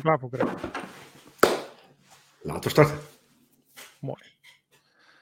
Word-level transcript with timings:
Klaar 0.00 0.18
voor, 0.18 0.30
Greg? 0.30 0.54
Laten 2.42 2.62
we 2.62 2.68
starten. 2.68 2.98
Mooi. 4.00 4.22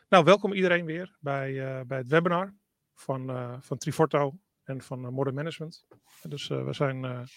Nou, 0.09 0.25
welkom 0.25 0.53
iedereen 0.53 0.85
weer 0.85 1.17
bij, 1.21 1.51
uh, 1.51 1.81
bij 1.87 1.99
het 1.99 2.09
webinar 2.09 2.55
van, 2.95 3.31
uh, 3.31 3.57
van 3.61 3.79
Triforto 3.79 4.39
en 4.65 4.83
van 4.83 5.05
uh, 5.05 5.11
Modern 5.11 5.37
Management. 5.37 5.87
Dus 6.23 6.49
we 6.49 6.73
zijn 6.73 7.29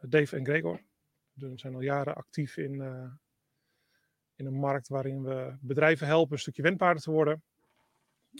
Dave 0.00 0.36
en 0.36 0.44
Gregor. 0.44 0.80
We 1.32 1.52
zijn 1.54 1.74
al 1.74 1.80
jaren 1.80 2.14
actief 2.14 2.56
in, 2.56 2.72
in 4.34 4.46
een 4.46 4.58
markt 4.58 4.88
waarin 4.88 5.22
we 5.22 5.56
bedrijven 5.60 6.06
helpen 6.06 6.32
een 6.32 6.38
stukje 6.38 6.62
wendbaarder 6.62 7.02
te 7.02 7.10
worden. 7.10 7.42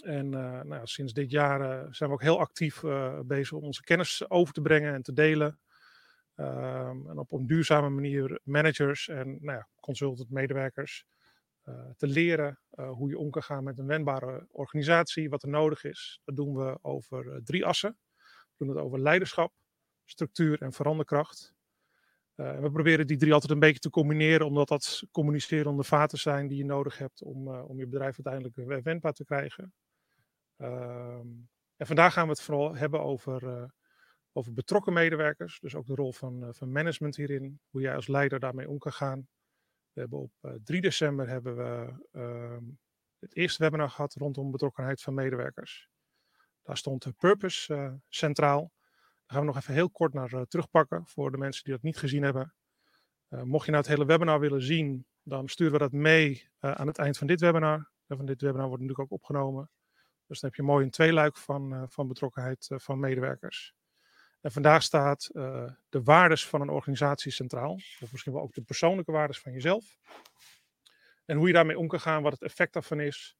En 0.03 0.29
nou, 0.67 0.87
sinds 0.87 1.13
dit 1.13 1.31
jaar 1.31 1.87
zijn 1.95 2.09
we 2.09 2.15
ook 2.15 2.21
heel 2.21 2.39
actief 2.39 2.81
bezig 3.25 3.57
om 3.57 3.63
onze 3.63 3.83
kennis 3.83 4.29
over 4.29 4.53
te 4.53 4.61
brengen 4.61 4.93
en 4.93 5.01
te 5.01 5.13
delen. 5.13 5.59
Um, 6.39 7.09
en 7.09 7.17
op 7.17 7.31
een 7.31 7.47
duurzame 7.47 7.89
manier 7.89 8.39
managers 8.43 9.07
en 9.07 9.27
nou 9.27 9.57
ja, 9.57 9.67
consultant 9.79 10.29
medewerkers 10.29 11.05
uh, 11.65 11.89
te 11.97 12.07
leren 12.07 12.59
uh, 12.73 12.91
hoe 12.91 13.09
je 13.09 13.17
om 13.17 13.29
kan 13.29 13.43
gaan 13.43 13.63
met 13.63 13.77
een 13.77 13.85
wendbare 13.85 14.47
organisatie, 14.51 15.29
wat 15.29 15.43
er 15.43 15.49
nodig 15.49 15.83
is. 15.83 16.21
Dat 16.23 16.35
doen 16.35 16.55
we 16.55 16.79
over 16.81 17.25
uh, 17.25 17.35
drie 17.43 17.65
assen. 17.65 17.97
We 18.17 18.65
doen 18.65 18.67
het 18.67 18.77
over 18.77 18.99
leiderschap, 18.99 19.53
structuur 20.05 20.61
en 20.61 20.73
veranderkracht. 20.73 21.53
We 22.35 22.69
proberen 22.73 23.07
die 23.07 23.17
drie 23.17 23.33
altijd 23.33 23.51
een 23.51 23.59
beetje 23.59 23.79
te 23.79 23.89
combineren, 23.89 24.45
omdat 24.45 24.67
dat 24.67 25.03
communicerende 25.11 25.83
vaten 25.83 26.17
zijn 26.17 26.47
die 26.47 26.57
je 26.57 26.65
nodig 26.65 26.97
hebt 26.97 27.23
om, 27.23 27.47
om 27.47 27.79
je 27.79 27.87
bedrijf 27.87 28.19
uiteindelijk 28.25 28.83
wendbaar 28.83 29.13
te 29.13 29.25
krijgen. 29.25 29.73
Ehm, 30.57 31.27
en 31.75 31.87
vandaag 31.87 32.13
gaan 32.13 32.23
we 32.23 32.31
het 32.31 32.41
vooral 32.41 32.75
hebben 32.75 33.01
over 33.01 33.71
over 34.39 34.53
betrokken 34.53 34.93
medewerkers. 34.93 35.59
Dus 35.59 35.75
ook 35.75 35.85
de 35.85 35.95
rol 35.95 36.13
van, 36.13 36.43
uh, 36.43 36.49
van 36.51 36.71
management 36.71 37.15
hierin. 37.15 37.59
Hoe 37.69 37.81
jij 37.81 37.95
als 37.95 38.07
leider 38.07 38.39
daarmee 38.39 38.69
om 38.69 38.77
kan 38.77 38.93
gaan. 38.93 39.27
We 39.93 39.99
hebben 39.99 40.19
op 40.19 40.31
uh, 40.41 40.51
3 40.63 40.81
december 40.81 41.27
hebben 41.27 41.55
we 41.55 41.93
uh, 42.11 42.57
het 43.19 43.35
eerste 43.35 43.63
webinar 43.63 43.89
gehad 43.89 44.13
rondom 44.13 44.51
betrokkenheid 44.51 45.01
van 45.01 45.13
medewerkers. 45.13 45.89
Daar 46.63 46.77
stond 46.77 47.03
de 47.03 47.11
purpose 47.11 47.73
uh, 47.73 47.93
centraal. 48.09 48.59
Daar 48.59 49.37
gaan 49.37 49.39
we 49.39 49.45
nog 49.45 49.57
even 49.57 49.73
heel 49.73 49.89
kort 49.89 50.13
naar 50.13 50.45
terugpakken 50.47 51.07
voor 51.07 51.31
de 51.31 51.37
mensen 51.37 51.63
die 51.63 51.73
dat 51.73 51.81
niet 51.81 51.97
gezien 51.97 52.23
hebben. 52.23 52.53
mocht 53.29 53.65
je 53.65 53.71
nou 53.71 53.83
het 53.83 53.93
hele 53.93 54.05
webinar 54.05 54.39
willen 54.39 54.61
zien, 54.61 55.05
dan 55.23 55.47
sturen 55.47 55.73
we 55.73 55.79
dat 55.79 55.91
mee 55.91 56.49
aan 56.59 56.87
het 56.87 56.97
eind 56.97 57.17
van 57.17 57.27
dit 57.27 57.39
webinar. 57.39 57.91
En 58.07 58.17
van 58.17 58.25
dit 58.25 58.41
webinar 58.41 58.67
wordt 58.67 58.81
natuurlijk 58.81 59.11
ook 59.11 59.19
opgenomen. 59.19 59.71
Dus 60.27 60.39
dan 60.39 60.49
heb 60.49 60.59
je 60.59 60.65
mooi 60.65 60.85
een 60.85 60.91
tweeluik 60.91 61.37
van, 61.37 61.85
van 61.89 62.07
betrokkenheid 62.07 62.67
van 62.69 62.99
medewerkers. 62.99 63.73
En 64.41 64.51
vandaag 64.51 64.83
staat 64.83 65.29
uh, 65.33 65.71
de 65.89 66.03
waardes 66.03 66.47
van 66.47 66.61
een 66.61 66.69
organisatie 66.69 67.31
centraal. 67.31 67.73
Of 67.73 68.11
misschien 68.11 68.33
wel 68.33 68.41
ook 68.41 68.53
de 68.53 68.61
persoonlijke 68.61 69.11
waardes 69.11 69.39
van 69.39 69.51
jezelf. 69.51 69.97
En 71.25 71.37
hoe 71.37 71.47
je 71.47 71.53
daarmee 71.53 71.77
om 71.77 71.87
kan 71.87 71.99
gaan, 71.99 72.23
wat 72.23 72.31
het 72.31 72.41
effect 72.41 72.73
daarvan 72.73 72.99
is. 72.99 73.37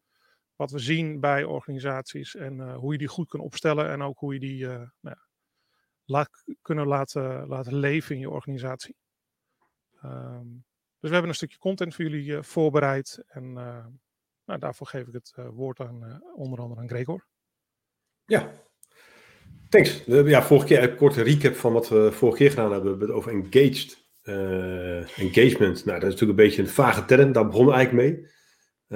Wat 0.55 0.71
we 0.71 0.79
zien 0.79 1.19
bij 1.19 1.43
organisaties 1.43 2.35
en 2.35 2.57
uh, 2.57 2.77
hoe 2.77 2.91
je 2.91 2.97
die 2.97 3.07
goed 3.07 3.29
kunt 3.29 3.43
opstellen. 3.43 3.89
En 3.89 4.01
ook 4.01 4.19
hoe 4.19 4.33
je 4.33 4.39
die 4.39 4.63
uh, 4.63 4.69
nou 4.69 4.89
ja, 4.99 5.27
laat, 6.05 6.43
kunnen 6.61 6.87
laten, 6.87 7.47
laten 7.47 7.75
leven 7.75 8.15
in 8.15 8.21
je 8.21 8.29
organisatie. 8.29 8.95
Um, 10.03 10.65
dus 10.99 11.09
we 11.09 11.15
hebben 11.15 11.29
een 11.29 11.35
stukje 11.35 11.57
content 11.57 11.95
voor 11.95 12.05
jullie 12.05 12.43
voorbereid. 12.43 13.23
En 13.27 13.53
nou, 13.53 14.59
daarvoor 14.59 14.87
geef 14.87 15.07
ik 15.07 15.13
het 15.13 15.33
woord 15.35 15.79
aan 15.79 16.23
onder 16.35 16.59
andere 16.59 16.81
aan 16.81 16.87
Gregor. 16.87 17.27
Ja, 18.25 18.51
Thanks. 19.69 20.03
Ja, 20.05 20.43
vorige 20.43 20.65
keer 20.65 20.83
een 20.83 20.95
korte 20.95 21.21
recap 21.21 21.55
van 21.55 21.73
wat 21.73 21.89
we 21.89 22.11
vorige 22.11 22.37
keer 22.37 22.49
gedaan 22.49 22.71
hebben. 22.71 22.83
We 22.83 22.89
hebben 22.89 23.07
het 23.07 23.17
over 23.17 23.31
engaged. 23.31 24.07
Uh, 24.23 25.19
engagement. 25.19 25.85
Nou, 25.85 25.99
dat 25.99 26.09
is 26.09 26.13
natuurlijk 26.13 26.39
een 26.39 26.45
beetje 26.45 26.61
een 26.61 26.67
vage 26.67 27.05
term. 27.05 27.31
Daar 27.31 27.45
begonnen 27.45 27.73
we 27.73 27.79
eigenlijk 27.79 28.07
mee. 28.07 28.27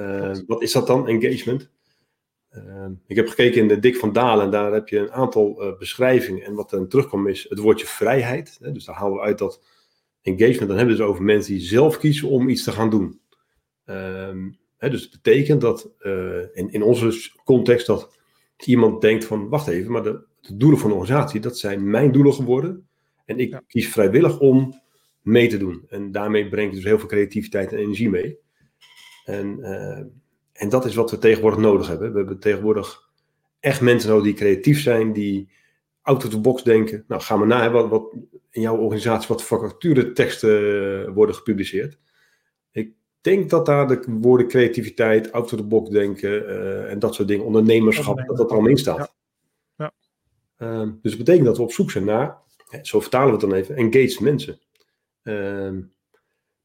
Uh, 0.06 0.36
wat 0.46 0.62
is 0.62 0.72
dat 0.72 0.86
dan, 0.86 1.08
engagement? 1.08 1.70
Uh, 2.50 2.86
ik 3.06 3.16
heb 3.16 3.28
gekeken 3.28 3.60
in 3.60 3.68
de 3.68 3.78
Dik 3.78 3.96
van 3.96 4.12
Dalen 4.12 4.44
en 4.44 4.50
daar 4.50 4.72
heb 4.72 4.88
je 4.88 4.98
een 4.98 5.12
aantal 5.12 5.74
beschrijvingen. 5.78 6.44
En 6.44 6.54
wat 6.54 6.72
er 6.72 6.88
terugkomt 6.88 7.28
is 7.28 7.46
het 7.48 7.58
woordje 7.58 7.86
vrijheid. 7.86 8.58
Hè? 8.60 8.72
Dus 8.72 8.84
daar 8.84 8.94
halen 8.94 9.16
we 9.16 9.22
uit 9.22 9.38
dat 9.38 9.62
engagement, 10.22 10.68
dan 10.68 10.76
hebben 10.76 10.86
we 10.86 10.90
het 10.90 11.00
dus 11.00 11.06
over 11.06 11.22
mensen 11.22 11.52
die 11.52 11.62
zelf 11.62 11.98
kiezen 11.98 12.28
om 12.28 12.48
iets 12.48 12.64
te 12.64 12.72
gaan 12.72 12.90
doen. 12.90 13.20
Ehm, 13.84 14.50
hè, 14.76 14.90
dus 14.90 15.02
het 15.02 15.10
betekent 15.10 15.60
dat 15.60 15.90
in, 16.52 16.72
in 16.72 16.82
onze 16.82 17.30
context 17.44 17.86
dat 17.86 18.18
iemand 18.56 19.00
denkt 19.00 19.24
van, 19.24 19.48
wacht 19.48 19.68
even, 19.68 19.92
maar 19.92 20.02
de, 20.02 20.24
de 20.40 20.56
doelen 20.56 20.78
van 20.78 20.90
de 20.90 20.96
organisatie, 20.96 21.40
dat 21.40 21.58
zijn 21.58 21.90
mijn 21.90 22.12
doelen 22.12 22.34
geworden. 22.34 22.88
En 23.24 23.38
ik 23.38 23.60
kies 23.66 23.88
vrijwillig 23.88 24.38
om 24.38 24.82
mee 25.22 25.48
te 25.48 25.56
doen. 25.56 25.84
En 25.88 26.12
daarmee 26.12 26.48
breng 26.48 26.68
je 26.68 26.76
dus 26.76 26.84
heel 26.84 26.98
veel 26.98 27.08
creativiteit 27.08 27.72
en 27.72 27.78
energie 27.78 28.10
mee. 28.10 28.38
En, 29.24 29.58
uh, 29.60 29.98
en 30.52 30.68
dat 30.68 30.84
is 30.84 30.94
wat 30.94 31.10
we 31.10 31.18
tegenwoordig 31.18 31.60
nodig 31.60 31.86
hebben. 31.86 32.12
We 32.12 32.18
hebben 32.18 32.38
tegenwoordig 32.38 33.10
echt 33.60 33.80
mensen 33.80 34.10
nodig 34.10 34.24
die 34.24 34.34
creatief 34.34 34.80
zijn, 34.80 35.12
die 35.12 35.48
out 36.02 36.24
of 36.24 36.30
the 36.30 36.40
box 36.40 36.62
denken. 36.62 37.04
Nou, 37.08 37.22
ga 37.22 37.36
maar 37.36 37.46
na, 37.46 37.70
wat, 37.70 37.88
wat 37.88 38.16
in 38.50 38.60
jouw 38.60 38.76
organisatie, 38.76 39.28
wat 39.28 39.44
vacatureteksten 39.44 41.12
worden 41.12 41.34
gepubliceerd. 41.34 41.98
Ik 43.24 43.30
denk 43.30 43.50
dat 43.50 43.66
daar 43.66 43.88
de 43.88 44.04
woorden 44.08 44.48
creativiteit, 44.48 45.32
out 45.32 45.52
of 45.52 45.58
the 45.58 45.64
box 45.64 45.90
denken 45.90 46.30
uh, 46.30 46.90
en 46.90 46.98
dat 46.98 47.14
soort 47.14 47.28
dingen, 47.28 47.44
ondernemerschap, 47.44 48.16
dat 48.16 48.36
dat 48.36 48.46
er 48.46 48.52
allemaal 48.52 48.70
in 48.70 48.76
staat. 48.76 49.14
Ja. 49.76 49.92
Ehm, 50.56 50.90
dus 51.02 51.10
dat 51.10 51.18
betekent 51.18 51.46
dat 51.46 51.56
we 51.56 51.62
op 51.62 51.72
zoek 51.72 51.90
zijn 51.90 52.04
naar, 52.04 52.38
zo 52.82 53.00
vertalen 53.00 53.26
we 53.26 53.32
het 53.32 53.40
dan 53.40 53.52
even, 53.52 53.76
engaged 53.76 54.20
mensen. 54.20 54.58
Um, 55.22 55.92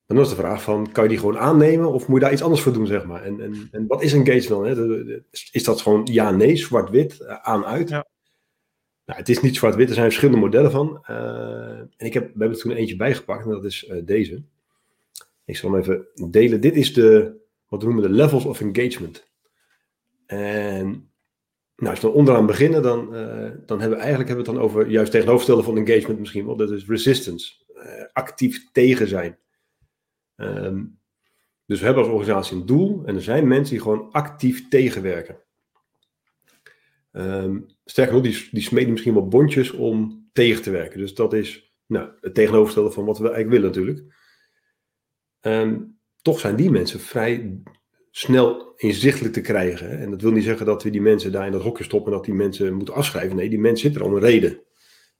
en 0.05 0.15
dan 0.15 0.19
is 0.19 0.29
de 0.29 0.35
vraag 0.35 0.61
van, 0.61 0.91
kan 0.91 1.03
je 1.03 1.09
die 1.09 1.19
gewoon 1.19 1.37
aannemen 1.37 1.93
of 1.93 2.07
moet 2.07 2.17
je 2.17 2.23
daar 2.23 2.33
iets 2.33 2.43
anders 2.43 2.61
voor 2.61 2.73
doen, 2.73 2.87
zeg 2.87 3.05
maar? 3.05 3.23
En, 3.23 3.41
en, 3.41 3.67
en 3.71 3.87
wat 3.87 4.01
is 4.01 4.13
engaged 4.13 4.47
dan? 4.47 4.65
Hè? 4.65 5.21
Is 5.51 5.63
dat 5.63 5.81
gewoon 5.81 6.07
ja, 6.11 6.31
nee, 6.31 6.55
zwart-wit, 6.55 7.19
uh, 7.21 7.33
aan, 7.41 7.65
uit? 7.65 7.89
Ja. 7.89 8.07
Nou, 9.05 9.19
het 9.19 9.29
is 9.29 9.41
niet 9.41 9.55
zwart-wit, 9.55 9.87
er 9.87 9.93
zijn 9.93 10.05
verschillende 10.05 10.39
modellen 10.39 10.71
van. 10.71 11.05
Uh, 11.09 11.79
en 11.79 12.05
ik 12.05 12.13
heb, 12.13 12.23
we 12.23 12.39
hebben 12.39 12.57
er 12.57 12.63
toen 12.63 12.71
eentje 12.71 12.95
bijgepakt 12.95 13.45
en 13.45 13.51
dat 13.51 13.63
is 13.63 13.87
uh, 13.89 14.05
deze. 14.05 14.43
Ik 15.49 15.57
zal 15.57 15.71
hem 15.71 15.81
even 15.81 16.07
delen. 16.31 16.61
Dit 16.61 16.75
is 16.75 16.93
de, 16.93 17.37
wat 17.67 17.81
we 17.81 17.85
noemen 17.87 18.03
de 18.03 18.15
levels 18.15 18.45
of 18.45 18.61
engagement. 18.61 19.27
En 20.25 21.11
nou, 21.75 21.89
als 21.89 21.99
we 21.99 22.07
dan 22.07 22.15
onderaan 22.15 22.45
beginnen, 22.45 22.81
dan, 22.81 23.15
uh, 23.15 23.51
dan 23.65 23.79
hebben 23.79 23.97
we 23.97 24.03
eigenlijk 24.03 24.27
hebben 24.29 24.45
we 24.45 24.51
het 24.51 24.59
dan 24.59 24.59
over 24.59 24.87
juist 24.87 25.11
tegenovergestelde 25.11 25.63
van 25.63 25.77
engagement 25.77 26.19
misschien 26.19 26.45
wel. 26.45 26.55
Dat 26.55 26.71
is 26.71 26.87
resistance. 26.87 27.53
Uh, 27.75 28.05
actief 28.13 28.71
tegen 28.71 29.07
zijn. 29.07 29.37
Um, 30.35 30.99
dus 31.65 31.79
we 31.79 31.85
hebben 31.85 32.03
als 32.03 32.13
organisatie 32.13 32.57
een 32.57 32.65
doel 32.65 33.05
en 33.05 33.15
er 33.15 33.21
zijn 33.21 33.47
mensen 33.47 33.73
die 33.73 33.83
gewoon 33.83 34.11
actief 34.11 34.69
tegenwerken. 34.69 35.37
Um, 37.11 37.65
sterker 37.85 38.13
nog, 38.13 38.23
die, 38.23 38.47
die 38.51 38.63
smeden 38.63 38.91
misschien 38.91 39.13
wel 39.13 39.27
bondjes 39.27 39.71
om 39.71 40.29
tegen 40.33 40.61
te 40.61 40.71
werken. 40.71 40.99
Dus 40.99 41.13
dat 41.13 41.33
is 41.33 41.73
nou, 41.85 42.09
het 42.21 42.33
tegenovergestelde 42.33 42.91
van 42.91 43.05
wat 43.05 43.17
we 43.17 43.29
eigenlijk 43.29 43.61
willen 43.61 43.75
natuurlijk. 43.75 44.17
Um, 45.41 45.97
toch 46.21 46.39
zijn 46.39 46.55
die 46.55 46.71
mensen 46.71 46.99
vrij 46.99 47.61
snel 48.11 48.73
inzichtelijk 48.75 49.33
te 49.33 49.41
krijgen. 49.41 49.99
En 49.99 50.11
dat 50.11 50.21
wil 50.21 50.31
niet 50.31 50.43
zeggen 50.43 50.65
dat 50.65 50.83
we 50.83 50.89
die 50.89 51.01
mensen 51.01 51.31
daar 51.31 51.45
in 51.45 51.51
dat 51.51 51.61
hokje 51.61 51.83
stoppen 51.83 52.11
en 52.11 52.17
dat 52.17 52.25
die 52.25 52.35
mensen 52.35 52.73
moeten 52.73 52.93
afschrijven. 52.93 53.35
Nee, 53.35 53.49
die 53.49 53.59
mensen 53.59 53.91
zitten 53.91 54.01
er 54.01 54.07
om 54.07 54.13
een 54.13 54.21
reden. 54.21 54.59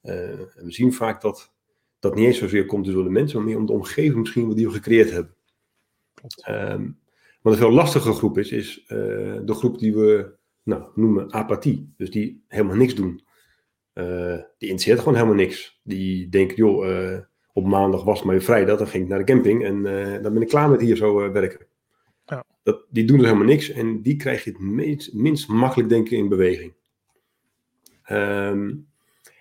Uh, 0.03 0.30
en 0.30 0.66
we 0.66 0.72
zien 0.72 0.94
vaak 0.94 1.22
dat 1.22 1.53
dat 2.00 2.16
niet 2.16 2.25
eens 2.25 2.38
zozeer 2.38 2.66
komt 2.66 2.85
door 2.85 3.03
de 3.03 3.09
mensen, 3.09 3.38
maar 3.38 3.47
meer 3.47 3.57
om 3.57 3.66
de 3.66 3.72
omgeving 3.72 4.16
misschien 4.16 4.53
die 4.53 4.68
we 4.68 4.74
gecreëerd 4.74 5.12
hebben. 5.12 5.35
Um, 6.50 7.00
wat 7.41 7.53
een 7.53 7.59
veel 7.59 7.72
lastige 7.72 8.13
groep 8.13 8.38
is, 8.38 8.51
is 8.51 8.80
uh, 8.80 8.88
de 9.45 9.54
groep 9.54 9.80
die 9.80 9.94
we 9.94 10.31
nou, 10.63 10.83
noemen 10.95 11.33
apathie. 11.33 11.94
Dus 11.98 12.12
die 12.12 12.44
helemaal 12.48 12.75
niks 12.75 12.95
doen. 12.95 13.24
Uh, 13.94 14.38
die 14.57 14.69
interesseert 14.69 15.00
gewoon 15.00 15.13
helemaal 15.15 15.36
niks. 15.36 15.80
Die 15.83 16.30
denken, 16.30 16.56
joh, 16.56 17.19
op 17.59 17.65
maandag 17.65 18.03
was 18.03 18.23
maar 18.23 18.41
vrijdag, 18.41 18.77
dan 18.77 18.88
ging 18.88 19.03
ik 19.03 19.09
naar 19.09 19.25
de 19.25 19.33
camping 19.33 19.63
en 19.63 19.83
dan 20.21 20.33
ben 20.33 20.41
ik 20.41 20.47
klaar 20.47 20.69
met 20.69 20.81
hier 20.81 20.95
zo 20.95 21.31
werken. 21.31 21.65
Ja. 22.25 22.44
Dat, 22.63 22.85
die 22.89 23.06
doen 23.06 23.17
dus 23.17 23.25
helemaal 23.25 23.47
niks 23.47 23.69
en 23.69 24.01
die 24.01 24.15
krijg 24.15 24.44
je 24.44 24.50
het 24.50 24.59
minst, 24.59 25.13
minst 25.13 25.47
makkelijk 25.47 25.89
denken 25.89 26.17
in 26.17 26.29
beweging. 26.29 26.73
Um, 28.11 28.88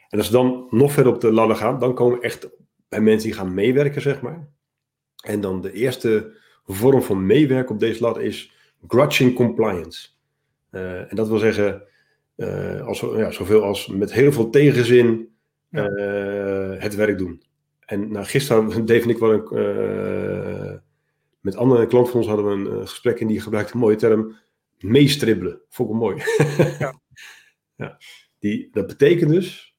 en 0.09 0.19
als 0.19 0.27
we 0.27 0.33
dan 0.33 0.67
nog 0.71 0.93
verder 0.93 1.13
op 1.13 1.21
de 1.21 1.33
ladder 1.33 1.57
gaan, 1.57 1.79
dan 1.79 1.95
komen 1.95 2.19
we 2.19 2.25
echt 2.25 2.49
bij 2.89 3.01
mensen 3.01 3.29
die 3.29 3.39
gaan 3.39 3.55
meewerken, 3.55 4.03
zeg 4.03 4.21
maar. 4.21 4.49
En 5.25 5.41
dan 5.41 5.61
de 5.61 5.73
eerste 5.73 6.37
vorm 6.67 7.03
van 7.03 7.27
meewerken 7.27 7.75
op 7.75 7.81
deze 7.81 8.03
ladder 8.03 8.23
is 8.23 8.53
grudging 8.89 9.35
compliance. 9.35 10.09
Uh, 10.71 11.11
en 11.11 11.17
dat 11.17 11.29
wil 11.29 11.39
zeggen, 11.39 11.83
als, 12.85 13.01
ja, 13.01 13.31
zoveel 13.31 13.63
als 13.63 13.87
met 13.87 14.13
heel 14.13 14.33
veel 14.33 14.51
tegenzin 14.51 15.29
het 16.79 16.95
werk 16.95 17.19
doen. 17.19 17.43
En 17.89 18.13
nou, 18.13 18.27
gisteren 18.27 18.87
Dave 18.87 19.03
en 19.03 19.11
ik 19.15 19.19
wel 19.19 19.33
een, 19.33 20.81
met 21.41 21.57
andere 21.57 21.87
klanten 21.87 22.13
van 22.13 22.21
ons 22.21 22.29
hadden 22.29 22.47
we 22.47 22.53
een 22.53 22.79
uh, 22.79 22.81
gesprek 22.81 23.21
en 23.21 23.27
die 23.27 23.41
gebruikte 23.41 23.73
een 23.73 23.81
mooie 23.81 23.97
term 23.97 24.37
meestribbelen. 24.79 25.61
Vond 25.69 25.91
ik 25.91 25.97
mooi. 25.97 26.17
ja. 26.79 27.01
ja. 27.77 27.99
Die, 28.39 28.69
dat 28.73 28.87
betekent 28.87 29.31
dus 29.31 29.77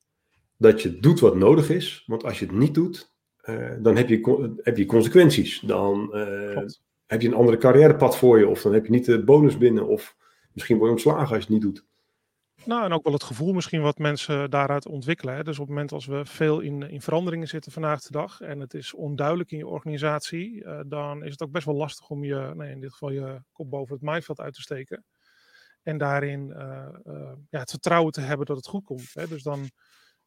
dat 0.58 0.82
je 0.82 1.00
doet 1.00 1.20
wat 1.20 1.36
nodig 1.36 1.70
is, 1.70 2.04
want 2.06 2.24
als 2.24 2.40
je 2.40 2.46
het 2.46 2.56
niet 2.56 2.74
doet, 2.74 3.14
dan 3.80 3.96
heb 3.96 4.10
je, 4.10 4.54
heb 4.62 4.78
je 4.78 4.86
consequenties. 4.86 5.60
Dan 5.60 6.16
heb 7.06 7.22
je 7.22 7.28
een 7.28 7.34
andere 7.34 7.58
carrièrepad 7.58 8.18
voor 8.18 8.40
je, 8.40 8.48
of 8.48 8.62
dan 8.62 8.74
heb 8.74 8.86
je 8.86 8.92
niet 8.92 9.06
de 9.06 9.24
bonus 9.24 9.58
binnen, 9.58 9.88
of 9.88 10.16
misschien 10.54 10.78
word 10.78 10.88
je 10.90 10.96
ontslagen 10.96 11.36
als 11.36 11.38
je 11.38 11.38
het 11.44 11.50
niet 11.50 11.62
doet. 11.62 11.86
Nou, 12.66 12.84
en 12.84 12.94
ook 12.94 13.04
wel 13.04 13.14
het 13.14 13.24
gevoel 13.24 13.54
misschien 13.54 13.82
wat 13.82 13.98
mensen 13.98 14.50
daaruit 14.50 14.88
ontwikkelen. 14.88 15.36
Hè. 15.36 15.44
Dus 15.44 15.60
op 15.60 15.66
het 15.66 15.70
moment 15.70 15.92
als 15.92 16.06
we 16.06 16.26
veel 16.26 16.60
in, 16.60 16.82
in 16.82 17.02
veranderingen 17.02 17.48
zitten 17.48 17.72
vandaag 17.72 18.02
de 18.02 18.12
dag 18.12 18.42
en 18.42 18.60
het 18.60 18.74
is 18.74 18.94
onduidelijk 18.94 19.52
in 19.52 19.58
je 19.58 19.68
organisatie, 19.68 20.64
uh, 20.64 20.80
dan 20.86 21.24
is 21.24 21.32
het 21.32 21.42
ook 21.42 21.52
best 21.52 21.66
wel 21.66 21.76
lastig 21.76 22.10
om 22.10 22.24
je, 22.24 22.52
nee, 22.56 22.72
in 22.72 22.80
dit 22.80 22.92
geval 22.92 23.10
je 23.10 23.42
kop 23.52 23.70
boven 23.70 23.94
het 23.94 24.04
maaiveld 24.04 24.40
uit 24.40 24.54
te 24.54 24.62
steken. 24.62 25.06
En 25.84 25.98
daarin 25.98 26.48
uh, 26.50 26.88
uh, 27.06 27.32
ja, 27.50 27.60
het 27.60 27.70
vertrouwen 27.70 28.12
te 28.12 28.22
hebben 28.22 28.46
dat 28.46 28.58
het 28.58 28.68
goed 28.68 28.84
komt. 28.84 29.14
Hè. 29.14 29.28
Dus 29.28 29.44
dan 29.44 29.64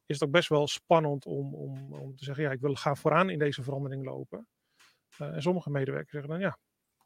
is 0.07 0.19
het 0.19 0.23
ook 0.23 0.31
best 0.31 0.49
wel 0.49 0.69
spannend 0.69 1.27
om, 1.27 1.55
om, 1.55 1.95
om 1.95 2.17
te 2.17 2.25
zeggen, 2.25 2.45
ja, 2.45 2.51
ik 2.51 2.61
wil 2.61 2.75
gaan 2.75 2.97
vooraan 2.97 3.31
in 3.31 3.39
deze 3.39 3.63
verandering 3.63 4.05
lopen. 4.05 4.47
en 5.19 5.43
sommige 5.43 5.71
medewerkers 5.71 6.11
zeggen 6.11 6.31
dan, 6.31 6.41
ja, 6.41 6.59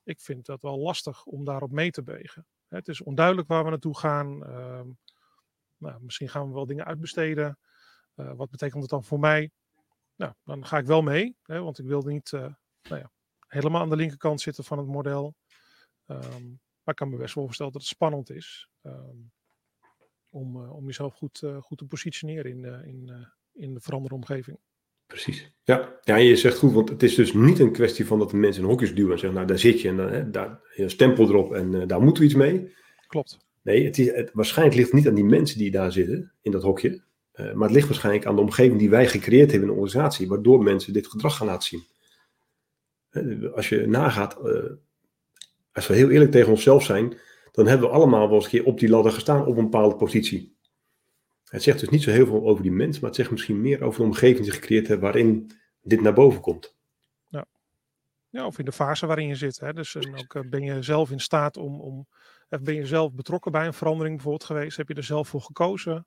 ik 0.05 0.21
vind 0.21 0.47
dat 0.47 0.63
wel 0.63 0.79
lastig 0.79 1.25
om 1.25 1.45
daarop 1.45 1.71
mee 1.71 1.91
te 1.91 2.03
bewegen. 2.03 2.47
Het 2.69 2.89
is 2.89 3.03
onduidelijk 3.03 3.49
waar 3.49 3.65
we 3.65 3.71
naartoe 3.71 3.99
gaan. 3.99 4.45
Ehm, 4.45 4.89
nou, 5.79 6.03
misschien 6.03 6.29
gaan 6.29 6.49
we 6.49 6.55
wel 6.55 6.67
dingen 6.67 6.85
uitbesteden. 6.85 7.59
Uh, 8.17 8.33
wat 8.37 8.51
betekent 8.51 8.81
dat 8.81 8.91
dan 8.91 9.05
voor 9.05 9.19
mij? 9.19 9.51
Nou, 10.17 10.33
dan 10.45 10.67
ga 10.67 10.79
ik 10.79 10.87
wel 10.87 11.03
mee, 11.03 11.37
hè, 11.43 11.63
want 11.63 11.79
ik 11.79 11.87
wil 11.87 12.03
niet 12.03 12.33
uh, 12.33 12.41
nou 12.83 13.01
ja, 13.01 13.11
helemaal 13.47 13.81
aan 13.81 13.91
de 13.91 13.97
linkerkant 13.97 14.41
zitten 14.41 14.65
van 14.65 14.79
het 14.79 14.87
model. 14.87 15.35
Um, 16.07 16.61
maar 16.83 16.95
ik 16.95 17.01
kan 17.01 17.11
me 17.11 17.17
best 17.17 17.35
wel 17.35 17.45
voorstellen 17.45 17.73
dat 17.73 17.81
het 17.81 17.91
spannend 17.91 18.31
is 18.31 18.69
um, 18.83 19.33
om, 20.29 20.57
uh, 20.57 20.75
om 20.75 20.87
jezelf 20.87 21.15
goed, 21.15 21.43
goed 21.61 21.79
te 21.79 21.87
positioneren 21.87 22.51
in, 22.51 22.65
in, 22.65 23.29
in 23.53 23.75
de 23.75 23.81
veranderde 23.81 24.15
omgeving. 24.15 24.59
Precies. 25.07 25.53
Ja. 25.63 25.99
ja, 26.03 26.17
je 26.17 26.37
zegt 26.37 26.59
goed, 26.59 26.73
want 26.73 26.89
het 26.89 27.03
is 27.03 27.15
dus 27.15 27.33
niet 27.33 27.59
een 27.59 27.73
kwestie 27.73 28.07
van 28.07 28.19
dat 28.19 28.31
de 28.31 28.37
mensen 28.37 28.63
in 28.63 28.69
hokjes 28.69 28.95
duwen 28.95 29.13
en 29.13 29.19
zeggen, 29.19 29.39
nou 29.39 29.47
daar 29.47 29.59
zit 29.59 29.81
je 29.81 29.89
en 29.89 29.99
hè, 29.99 30.31
daar 30.31 30.61
je 30.75 30.89
stempel 30.89 31.29
erop 31.29 31.53
en 31.53 31.89
daar 31.89 32.03
moeten 32.03 32.23
we 32.23 32.29
iets 32.29 32.39
mee. 32.39 32.75
Klopt. 33.07 33.46
Nee, 33.67 33.85
het 33.85 33.99
is, 33.99 34.13
het, 34.13 34.31
waarschijnlijk 34.33 34.77
ligt 34.77 34.89
het 34.89 34.99
niet 34.99 35.09
aan 35.09 35.15
die 35.15 35.25
mensen 35.25 35.59
die 35.59 35.71
daar 35.71 35.93
zitten, 35.93 36.33
in 36.43 36.51
dat 36.51 36.63
hokje. 36.63 37.03
Uh, 37.35 37.53
maar 37.53 37.67
het 37.67 37.77
ligt 37.77 37.89
waarschijnlijk 37.89 38.27
aan 38.27 38.35
de 38.35 38.41
omgeving 38.41 38.79
die 38.79 38.91
wij 38.91 39.07
gecreëerd 39.07 39.51
hebben 39.51 39.69
in 39.69 39.75
de 39.75 39.81
organisatie, 39.81 40.29
waardoor 40.29 40.63
mensen 40.63 40.93
dit 40.93 41.07
gedrag 41.07 41.37
gaan 41.37 41.47
laten 41.47 41.69
zien. 41.69 41.85
Als 43.55 43.69
je 43.69 43.87
nagaat, 43.87 44.39
uh, 44.45 44.65
als 45.73 45.87
we 45.87 45.95
heel 45.95 46.11
eerlijk 46.11 46.31
tegen 46.31 46.51
onszelf 46.51 46.85
zijn, 46.85 47.19
dan 47.53 47.67
hebben 47.67 47.89
we 47.89 47.95
allemaal 47.95 48.27
wel 48.27 48.35
eens 48.35 48.45
een 48.45 48.51
keer 48.51 48.65
op 48.65 48.79
die 48.79 48.89
ladder 48.89 49.13
gestaan 49.13 49.47
op 49.47 49.57
een 49.57 49.71
bepaalde 49.71 49.97
positie. 49.97 50.57
Het 51.45 51.63
zegt 51.63 51.81
dus 51.81 51.89
niet 51.89 52.03
zo 52.03 52.11
heel 52.11 52.27
veel 52.27 52.47
over 52.47 52.63
die 52.63 52.73
mensen, 52.73 53.01
maar 53.01 53.11
het 53.11 53.19
zegt 53.19 53.31
misschien 53.31 53.61
meer 53.61 53.83
over 53.83 54.01
de 54.01 54.07
omgeving 54.07 54.43
die 54.43 54.53
gecreëerd 54.53 54.89
hebben 54.89 55.05
waarin 55.13 55.51
dit 55.83 56.01
naar 56.01 56.15
boven 56.15 56.41
komt. 56.41 56.77
Ja, 57.29 57.47
ja 58.29 58.47
of 58.47 58.59
in 58.59 58.65
de 58.65 58.73
fase 58.73 59.07
waarin 59.07 59.29
je 59.29 59.35
zit. 59.35 59.61
Hè? 59.61 59.73
Dus 59.73 59.95
en 59.95 60.19
ook 60.19 60.51
ben 60.51 60.63
je 60.63 60.83
zelf 60.83 61.11
in 61.11 61.21
staat 61.21 61.57
om, 61.57 61.81
om 61.81 62.07
ben 62.49 62.75
je 62.75 62.87
zelf 62.87 63.13
betrokken 63.13 63.53
bij 63.53 63.67
een 63.67 63.75
verandering 63.75 64.15
bijvoorbeeld 64.15 64.45
geweest? 64.45 64.77
Heb 64.77 64.89
je 64.89 64.95
er 64.95 65.05
zelf 65.05 65.29
voor 65.29 65.41
gekozen? 65.41 66.07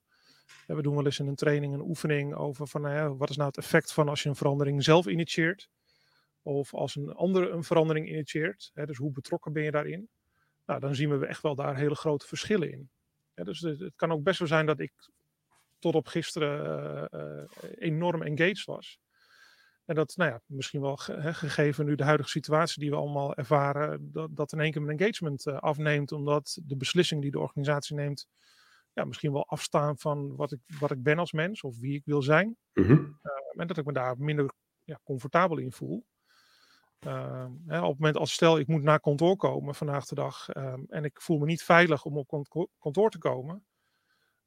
We 0.67 0.81
doen 0.81 0.95
wel 0.95 1.05
eens 1.05 1.19
in 1.19 1.27
een 1.27 1.35
training 1.35 1.73
een 1.73 1.81
oefening 1.81 2.35
over 2.35 2.67
van 2.67 2.81
nou 2.81 3.17
wat 3.17 3.29
is 3.29 3.35
nou 3.35 3.47
het 3.47 3.57
effect 3.57 3.93
van 3.93 4.09
als 4.09 4.23
je 4.23 4.29
een 4.29 4.35
verandering 4.35 4.83
zelf 4.83 5.07
initieert. 5.07 5.69
Of 6.41 6.73
als 6.73 6.95
een 6.95 7.13
andere 7.13 7.49
een 7.49 7.63
verandering 7.63 8.09
initieert. 8.09 8.71
Hè, 8.73 8.85
dus 8.85 8.97
hoe 8.97 9.11
betrokken 9.11 9.53
ben 9.53 9.63
je 9.63 9.71
daarin? 9.71 10.09
Nou, 10.65 10.79
dan 10.79 10.95
zien 10.95 11.19
we 11.19 11.25
echt 11.25 11.41
wel 11.41 11.55
daar 11.55 11.77
hele 11.77 11.95
grote 11.95 12.27
verschillen 12.27 12.71
in. 12.71 12.89
Dus 13.33 13.59
het, 13.59 13.91
kan 13.95 14.11
ook 14.11 14.23
best 14.23 14.39
wel 14.39 14.47
zijn 14.47 14.65
dat 14.65 14.79
ik 14.79 14.93
tot 15.79 15.95
op 15.95 16.07
gisteren 16.07 17.09
uh, 17.13 17.21
uh, 17.21 17.71
enorm 17.77 18.21
engaged 18.21 18.65
was. 18.65 18.99
En 19.89 19.95
dat, 19.95 20.13
nou 20.15 20.31
ja, 20.31 20.41
misschien 20.45 20.81
wel 20.81 20.97
gegeven 20.97 21.85
nu 21.85 21.95
de 21.95 22.03
huidige 22.03 22.29
situatie 22.29 22.81
die 22.81 22.89
we 22.89 22.95
allemaal 22.95 23.35
ervaren, 23.35 24.11
dat, 24.11 24.35
dat 24.35 24.51
in 24.51 24.59
één 24.59 24.71
keer 24.71 24.81
mijn 24.81 24.99
engagement 24.99 25.45
uh, 25.45 25.57
afneemt, 25.57 26.11
omdat 26.11 26.59
de 26.63 26.75
beslissing 26.77 27.21
die 27.21 27.31
de 27.31 27.39
organisatie 27.39 27.95
neemt, 27.95 28.27
ja, 28.93 29.05
misschien 29.05 29.31
wel 29.31 29.47
afstaan 29.47 29.97
van 29.97 30.35
wat 30.35 30.51
ik, 30.51 30.59
wat 30.79 30.91
ik 30.91 31.03
ben 31.03 31.19
als 31.19 31.31
mens 31.31 31.61
of 31.61 31.79
wie 31.79 31.95
ik 31.95 32.05
wil 32.05 32.21
zijn. 32.21 32.57
Mm 32.73 32.83
-hmm. 32.83 33.19
uh, 33.23 33.61
en 33.61 33.67
dat 33.67 33.77
ik 33.77 33.85
me 33.85 33.93
daar 33.93 34.17
minder 34.17 34.53
ja, 34.83 34.99
comfortabel 35.03 35.57
in 35.57 35.71
voel. 35.71 36.05
Uh, 37.07 37.45
hè, 37.65 37.81
op 37.81 37.89
het 37.89 37.99
moment 37.99 38.17
als 38.17 38.33
stel 38.33 38.59
ik 38.59 38.67
moet 38.67 38.83
naar 38.83 38.99
kantoor 38.99 39.35
komen 39.35 39.75
vandaag 39.75 40.05
de 40.05 40.15
dag 40.15 40.49
ehm, 40.49 40.83
en 40.87 41.03
ik 41.03 41.21
voel 41.21 41.37
me 41.37 41.45
niet 41.45 41.63
veilig 41.63 42.05
om 42.05 42.17
op 42.17 42.45
kantoor 42.79 43.09
te 43.09 43.17
komen, 43.17 43.65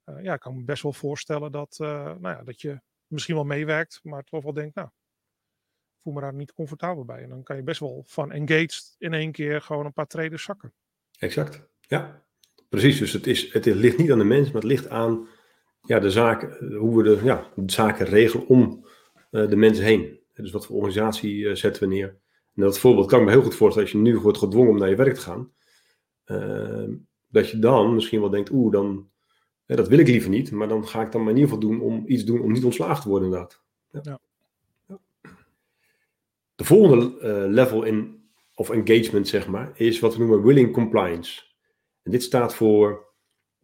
eh, 0.03 0.23
ja, 0.23 0.33
ik 0.33 0.39
kan 0.39 0.55
me 0.55 0.63
best 0.63 0.83
wel 0.83 0.93
voorstellen 0.93 1.51
dat, 1.51 1.75
nou 1.77 2.27
ja, 2.27 2.43
dat 2.43 2.61
je 2.61 2.81
misschien 3.07 3.35
wel 3.35 3.43
meewerkt, 3.43 3.99
maar 4.03 4.23
toch 4.23 4.43
wel 4.43 4.53
denkt, 4.53 4.75
nou, 4.75 4.89
voel 6.03 6.13
me 6.13 6.21
daar 6.21 6.33
niet 6.33 6.53
comfortabel 6.53 7.05
bij. 7.05 7.23
En 7.23 7.29
dan 7.29 7.43
kan 7.43 7.55
je 7.55 7.63
best 7.63 7.79
wel 7.79 8.03
van 8.05 8.31
engaged 8.31 8.95
in 8.97 9.13
één 9.13 9.31
keer 9.31 9.61
gewoon 9.61 9.85
een 9.85 9.93
paar 9.93 10.07
treden 10.07 10.39
zakken. 10.39 10.73
Exact, 11.19 11.67
ja. 11.81 12.21
Precies, 12.69 12.99
dus 12.99 13.13
het, 13.13 13.27
is, 13.27 13.53
het 13.53 13.65
ligt 13.65 13.97
niet 13.97 14.11
aan 14.11 14.17
de 14.17 14.23
mens, 14.23 14.45
maar 14.45 14.61
het 14.61 14.71
ligt 14.71 14.89
aan 14.89 15.27
ja, 15.81 15.99
de 15.99 16.11
zaken, 16.11 16.75
hoe 16.75 16.97
we 16.97 17.03
de, 17.03 17.19
ja, 17.23 17.51
de 17.55 17.71
zaken 17.71 18.05
regelen 18.05 18.47
om 18.47 18.85
uh, 19.31 19.49
de 19.49 19.55
mensen 19.55 19.85
heen. 19.85 20.19
Dus 20.33 20.51
wat 20.51 20.65
voor 20.65 20.75
organisatie 20.75 21.35
uh, 21.35 21.55
zetten 21.55 21.83
we 21.83 21.95
neer. 21.95 22.07
En 22.55 22.61
dat 22.61 22.79
voorbeeld 22.79 23.07
kan 23.07 23.19
ik 23.19 23.25
me 23.25 23.31
heel 23.31 23.41
goed 23.41 23.55
voorstellen 23.55 23.89
als 23.89 23.97
je 23.97 24.03
nu 24.03 24.19
wordt 24.19 24.37
gedwongen 24.37 24.69
om 24.69 24.77
naar 24.77 24.89
je 24.89 24.95
werk 24.95 25.15
te 25.15 25.21
gaan. 25.21 25.51
Uh, 26.25 26.95
dat 27.27 27.49
je 27.49 27.59
dan 27.59 27.93
misschien 27.93 28.19
wel 28.19 28.29
denkt, 28.29 28.51
oeh, 28.51 28.71
dan, 28.71 29.09
dat 29.65 29.87
wil 29.87 29.99
ik 29.99 30.07
liever 30.07 30.29
niet, 30.29 30.51
maar 30.51 30.67
dan 30.67 30.87
ga 30.87 31.01
ik 31.01 31.11
dan 31.11 31.21
maar 31.21 31.33
in 31.33 31.37
ieder 31.39 31.53
geval 31.53 31.69
doen 31.69 31.81
om 31.81 32.03
iets 32.07 32.23
doen 32.23 32.41
om 32.41 32.51
niet 32.51 32.63
ontslagen 32.63 33.03
te 33.03 33.09
worden 33.09 33.27
inderdaad. 33.27 33.61
Ja. 33.91 33.99
ja. 34.03 34.19
De 36.55 36.63
volgende 36.63 37.19
uh, 37.21 37.53
level 37.53 37.83
in, 37.83 38.23
of 38.55 38.69
engagement, 38.69 39.27
zeg 39.27 39.47
maar, 39.47 39.71
is 39.75 39.99
wat 39.99 40.13
we 40.13 40.19
noemen 40.19 40.43
willing 40.43 40.73
compliance. 40.73 41.41
En 42.03 42.11
dit 42.11 42.23
staat 42.23 42.55
voor, 42.55 43.13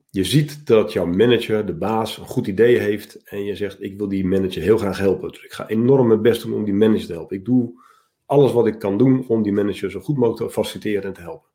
je 0.10 0.24
ziet 0.24 0.68
dat 0.68 0.94
jouw 0.94 1.06
manager, 1.06 1.66
de 1.66 1.74
baas, 1.74 2.18
een 2.18 2.26
goed 2.26 2.48
idee 2.48 2.78
heeft 2.78 3.24
en 3.24 3.44
je 3.44 3.56
zegt, 3.56 3.82
ik 3.82 3.98
wil 3.98 4.08
die 4.08 4.26
manager 4.26 4.62
heel 4.62 4.78
graag 4.78 4.98
helpen. 4.98 5.32
Dus 5.32 5.44
ik 5.44 5.52
ga 5.52 5.68
enorm 5.68 6.08
mijn 6.08 6.22
best 6.22 6.42
doen 6.42 6.54
om 6.54 6.64
die 6.64 6.74
manager 6.74 7.06
te 7.06 7.14
helpen. 7.14 7.38
Ik 7.38 7.46
doe 7.46 7.82
alles 8.26 8.52
wat 8.52 8.68
ik 8.68 8.80
kan 8.80 8.98
doen 8.98 9.28
om 9.28 9.44
die 9.44 9.52
manager 9.52 9.92
zo 9.92 10.00
goed 10.00 10.18
mogelijk 10.18 10.48
te 10.48 10.62
faciliteren 10.62 11.04
en 11.04 11.14
te 11.14 11.22
helpen. 11.22 11.48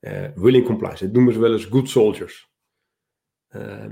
Uh, 0.00 0.28
willing 0.34 0.64
compliance, 0.64 1.04
dat 1.04 1.14
noemen 1.14 1.32
ze 1.32 1.38
wel 1.38 1.52
eens 1.52 1.64
good 1.64 1.88
soldiers. 1.88 2.52
Uh, 3.50 3.84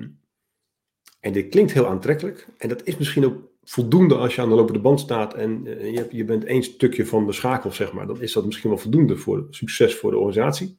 en 1.21 1.33
dit 1.33 1.49
klinkt 1.49 1.73
heel 1.73 1.87
aantrekkelijk 1.87 2.49
en 2.59 2.68
dat 2.68 2.87
is 2.87 2.97
misschien 2.97 3.25
ook 3.25 3.51
voldoende 3.64 4.14
als 4.14 4.35
je 4.35 4.40
aan 4.40 4.49
de 4.49 4.54
lopende 4.54 4.81
band 4.81 5.00
staat 5.00 5.35
en 5.35 5.66
uh, 5.66 5.95
je, 5.95 6.07
je, 6.11 6.25
bent 6.25 6.45
één 6.45 6.62
stukje 6.62 7.07
van 7.07 7.26
de 7.26 7.33
schakel, 7.33 7.73
zeg 7.73 7.92
maar. 7.92 8.07
Dan 8.07 8.23
is 8.23 8.33
dat 8.33 8.45
misschien 8.45 8.71
wel 8.71 8.78
voldoende 8.78 9.16
voor 9.16 9.47
succes 9.50 9.97
voor 9.97 10.11
de 10.11 10.19
organisatie. 10.19 10.78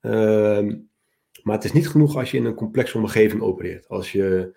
Uh, 0.00 0.72
maar 1.42 1.54
het 1.54 1.64
is 1.64 1.72
niet 1.72 1.88
genoeg 1.88 2.16
als 2.16 2.30
je 2.30 2.36
in 2.36 2.44
een 2.44 2.54
complexe 2.54 2.98
omgeving 2.98 3.42
opereert. 3.42 3.88
Als 3.88 4.12
je 4.12 4.56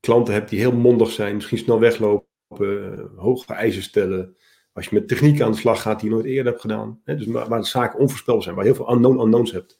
klanten 0.00 0.34
hebt 0.34 0.50
die 0.50 0.58
heel 0.58 0.76
mondig 0.76 1.10
zijn, 1.10 1.34
misschien 1.34 1.58
snel 1.58 1.80
weglopen, 1.80 2.26
uh, 2.60 3.00
hoge 3.16 3.52
eisen 3.52 3.82
stellen. 3.82 4.36
Als 4.72 4.86
je 4.86 4.94
met 4.94 5.08
techniek 5.08 5.40
aan 5.40 5.50
de 5.50 5.56
slag 5.56 5.82
gaat 5.82 6.00
die 6.00 6.08
je 6.08 6.14
nooit 6.14 6.26
eerder 6.26 6.46
hebt 6.46 6.60
gedaan. 6.60 7.00
Hè, 7.04 7.16
dus 7.16 7.26
waar, 7.26 7.60
de 7.60 7.66
zaken 7.66 7.98
onvoorspelbaar 7.98 8.42
zijn, 8.42 8.54
waar 8.54 8.64
je 8.64 8.70
heel 8.70 8.84
veel 8.84 8.94
unknown 8.94 9.20
unknowns 9.20 9.52
hebt. 9.52 9.78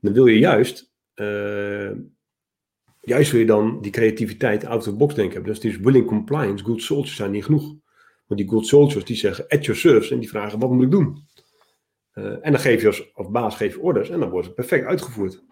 Dan 0.00 0.12
wil 0.12 0.26
je 0.26 0.38
juist 0.38 0.92
uh, 1.14 1.90
juist 3.06 3.30
wil 3.30 3.40
je 3.40 3.46
dan 3.46 3.80
die 3.80 3.92
creativiteit 3.92 4.64
out 4.64 4.78
of 4.78 4.84
the 4.84 4.96
box 4.96 5.14
denken 5.14 5.34
hebben. 5.34 5.52
Dus 5.54 5.62
het 5.62 5.72
is 5.72 5.78
willing 5.78 6.06
compliance, 6.06 6.64
good 6.64 6.82
soldiers 6.82 7.16
zijn 7.16 7.30
niet 7.30 7.44
genoeg. 7.44 7.74
Want 8.26 8.40
die 8.40 8.48
good 8.48 8.66
soldiers 8.66 9.04
die 9.04 9.16
zeggen 9.16 9.48
at 9.48 9.64
your 9.64 9.80
service 9.80 10.14
en 10.14 10.20
die 10.20 10.28
vragen 10.28 10.58
wat 10.58 10.70
moet 10.70 10.84
ik 10.84 10.90
doen? 10.90 11.24
Uh, 12.14 12.24
en 12.24 12.52
dan 12.52 12.58
geef 12.60 12.80
je 12.80 12.86
als, 12.86 13.14
als 13.14 13.30
baas 13.30 13.56
geef 13.56 13.74
je 13.74 13.80
orders 13.80 14.10
en 14.10 14.20
dan 14.20 14.30
wordt 14.30 14.46
het 14.46 14.54
perfect 14.54 14.86
uitgevoerd. 14.86 15.44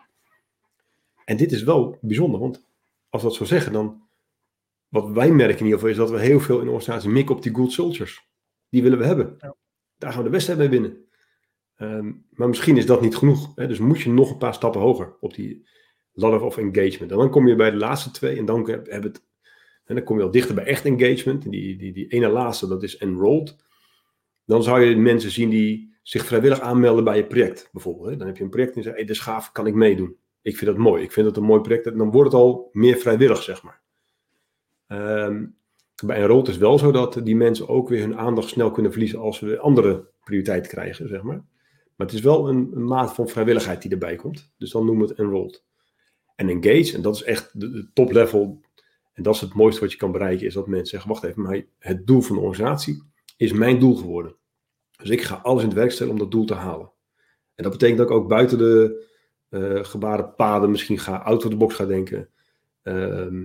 En 1.24 1.36
dit 1.36 1.52
is 1.52 1.62
wel 1.62 1.98
bijzonder, 2.00 2.40
want 2.40 2.66
als 3.08 3.22
we 3.22 3.28
dat 3.28 3.36
zo 3.36 3.44
zeggen, 3.44 3.72
dan 3.72 4.02
wat 4.88 5.10
wij 5.10 5.30
merken 5.30 5.58
in 5.58 5.64
ieder 5.64 5.78
geval 5.78 5.92
is 5.92 5.96
dat 5.96 6.10
we 6.10 6.20
heel 6.20 6.40
veel 6.40 6.58
in 6.58 6.64
de 6.64 6.70
organisatie 6.70 7.10
mikken 7.10 7.36
op 7.36 7.42
die 7.42 7.54
good 7.54 7.72
soldiers. 7.72 8.28
Die 8.68 8.82
willen 8.82 8.98
we 8.98 9.04
hebben. 9.04 9.34
Ja. 9.38 9.54
Daar 9.98 10.10
gaan 10.10 10.18
we 10.18 10.24
de 10.24 10.32
wedstrijd 10.32 10.58
mee 10.58 10.68
winnen. 10.68 11.04
Um, 11.78 12.26
maar 12.30 12.48
misschien 12.48 12.76
is 12.76 12.86
dat 12.86 13.00
niet 13.00 13.16
genoeg. 13.16 13.52
Hè? 13.54 13.66
Dus 13.66 13.78
moet 13.78 14.00
je 14.00 14.10
nog 14.10 14.30
een 14.30 14.38
paar 14.38 14.54
stappen 14.54 14.80
hoger 14.80 15.16
op 15.20 15.34
die, 15.34 15.68
ladder 16.14 16.42
of 16.42 16.56
engagement. 16.56 17.10
En 17.10 17.18
dan 17.18 17.30
kom 17.30 17.48
je 17.48 17.54
bij 17.54 17.70
de 17.70 17.76
laatste 17.76 18.10
twee 18.10 18.38
en 18.38 18.44
dan, 18.44 18.70
heb, 18.70 19.02
het, 19.02 19.22
en 19.84 19.94
dan 19.94 20.04
kom 20.04 20.16
je 20.16 20.22
al 20.22 20.30
dichter 20.30 20.54
bij 20.54 20.64
echt 20.64 20.84
engagement. 20.84 21.50
Die, 21.50 21.76
die, 21.76 21.92
die 21.92 22.08
ene 22.08 22.28
laatste, 22.28 22.68
dat 22.68 22.82
is 22.82 22.96
enrolled. 22.96 23.56
Dan 24.44 24.62
zou 24.62 24.80
je 24.80 24.96
mensen 24.96 25.30
zien 25.30 25.50
die 25.50 25.96
zich 26.02 26.24
vrijwillig 26.24 26.60
aanmelden 26.60 27.04
bij 27.04 27.16
je 27.16 27.26
project, 27.26 27.68
bijvoorbeeld. 27.72 28.18
Dan 28.18 28.26
heb 28.26 28.36
je 28.36 28.44
een 28.44 28.50
project 28.50 28.70
en 28.70 28.76
je 28.76 28.82
zegt, 28.82 28.96
hey, 28.96 29.06
dit 29.06 29.16
is 29.16 29.22
gaaf, 29.22 29.52
kan 29.52 29.66
ik 29.66 29.74
meedoen? 29.74 30.16
Ik 30.42 30.56
vind 30.56 30.70
dat 30.70 30.80
mooi, 30.80 31.02
ik 31.02 31.12
vind 31.12 31.26
dat 31.26 31.36
een 31.36 31.42
mooi 31.42 31.60
project. 31.60 31.86
En 31.86 31.98
dan 31.98 32.10
wordt 32.10 32.32
het 32.32 32.40
al 32.40 32.68
meer 32.72 32.96
vrijwillig, 32.96 33.42
zeg 33.42 33.62
maar. 33.62 33.80
Um, 34.88 35.56
bij 36.04 36.16
enrolled 36.16 36.46
is 36.46 36.52
het 36.52 36.62
wel 36.62 36.78
zo 36.78 36.92
dat 36.92 37.20
die 37.24 37.36
mensen 37.36 37.68
ook 37.68 37.88
weer 37.88 38.00
hun 38.00 38.16
aandacht 38.16 38.48
snel 38.48 38.70
kunnen 38.70 38.92
verliezen 38.92 39.18
als 39.18 39.40
we 39.40 39.58
andere 39.58 40.08
prioriteiten 40.24 40.70
krijgen, 40.70 41.08
zeg 41.08 41.22
maar. 41.22 41.44
Maar 41.96 42.06
het 42.06 42.12
is 42.12 42.20
wel 42.22 42.48
een, 42.48 42.70
een 42.74 42.84
maat 42.84 43.14
van 43.14 43.28
vrijwilligheid 43.28 43.82
die 43.82 43.90
erbij 43.90 44.16
komt. 44.16 44.52
Dus 44.58 44.70
dan 44.70 44.84
noemen 44.84 45.04
we 45.04 45.10
het 45.10 45.20
enrolled 45.20 45.64
en 46.34 46.48
engage. 46.48 46.94
En 46.94 47.02
dat 47.02 47.14
is 47.14 47.22
echt 47.22 47.60
de, 47.60 47.90
top 47.92 48.12
level. 48.12 48.60
En 49.12 49.22
dat 49.22 49.34
is 49.34 49.40
het 49.40 49.54
mooiste 49.54 49.80
wat 49.80 49.92
je 49.92 49.98
kan 49.98 50.12
bereiken, 50.12 50.46
is 50.46 50.54
dat 50.54 50.66
mensen 50.66 50.86
zeggen, 50.86 51.08
wacht 51.08 51.24
even, 51.24 51.42
maar 51.42 51.62
het 51.78 52.06
doel 52.06 52.20
van 52.20 52.36
de 52.36 52.42
organisatie 52.42 53.02
is 53.36 53.52
mijn 53.52 53.78
doel 53.78 53.96
geworden. 53.96 54.36
Dus 54.96 55.10
ik 55.10 55.22
ga 55.22 55.34
alles 55.34 55.62
in 55.62 55.68
het 55.68 55.78
werk 55.78 55.90
stellen 55.90 56.12
om 56.12 56.18
dat 56.18 56.30
doel 56.30 56.44
te 56.44 56.54
halen. 56.54 56.92
En 57.54 57.62
dat 57.62 57.72
betekent 57.72 57.98
dat 57.98 58.10
ik 58.10 58.14
ook 58.14 58.28
buiten 58.28 58.58
de 58.58 59.06
uh, 59.50 59.84
gebaren 59.84 60.34
paden 60.34 60.70
misschien 60.70 60.98
ga, 60.98 61.16
out 61.16 61.44
of 61.44 61.50
the 61.50 61.56
box 61.56 61.74
ga 61.74 61.86
denken. 61.86 62.28
Ehm, 62.82 63.42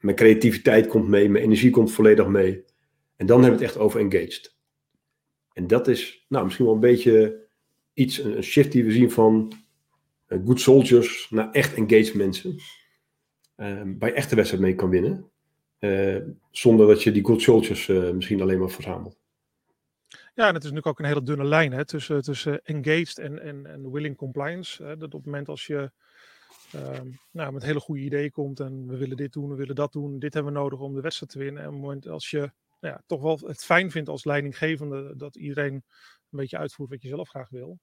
mijn 0.00 0.16
creativiteit 0.16 0.86
komt 0.86 1.08
mee, 1.08 1.28
mijn 1.28 1.44
energie 1.44 1.70
komt 1.70 1.92
volledig 1.92 2.26
mee. 2.26 2.64
En 3.16 3.26
dan 3.26 3.40
hebben 3.42 3.58
we 3.58 3.64
het 3.64 3.74
echt 3.74 3.84
over 3.84 4.00
engaged. 4.00 4.56
En 5.52 5.66
dat 5.66 5.88
is 5.88 6.24
nou, 6.28 6.44
misschien 6.44 6.64
wel 6.64 6.74
een 6.74 6.80
beetje 6.80 7.44
iets, 7.92 8.18
een 8.18 8.42
shift 8.42 8.72
die 8.72 8.84
we 8.84 8.92
zien 8.92 9.10
van 9.10 9.52
good 10.28 10.60
soldiers 10.60 11.30
naar 11.30 11.50
echt 11.50 11.74
engaged 11.74 12.14
mensen. 12.14 12.50
Uh, 13.56 13.82
waar 13.98 14.08
je 14.08 14.14
echt 14.14 14.30
de 14.30 14.36
wedstrijd 14.36 14.62
mee 14.64 14.74
kan 14.74 14.90
winnen. 14.90 15.30
Uh, 15.78 16.22
zonder 16.50 16.86
dat 16.86 17.02
je 17.02 17.12
die 17.12 17.24
good 17.24 17.42
soldiers 17.42 17.88
uh, 17.88 18.10
misschien 18.10 18.42
alleen 18.42 18.58
maar 18.58 18.70
verzamelt. 18.70 19.18
Ja, 20.34 20.48
en 20.48 20.54
het 20.54 20.64
is 20.64 20.70
natuurlijk 20.70 20.86
ook 20.86 20.98
een 20.98 21.04
hele 21.04 21.22
dunne 21.22 21.44
lijn 21.44 21.72
hè, 21.72 21.84
tussen, 21.84 22.22
tussen 22.22 22.64
engaged 22.64 23.18
en, 23.18 23.42
en, 23.42 23.66
en 23.66 23.92
willing 23.92 24.16
compliance. 24.16 24.82
Hè, 24.82 24.96
dat 24.96 25.14
op 25.14 25.20
het 25.20 25.24
moment 25.24 25.48
als 25.48 25.66
je 25.66 25.90
uh, 26.74 27.00
nou, 27.30 27.52
met 27.52 27.62
hele 27.62 27.80
goede 27.80 28.00
ideeën 28.00 28.30
komt 28.30 28.60
en 28.60 28.86
we 28.86 28.96
willen 28.96 29.16
dit 29.16 29.32
doen, 29.32 29.48
we 29.48 29.54
willen 29.54 29.74
dat 29.74 29.92
doen, 29.92 30.18
dit 30.18 30.34
hebben 30.34 30.52
we 30.52 30.58
nodig 30.58 30.78
om 30.80 30.94
de 30.94 31.00
wedstrijd 31.00 31.32
te 31.32 31.38
winnen. 31.38 31.62
En 31.62 31.68
op 31.68 31.74
het 31.74 31.82
moment 31.82 32.08
als 32.08 32.30
je 32.30 32.38
nou 32.80 32.94
ja, 32.94 33.02
toch 33.06 33.22
wel 33.22 33.38
het 33.46 33.64
fijn 33.64 33.90
vindt 33.90 34.08
als 34.08 34.24
leidinggevende 34.24 35.16
dat 35.16 35.36
iedereen 35.36 35.74
een 35.74 36.38
beetje 36.38 36.58
uitvoert 36.58 36.90
wat 36.90 37.02
je 37.02 37.08
zelf 37.08 37.28
graag 37.28 37.48
wil, 37.48 37.78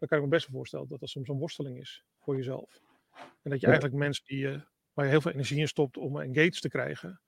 dan 0.00 0.08
kan 0.08 0.18
ik 0.18 0.24
me 0.24 0.30
best 0.30 0.46
wel 0.46 0.56
voorstellen 0.56 0.88
dat 0.88 1.00
dat 1.00 1.08
soms 1.08 1.28
een 1.28 1.38
worsteling 1.38 1.78
is 1.78 2.04
voor 2.18 2.36
jezelf. 2.36 2.80
En 3.42 3.50
dat 3.50 3.60
je 3.60 3.66
eigenlijk 3.66 3.96
mensen 3.96 4.24
die, 4.24 4.44
uh, 4.44 4.60
waar 4.92 5.04
je 5.04 5.10
heel 5.10 5.20
veel 5.20 5.32
energie 5.32 5.58
in 5.58 5.68
stopt 5.68 5.96
om 5.96 6.20
engaged 6.20 6.60
te 6.60 6.68
krijgen, 6.68 7.20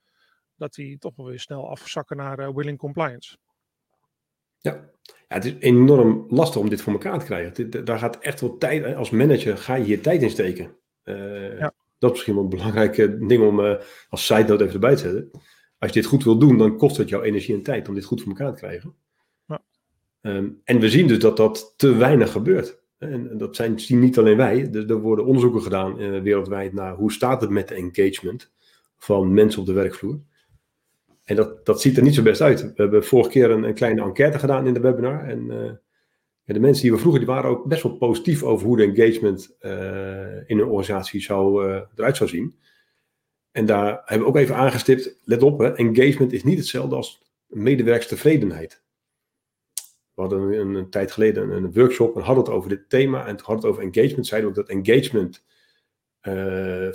dat 0.57 0.75
die 0.75 0.99
toch 0.99 1.17
wel 1.17 1.27
weer 1.27 1.41
snel 1.41 1.71
afzakken 1.71 2.17
naar 2.17 2.41
uh, 2.41 2.55
willing 2.55 2.79
compliance. 2.79 3.37
Ja. 4.59 4.91
ja, 5.05 5.35
het 5.35 5.45
is 5.45 5.55
enorm 5.59 6.25
lastig 6.29 6.61
om 6.61 6.69
dit 6.69 6.83
voor 6.83 6.93
elkaar 6.93 7.19
te 7.19 7.25
krijgen. 7.25 7.71
Dit, 7.71 7.87
daar 7.87 7.99
gaat 7.99 8.19
echt 8.19 8.41
wel 8.41 8.59
tijd, 8.59 8.95
als 8.95 9.11
manager 9.11 9.59
ga 9.59 9.75
je 9.75 9.85
hier 9.85 10.03
tijd 10.03 10.23
in 10.23 10.31
steken. 10.31 10.77
Uh, 11.05 11.59
ja. 11.59 11.75
Dat 11.99 12.11
is 12.11 12.17
misschien 12.17 12.35
wel 12.35 12.43
een 12.43 12.49
belangrijke 12.49 13.27
ding 13.27 13.43
om 13.43 13.79
als 14.09 14.27
side 14.27 14.49
note 14.49 14.63
even 14.63 14.75
erbij 14.75 14.97
te 14.97 15.03
zetten. 15.03 15.31
Als 15.79 15.93
je 15.93 16.01
dit 16.01 16.09
goed 16.09 16.25
wil 16.25 16.39
doen, 16.39 16.59
dan 16.59 16.77
kost 16.77 16.97
het 16.97 17.09
jouw 17.09 17.23
energie 17.23 17.55
en 17.55 17.63
tijd 17.63 17.89
om 17.89 17.95
dit 17.95 18.05
goed 18.05 18.21
voor 18.23 18.31
elkaar 18.31 18.53
te 18.53 18.61
krijgen. 18.61 18.97
Um, 20.23 20.61
en 20.65 20.81
we 20.81 20.89
zien 20.89 21.07
dus 21.07 21.19
dat 21.19 21.37
dat 21.37 21.75
te 21.77 21.97
weinig 21.97 22.33
gebeurt. 22.33 22.81
En 22.99 23.39
dat 23.39 23.57
zijn, 23.57 23.81
zien 23.81 23.99
niet 23.99 24.19
alleen 24.19 24.37
wij. 24.37 24.71
Er, 24.73 24.91
er 24.91 25.01
worden 25.01 25.25
onderzoeken 25.25 25.63
gedaan 25.63 26.01
uh, 26.01 26.21
wereldwijd 26.21 26.73
naar 26.73 26.95
hoe 26.95 27.13
staat 27.13 27.41
het 27.41 27.51
met 27.51 27.69
de 27.69 27.75
engagement 27.75 28.53
van 28.97 29.35
mensen 29.35 29.61
op 29.61 29.67
de 29.67 29.73
werkvloer. 29.73 30.21
En 31.25 31.37
dat, 31.37 31.67
dat 31.67 31.81
ziet 31.81 31.97
er 31.97 32.03
niet 32.03 32.15
zo 32.15 32.23
best 32.23 32.41
uit. 32.41 32.63
We 32.63 32.73
hebben 32.75 33.05
vorige 33.05 33.31
keer 33.31 33.51
een, 33.51 33.63
een 33.63 33.75
kleine 33.75 34.03
enquête 34.03 34.39
gedaan 34.39 34.67
in 34.67 34.75
de 34.75 34.81
webinar. 34.81 35.25
En 35.25 35.47
ja, 36.45 36.55
de 36.55 36.61
mensen 36.61 36.83
die 36.83 36.93
we 36.93 36.99
vroegen, 36.99 37.21
die 37.21 37.31
waren 37.31 37.51
ook 37.51 37.65
best 37.65 37.83
wel 37.83 37.97
positief 37.97 38.43
over 38.43 38.67
hoe 38.67 38.77
de 38.77 38.83
engagement 38.83 39.57
uh, 39.61 39.71
in 40.47 40.59
een 40.59 40.65
organisatie 40.65 41.21
zou, 41.21 41.65
eruit 41.97 42.17
zou 42.17 42.31
zien. 42.31 42.55
En 43.51 43.67
daar 43.67 44.03
hebben 44.05 44.27
we 44.27 44.33
ook 44.33 44.37
even 44.37 44.57
aangestipt, 44.57 45.19
let 45.25 45.43
op, 45.43 45.59
hè, 45.59 45.77
engagement 45.77 46.33
is 46.33 46.45
niet 46.45 46.59
hetzelfde 46.59 46.97
als 46.97 47.23
medewerkstevredenheid. 47.47 48.82
We 50.15 50.21
hadden 50.21 50.53
een, 50.53 50.75
een, 50.75 50.91
tijd 50.91 51.13
geleden 51.13 51.43
een, 51.43 51.65
een, 51.65 51.73
workshop 51.73 52.17
en 52.17 52.23
hadden 52.23 52.45
het 52.45 52.53
over 52.53 52.69
dit 52.69 52.89
thema. 52.89 53.27
En 53.27 53.37
toen 53.37 53.47
hadden 53.47 53.65
het 53.65 53.65
over 53.65 53.83
engagement. 53.83 54.27
Zeiden 54.27 54.53
we 54.53 54.59
ook 54.59 54.67
dat 54.67 54.77
engagement 54.77 55.45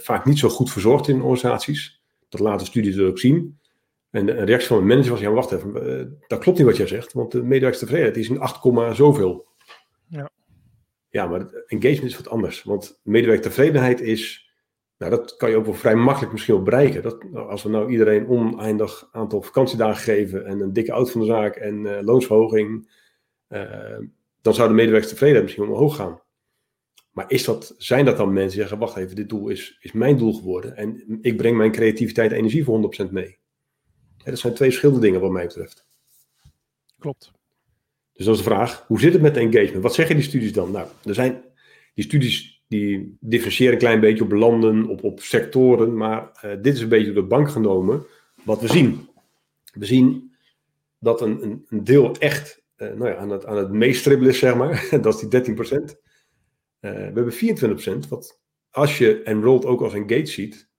vaak 0.04 0.26
niet 0.26 0.40
zo 0.40 0.50
goed 0.50 0.72
verzorgd 0.72 1.08
in 1.08 1.22
organisaties. 1.22 2.02
Dat 2.30 2.40
laten 2.40 2.68
studies 2.68 3.00
ook 3.00 3.20
zien. 3.20 3.60
En 4.10 4.26
de 4.26 4.32
reactie 4.32 4.68
van 4.68 4.78
de 4.78 4.86
manager 4.86 5.12
was, 5.12 5.20
ja 5.20 5.32
wacht 5.32 5.52
even, 5.52 5.88
uh, 5.88 6.06
dat 6.28 6.40
klopt 6.40 6.58
niet 6.58 6.68
wat 6.68 6.78
jij 6.78 6.88
zegt, 6.88 7.14
want 7.14 7.32
de 7.32 7.44
medewerkerstevredenheid 7.44 8.18
is 8.18 8.30
een 8.30 8.40
8, 8.40 8.96
zoveel. 8.98 9.48
Ja. 10.08 10.30
Ja, 11.10 11.28
maar 11.28 11.40
engagement 11.66 12.12
is 12.12 12.18
wat 12.18 12.30
anders, 12.30 12.64
want 12.64 13.00
medewerkertevredenheid 13.04 14.02
is, 14.02 14.52
nou 14.98 15.12
dat 15.12 15.36
kan 15.36 15.50
je 15.50 15.56
ook 15.56 15.66
wel 15.66 15.74
vrij 15.74 15.96
makkelijk 15.96 16.32
misschien 16.32 16.54
wel 16.54 16.64
bereiken. 16.64 17.02
Dat, 17.02 17.24
nou, 17.24 17.50
als 17.50 17.64
we 17.64 17.70
nou 17.70 17.92
iedereen 17.92 18.28
oneindig 18.28 19.10
aantal 19.12 19.42
vakantiedagen 19.42 20.04
geven 20.04 20.46
en 20.46 20.60
een 20.60 20.74
dikke 20.74 20.92
auto 20.92 21.12
van 21.12 21.22
de 21.22 21.28
zaak 21.28 21.56
en 21.56 21.80
uh, 21.80 21.98
loonsverhoging, 22.02 22.90
dan 24.42 24.54
zou 24.54 24.68
de 24.68 24.74
medewerkerstevredenheid 24.74 25.46
misschien 25.46 25.68
omhoog 25.68 25.96
gaan. 25.96 26.22
Maar 27.12 27.32
is 27.32 27.44
dat, 27.44 27.76
zijn 27.78 28.06
dat 28.06 28.18
dan 28.18 28.34
mensen 28.34 28.50
die 28.50 28.60
zeggen, 28.60 28.78
wacht 28.78 28.96
even, 28.96 29.16
dit 29.16 29.30
doel 29.30 29.50
is, 29.50 29.78
is 29.82 29.92
mijn 29.92 30.18
doel 30.18 30.34
geworden 30.34 30.76
en 30.76 31.18
ik 31.22 31.38
breng 31.38 31.58
mijn 31.58 31.72
creativiteit 31.72 32.32
en 32.32 32.38
energie 32.38 32.64
voor 32.64 32.94
100% 33.08 33.12
mee? 33.12 33.38
dat 34.24 34.40
zijn 34.40 34.54
twee 34.54 34.70
verschillende 34.70 35.02
dingen 35.02 35.22
wat 35.22 35.32
mij 35.32 35.46
betreft. 35.46 35.86
Klopt. 37.00 37.32
Dus 38.14 38.26
dat 38.26 38.36
is 38.36 38.44
de 38.44 38.50
vraag, 38.50 38.86
hoe 38.88 39.00
zit 39.00 39.14
het 39.14 39.22
met 39.22 39.38
engagement? 39.38 39.84
Wat 39.84 39.94
zeggen 39.94 40.16
die 40.16 40.26
studies 40.26 40.54
dan? 40.54 40.72
Nou, 40.72 40.88
er 41.04 41.14
zijn, 41.14 41.44
die 41.94 42.04
studies 42.04 42.64
die 42.68 43.18
differentiëren 43.20 43.74
een 43.74 43.80
klein 43.80 44.00
beetje 44.00 44.24
op 44.24 44.32
landen, 44.32 44.88
op, 44.88 45.04
op 45.04 45.20
sectoren, 45.20 45.98
maar 45.98 46.40
uh, 46.46 46.52
dit 46.62 46.76
is 46.76 46.82
een 46.82 46.90
beetje 46.90 47.14
door 47.14 47.22
de 47.22 47.30
bank 47.30 47.50
genomen 47.50 48.06
wat 48.44 48.62
we 48.62 48.68
zien. 48.68 49.10
We 49.74 49.86
zien 49.86 50.36
dat 51.00 51.22
een, 51.22 51.44
een, 51.44 51.66
een 51.70 51.84
deel 51.84 52.16
echt 52.18 52.64
uh, 52.78 52.94
nou 52.94 53.10
ja, 53.10 53.16
aan, 53.16 53.30
het, 53.30 53.46
aan 53.46 53.58
het 53.58 53.72
meestribbelen 53.72 54.32
is, 54.32 54.40
zeg 54.40 54.56
maar. 54.56 54.88
dat 55.02 55.24
is 55.24 55.30
die 55.30 55.56
13%. 55.56 55.56
Uh, 55.56 55.92
we 56.80 56.90
hebben 56.90 58.06
24%, 58.06 58.08
wat 58.10 58.42
als 58.70 58.98
je 58.98 59.24
enrolled 59.24 59.66
ook 59.66 59.82
als 59.82 59.94
engaged 59.94 60.30
ziet, 60.30 60.70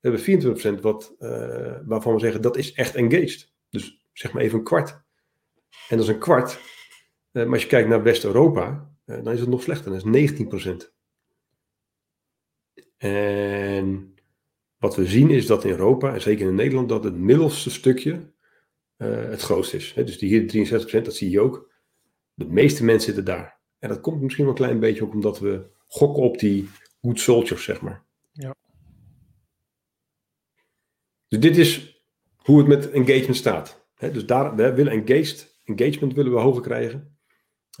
we 0.00 0.10
hebben 0.10 0.78
24% 0.78 0.80
wat, 0.80 1.14
uh, 1.18 1.76
waarvan 1.84 2.14
we 2.14 2.20
zeggen 2.20 2.42
dat 2.42 2.56
is 2.56 2.72
echt 2.72 2.94
engaged. 2.94 3.52
Dus 3.68 4.06
zeg 4.12 4.32
maar 4.32 4.42
even 4.42 4.58
een 4.58 4.64
kwart. 4.64 4.90
En 5.88 5.96
dat 5.96 6.00
is 6.00 6.08
een 6.08 6.18
kwart. 6.18 6.60
Maar 7.30 7.46
als 7.46 7.62
je 7.62 7.68
kijkt 7.68 7.88
naar 7.88 8.02
West-Europa, 8.02 8.94
dan 9.04 9.32
is 9.32 9.40
het 9.40 9.48
nog 9.48 9.62
slechter. 9.62 9.92
Dat 9.92 10.04
is 10.04 10.32
19%. 10.32 10.98
En 12.96 14.14
wat 14.76 14.96
we 14.96 15.06
zien 15.06 15.30
is 15.30 15.46
dat 15.46 15.64
in 15.64 15.70
Europa, 15.70 16.14
en 16.14 16.20
zeker 16.20 16.48
in 16.48 16.54
Nederland, 16.54 16.88
dat 16.88 17.04
het 17.04 17.16
middelste 17.16 17.70
stukje 17.70 18.32
het 19.06 19.42
grootste 19.42 19.76
is. 19.76 19.92
Hè? 19.94 20.04
Dus 20.04 20.18
die 20.18 20.28
hier 20.28 20.68
63%, 21.00 21.02
dat 21.02 21.14
zie 21.14 21.30
je 21.30 21.40
ook. 21.40 21.72
De 22.34 22.46
meeste 22.46 22.84
mensen 22.84 23.14
zitten 23.14 23.24
daar. 23.24 23.58
En 23.78 23.88
dat 23.88 24.00
komt 24.00 24.20
misschien 24.22 24.44
wel 24.44 24.52
een 24.52 24.60
klein 24.60 24.80
beetje 24.80 25.04
ook 25.04 25.12
omdat 25.12 25.38
we 25.38 25.66
gokken 25.86 26.22
op 26.22 26.38
die 26.38 26.68
good 27.00 27.20
soldiers, 27.20 27.64
zeg 27.64 27.80
maar. 27.80 28.04
Ja. 28.32 28.54
Dus 31.28 31.40
dit 31.40 31.56
is 31.56 32.02
hoe 32.36 32.58
het 32.58 32.66
met 32.66 32.90
engagement 32.90 33.36
staat. 33.36 33.86
dus 33.98 34.26
daar, 34.26 34.56
we 34.56 34.74
willen 34.74 34.92
engaged, 34.92 35.60
engagement 35.64 36.14
willen 36.14 36.32
we 36.32 36.38
hoger 36.38 36.62
krijgen. 36.62 37.18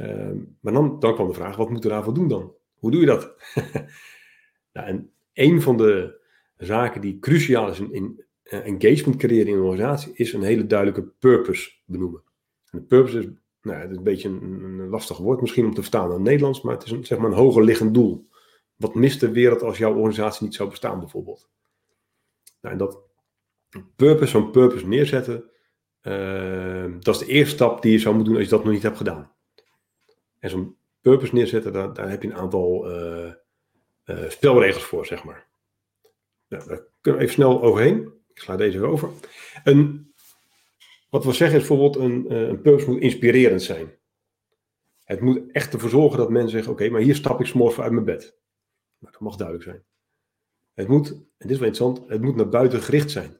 Uh, 0.00 0.30
maar 0.60 0.72
dan, 0.72 0.98
dan 0.98 1.14
kwam 1.14 1.26
de 1.28 1.34
vraag, 1.34 1.56
wat 1.56 1.70
moeten 1.70 1.88
we 1.88 1.94
daarvoor 1.94 2.14
doen 2.14 2.28
dan? 2.28 2.54
Hoe 2.74 2.90
doe 2.90 3.00
je 3.00 3.06
dat? 3.06 3.34
nou, 4.72 4.86
en 4.86 5.12
een 5.32 5.62
van 5.62 5.76
de 5.76 6.20
zaken 6.56 7.00
die 7.00 7.18
cruciaal 7.18 7.70
is 7.70 7.78
in, 7.78 7.92
in 7.92 8.24
engagement 8.50 9.16
creëren 9.16 9.46
in 9.46 9.54
een 9.54 9.64
organisatie, 9.64 10.12
is 10.14 10.32
een 10.32 10.42
hele 10.42 10.66
duidelijke 10.66 11.12
purpose 11.18 11.70
benoemen. 11.84 12.22
En 12.70 12.78
de 12.78 12.84
purpose 12.84 13.18
is, 13.18 13.26
nou, 13.62 13.78
het 13.78 13.90
is 13.90 13.96
een 13.96 14.02
beetje 14.02 14.28
een, 14.28 14.88
lastig 14.88 15.16
woord 15.16 15.40
misschien 15.40 15.64
om 15.64 15.74
te 15.74 15.82
vertalen 15.82 16.10
in 16.10 16.14
het 16.14 16.22
Nederlands, 16.22 16.62
maar 16.62 16.74
het 16.74 16.84
is 16.84 16.90
een, 16.90 17.04
zeg 17.04 17.18
maar 17.18 17.30
een 17.30 17.36
hoger 17.36 17.64
liggend 17.64 17.94
doel. 17.94 18.28
Wat 18.76 18.94
mist 18.94 19.20
de 19.20 19.30
wereld 19.30 19.62
als 19.62 19.78
jouw 19.78 19.94
organisatie 19.94 20.44
niet 20.44 20.54
zou 20.54 20.68
bestaan 20.68 20.98
bijvoorbeeld? 20.98 21.50
Nou, 22.60 22.74
en 22.74 22.78
dat 22.78 22.98
purpose, 23.96 24.30
zo'n 24.30 24.50
purpose 24.50 24.86
neerzetten, 24.86 25.50
uh, 26.02 26.84
dat 26.98 27.14
is 27.14 27.20
de 27.20 27.32
eerste 27.32 27.54
stap 27.54 27.82
die 27.82 27.92
je 27.92 27.98
zou 27.98 28.14
moeten 28.14 28.32
doen 28.32 28.42
als 28.42 28.50
je 28.50 28.56
dat 28.56 28.64
nog 28.64 28.74
niet 28.74 28.82
hebt 28.82 28.96
gedaan. 28.96 29.32
En 30.38 30.50
zo'n 30.50 30.76
purpose 31.00 31.34
neerzetten, 31.34 31.72
daar, 31.72 31.92
daar, 31.92 32.10
heb 32.10 32.22
je 32.22 32.28
een 32.28 32.36
aantal 32.36 32.90
uh, 32.90 33.32
spelregels 34.28 34.84
voor, 34.84 35.06
zeg 35.06 35.24
maar. 35.24 35.46
Nou, 36.48 36.68
daar 36.68 36.82
kunnen 37.00 37.20
we 37.20 37.26
even 37.26 37.42
snel 37.42 37.62
overheen. 37.62 38.19
Ik 38.40 38.46
sla 38.46 38.56
deze 38.56 38.84
over. 38.84 39.10
Een, 39.64 40.12
wat 41.10 41.24
we 41.24 41.32
zeggen 41.32 41.60
is 41.60 41.68
bijvoorbeeld, 41.68 42.04
een, 42.04 42.32
een 42.34 42.60
purpose 42.60 42.90
moet 42.90 43.00
inspirerend 43.00 43.62
zijn. 43.62 43.98
Het 45.04 45.20
moet 45.20 45.50
echt 45.52 45.72
ervoor 45.72 45.88
zorgen 45.90 46.18
dat 46.18 46.30
mensen 46.30 46.50
zeggen, 46.50 46.72
oké, 46.72 46.88
maar 46.88 47.00
hier 47.00 47.14
stap 47.14 47.40
ik 47.40 47.46
s'morgen 47.46 47.82
uit 47.82 47.92
mijn 47.92 48.04
bed. 48.04 48.38
Nou, 48.98 49.12
dat 49.12 49.20
mag 49.20 49.36
duidelijk 49.36 49.68
zijn. 49.68 49.84
Het 50.74 50.88
moet, 50.88 51.10
en 51.10 51.26
dit 51.38 51.50
is 51.50 51.58
wel 51.58 51.68
interessant, 51.68 52.08
het 52.08 52.20
moet 52.20 52.36
naar 52.36 52.48
buiten 52.48 52.82
gericht 52.82 53.10
zijn. 53.10 53.38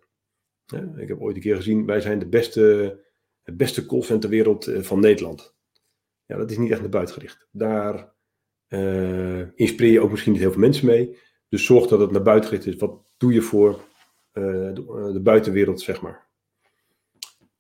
Ik 0.97 1.09
heb 1.09 1.21
ooit 1.21 1.37
een 1.37 1.43
keer 1.43 1.57
gezien, 1.57 1.87
wij 1.87 2.01
zijn 2.01 2.19
de 2.19 2.29
beste, 2.29 2.99
het 3.43 3.57
beste 3.57 3.87
callcenter 3.87 4.21
ter 4.21 4.31
wereld 4.31 4.67
eh, 4.67 4.83
van 4.83 5.01
Nederland. 5.01 5.57
Ja, 6.27 6.37
dat 6.37 6.51
is 6.51 6.59
niet 6.59 6.71
echt 6.71 6.81
naar 6.81 6.91
buiten 6.91 7.15
gericht. 7.15 7.49
Daar 7.51 8.15
uh, 8.69 9.41
inspireer 9.55 9.93
je 9.93 10.01
ook 10.01 10.11
misschien 10.11 10.33
niet 10.33 10.41
heel 10.41 10.51
veel 10.53 10.61
mensen 10.61 10.87
mee. 10.87 11.19
Dus 11.49 11.65
zorg 11.65 11.87
dat 11.87 12.01
het 12.01 12.11
naar 12.11 12.23
buiten 12.23 12.49
gericht 12.49 12.67
is. 12.67 12.77
Wat 12.77 13.03
doe 13.17 13.33
je 13.33 13.43
voor 13.43 13.89
de, 14.33 15.11
de, 15.13 15.21
buitenwereld, 15.21 15.81
zeg 15.81 16.01
maar. 16.01 16.29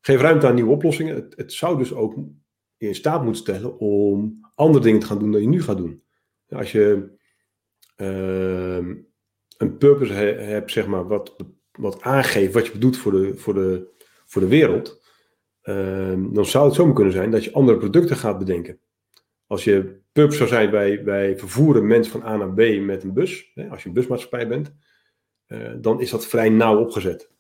Geef 0.01 0.21
ruimte 0.21 0.47
aan 0.47 0.55
nieuwe 0.55 0.71
oplossingen. 0.71 1.15
Het, 1.15 1.37
het, 1.37 1.53
zou 1.53 1.79
dus 1.79 1.95
ook 1.95 2.15
je 2.77 2.87
in 2.87 2.95
staat 2.95 3.23
moeten 3.23 3.43
stellen 3.43 3.79
om 3.79 4.41
andere 4.55 4.85
dingen 4.85 5.01
te 5.01 5.07
gaan 5.07 5.19
doen 5.19 5.33
dan 5.33 5.41
je 5.41 5.49
nu 5.49 5.63
gaat 5.63 5.77
doen. 5.77 6.03
Als 6.49 6.73
je 6.73 7.19
uh, 7.97 8.97
een 9.57 9.77
purpose 9.79 10.13
he, 10.13 10.33
hebt, 10.33 10.71
zeg 10.71 10.87
maar, 10.87 11.07
wat 11.07 11.37
wat 11.81 12.03
aangeeft 12.03 12.53
wat 12.53 12.67
je 12.67 12.73
bedoelt 12.73 12.97
voor 12.97 13.13
de, 13.13 13.37
voor 13.37 13.55
de, 13.55 13.89
voor 14.27 14.43
de 14.43 14.49
wereld, 14.49 15.03
ehm, 15.63 16.33
dan 16.33 16.47
zou 16.47 16.67
het 16.67 16.75
zomaar 16.75 16.95
kunnen 16.95 17.13
zijn 17.13 17.31
dat 17.31 17.45
je 17.45 17.53
andere 17.53 17.79
producten 17.79 18.17
gaat 18.17 18.39
bedenken. 18.39 18.81
Als 19.47 19.65
je 19.65 20.01
purpose 20.13 20.37
zou 20.37 20.49
zijn, 20.49 20.71
wij, 20.71 21.05
wij 21.05 21.39
vervoeren 21.39 21.87
mensen 21.87 22.13
van 22.13 22.23
A 22.23 22.37
naar 22.37 22.55
B 22.55 22.81
met 22.81 23.03
een 23.03 23.13
bus, 23.13 23.51
hè, 23.55 23.69
als 23.69 23.83
je 23.83 23.89
een 23.89 23.95
busmaatschappij 23.95 24.49
bent, 24.49 24.75
uh, 25.51 25.75
dan 25.79 26.01
is 26.01 26.11
dat 26.11 26.27
vrij 26.27 26.49
nauw 26.49 26.79
opgezet. 26.79 27.31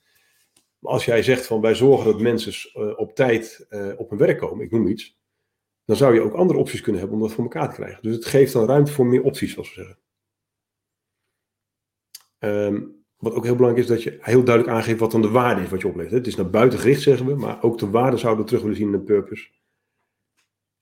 Maar 0.78 0.92
als 0.92 1.04
jij 1.04 1.22
zegt 1.22 1.46
van 1.46 1.60
wij 1.60 1.74
zorgen 1.74 2.12
dat 2.12 2.20
mensen 2.20 2.52
uh, 2.74 2.98
op 2.98 3.14
tijd 3.14 3.66
uh, 3.70 3.92
op 3.96 4.10
hun 4.10 4.18
werk 4.18 4.38
komen, 4.38 4.64
ik 4.64 4.70
noem 4.70 4.86
iets, 4.86 5.18
dan 5.84 5.96
zou 5.96 6.14
je 6.14 6.20
ook 6.20 6.34
andere 6.34 6.58
opties 6.58 6.80
kunnen 6.80 7.00
hebben 7.00 7.18
om 7.18 7.24
dat 7.26 7.34
voor 7.34 7.44
elkaar 7.44 7.68
te 7.68 7.74
krijgen. 7.74 8.02
Dus 8.02 8.14
het 8.14 8.24
geeft 8.24 8.52
dan 8.52 8.66
ruimte 8.66 8.92
voor 8.92 9.06
meer 9.06 9.22
opties, 9.22 9.52
zoals 9.52 9.74
we 9.74 9.74
zeggen. 9.74 9.98
Um, 12.38 13.04
wat 13.16 13.34
ook 13.34 13.44
heel 13.44 13.56
belangrijk 13.56 13.88
is, 13.88 13.94
dat 13.94 14.02
je 14.02 14.18
heel 14.20 14.44
duidelijk 14.44 14.76
aangeeft 14.76 14.98
wat 15.00 15.10
dan 15.10 15.22
de 15.22 15.30
waarde 15.30 15.62
is 15.62 15.68
wat 15.68 15.80
je 15.80 15.88
oplegt. 15.88 16.10
Het 16.10 16.26
is 16.26 16.36
naar 16.36 16.50
buiten 16.50 16.78
gericht, 16.78 17.02
zeggen 17.02 17.26
we, 17.26 17.34
maar 17.34 17.62
ook 17.62 17.78
de 17.78 17.90
waarde 17.90 18.16
zouden 18.16 18.42
we 18.42 18.48
terug 18.48 18.62
willen 18.62 18.76
zien 18.76 18.86
in 18.86 18.98
de 18.98 19.04
purpose. 19.04 19.48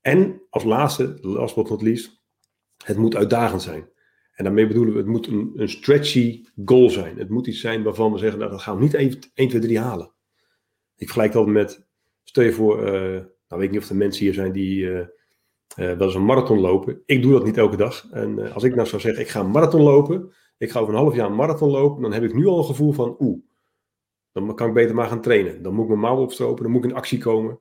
En 0.00 0.42
als 0.50 0.64
laatste, 0.64 1.18
last 1.20 1.54
but 1.54 1.68
not 1.68 1.82
least, 1.82 2.23
het 2.85 2.97
moet 2.97 3.16
uitdagend 3.16 3.62
zijn. 3.62 3.88
En 4.38 4.45
daarmee 4.45 4.66
bedoelen 4.66 4.92
we, 4.92 4.99
het 4.99 5.09
moet 5.09 5.26
een, 5.26 5.68
stretchy 5.68 6.45
goal 6.64 6.90
zijn. 6.90 7.18
Het 7.18 7.28
moet 7.28 7.47
iets 7.47 7.61
zijn 7.61 7.83
waarvan 7.83 8.12
we 8.12 8.18
zeggen, 8.18 8.38
nou, 8.38 8.50
dat 8.50 8.61
gaan 8.61 8.76
we 8.76 8.83
niet 8.83 8.95
even 8.95 9.21
1, 9.35 9.49
2, 9.49 9.61
3 9.61 9.78
halen. 9.78 10.12
Ik 10.97 11.07
vergelijk 11.07 11.33
dat 11.33 11.47
met, 11.47 11.87
stel 12.25 12.45
je 12.45 12.52
voor, 12.52 12.78
uh, 12.87 12.92
nou 12.92 13.26
weet 13.49 13.62
ik 13.62 13.71
niet 13.71 13.80
of 13.80 13.88
er 13.88 13.97
mensen 13.97 14.25
hier 14.25 14.35
zijn 14.35 14.52
die 14.52 14.80
uh, 14.80 14.99
uh, 14.99 15.07
wel 15.76 16.00
eens 16.00 16.14
een 16.14 16.25
marathon 16.25 16.61
lopen. 16.61 17.02
Ik 17.07 17.23
doe 17.23 17.33
dat 17.33 17.45
niet 17.45 17.57
elke 17.57 17.76
dag. 17.76 18.09
En 18.11 18.52
als 18.52 18.62
ik 18.62 18.75
nou 18.75 18.88
zou 18.88 19.00
zeggen, 19.00 19.23
ik 19.23 19.28
ga 19.28 19.40
een 19.40 19.50
marathon 19.50 19.83
lopen, 19.83 20.33
ik 20.59 20.71
ga 20.71 20.80
over 20.80 20.95
een 20.95 21.00
half 21.00 21.14
jaar 21.14 21.26
een 21.26 21.35
marathon 21.35 21.71
lopen, 21.71 22.02
dan 22.02 22.12
heb 22.12 22.23
ik 22.23 22.35
nu 22.35 22.47
al 22.47 22.59
een 22.59 22.64
gevoel 22.64 22.92
van, 22.92 23.16
oeh, 23.18 23.40
dan 24.33 24.54
kan 24.54 24.68
ik 24.68 24.75
beter 24.75 24.95
maar 24.95 25.09
gaan 25.09 25.23
trainen. 25.23 25.62
Dan 25.62 25.75
moet 25.75 25.83
ik 25.83 25.88
mijn 25.88 26.00
mouw 26.00 26.23
opstropen, 26.23 26.62
dan 26.62 26.73
moet 26.73 26.85
ik 26.85 26.90
in 26.90 26.97
actie 26.97 27.18
komen. 27.18 27.61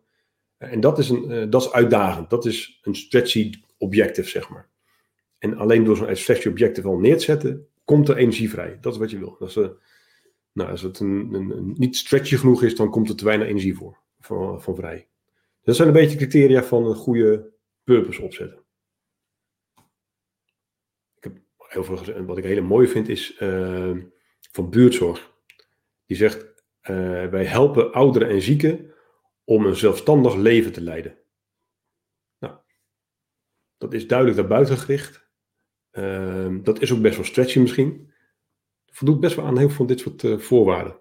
En 0.57 0.79
dat 0.79 0.99
is, 0.99 1.09
een, 1.09 1.49
dat 1.49 1.61
is 1.61 1.71
uitdagend. 1.71 2.29
Dat 2.29 2.45
is 2.45 2.79
een 2.81 2.95
stretchy 2.95 3.53
objective, 3.77 4.29
zeg 4.29 4.49
maar. 4.49 4.69
En 5.37 5.57
alleen 5.57 5.83
door 5.83 5.95
zo'n 5.95 6.15
stretchy 6.15 6.47
objective 6.47 6.87
al 6.87 6.97
neer 6.97 7.17
te 7.17 7.23
zetten, 7.23 7.67
komt 7.83 8.09
er 8.09 8.17
energie 8.17 8.49
vrij. 8.49 8.77
Dat 8.81 8.93
is 8.93 8.99
wat 8.99 9.11
je 9.11 9.17
wil. 9.17 9.37
Als, 9.39 9.55
nou, 10.51 10.69
als 10.69 10.81
het 10.81 10.99
een, 10.99 11.33
een, 11.33 11.73
niet 11.77 11.95
stretchy 11.95 12.35
genoeg 12.35 12.63
is, 12.63 12.75
dan 12.75 12.89
komt 12.89 13.09
er 13.09 13.15
te 13.15 13.25
weinig 13.25 13.47
energie 13.47 13.75
voor, 13.75 13.97
van, 14.19 14.61
van 14.61 14.75
vrij. 14.75 15.07
Dat 15.63 15.75
zijn 15.75 15.87
een 15.87 15.93
beetje 15.93 16.17
criteria 16.17 16.63
van 16.63 16.85
een 16.85 16.95
goede 16.95 17.51
purpose 17.83 18.21
opzetten. 18.21 18.63
Ik 21.15 21.23
heb 21.23 21.37
heel 21.57 21.83
veel 21.83 22.25
wat 22.25 22.37
ik 22.37 22.43
heel 22.43 22.63
mooi 22.63 22.87
vind 22.87 23.09
is 23.09 23.39
uh, 23.41 23.97
van 24.51 24.69
buurtzorg. 24.69 25.33
Die 26.05 26.17
zegt, 26.17 26.63
uh, 26.81 27.25
wij 27.29 27.45
helpen 27.45 27.91
ouderen 27.91 28.29
en 28.29 28.41
zieken 28.41 28.93
om 29.43 29.65
een 29.65 29.75
zelfstandig 29.75 30.35
leven 30.35 30.71
te 30.71 30.81
leiden. 30.81 31.17
Nou, 32.39 32.55
dat 33.77 33.93
is 33.93 34.07
duidelijk 34.07 34.39
naar 34.39 34.47
buiten 34.47 34.77
gericht. 34.77 35.26
Uh, 35.91 36.55
dat 36.63 36.81
is 36.81 36.93
ook 36.93 37.01
best 37.01 37.15
wel 37.15 37.25
stretchy 37.25 37.59
misschien. 37.59 38.11
Voldoet 38.85 39.19
best 39.19 39.35
wel 39.35 39.45
aan 39.45 39.57
heel 39.57 39.67
veel 39.67 39.75
van 39.77 39.87
dit 39.87 39.99
soort 39.99 40.23
uh, 40.23 40.37
voorwaarden. 40.37 40.99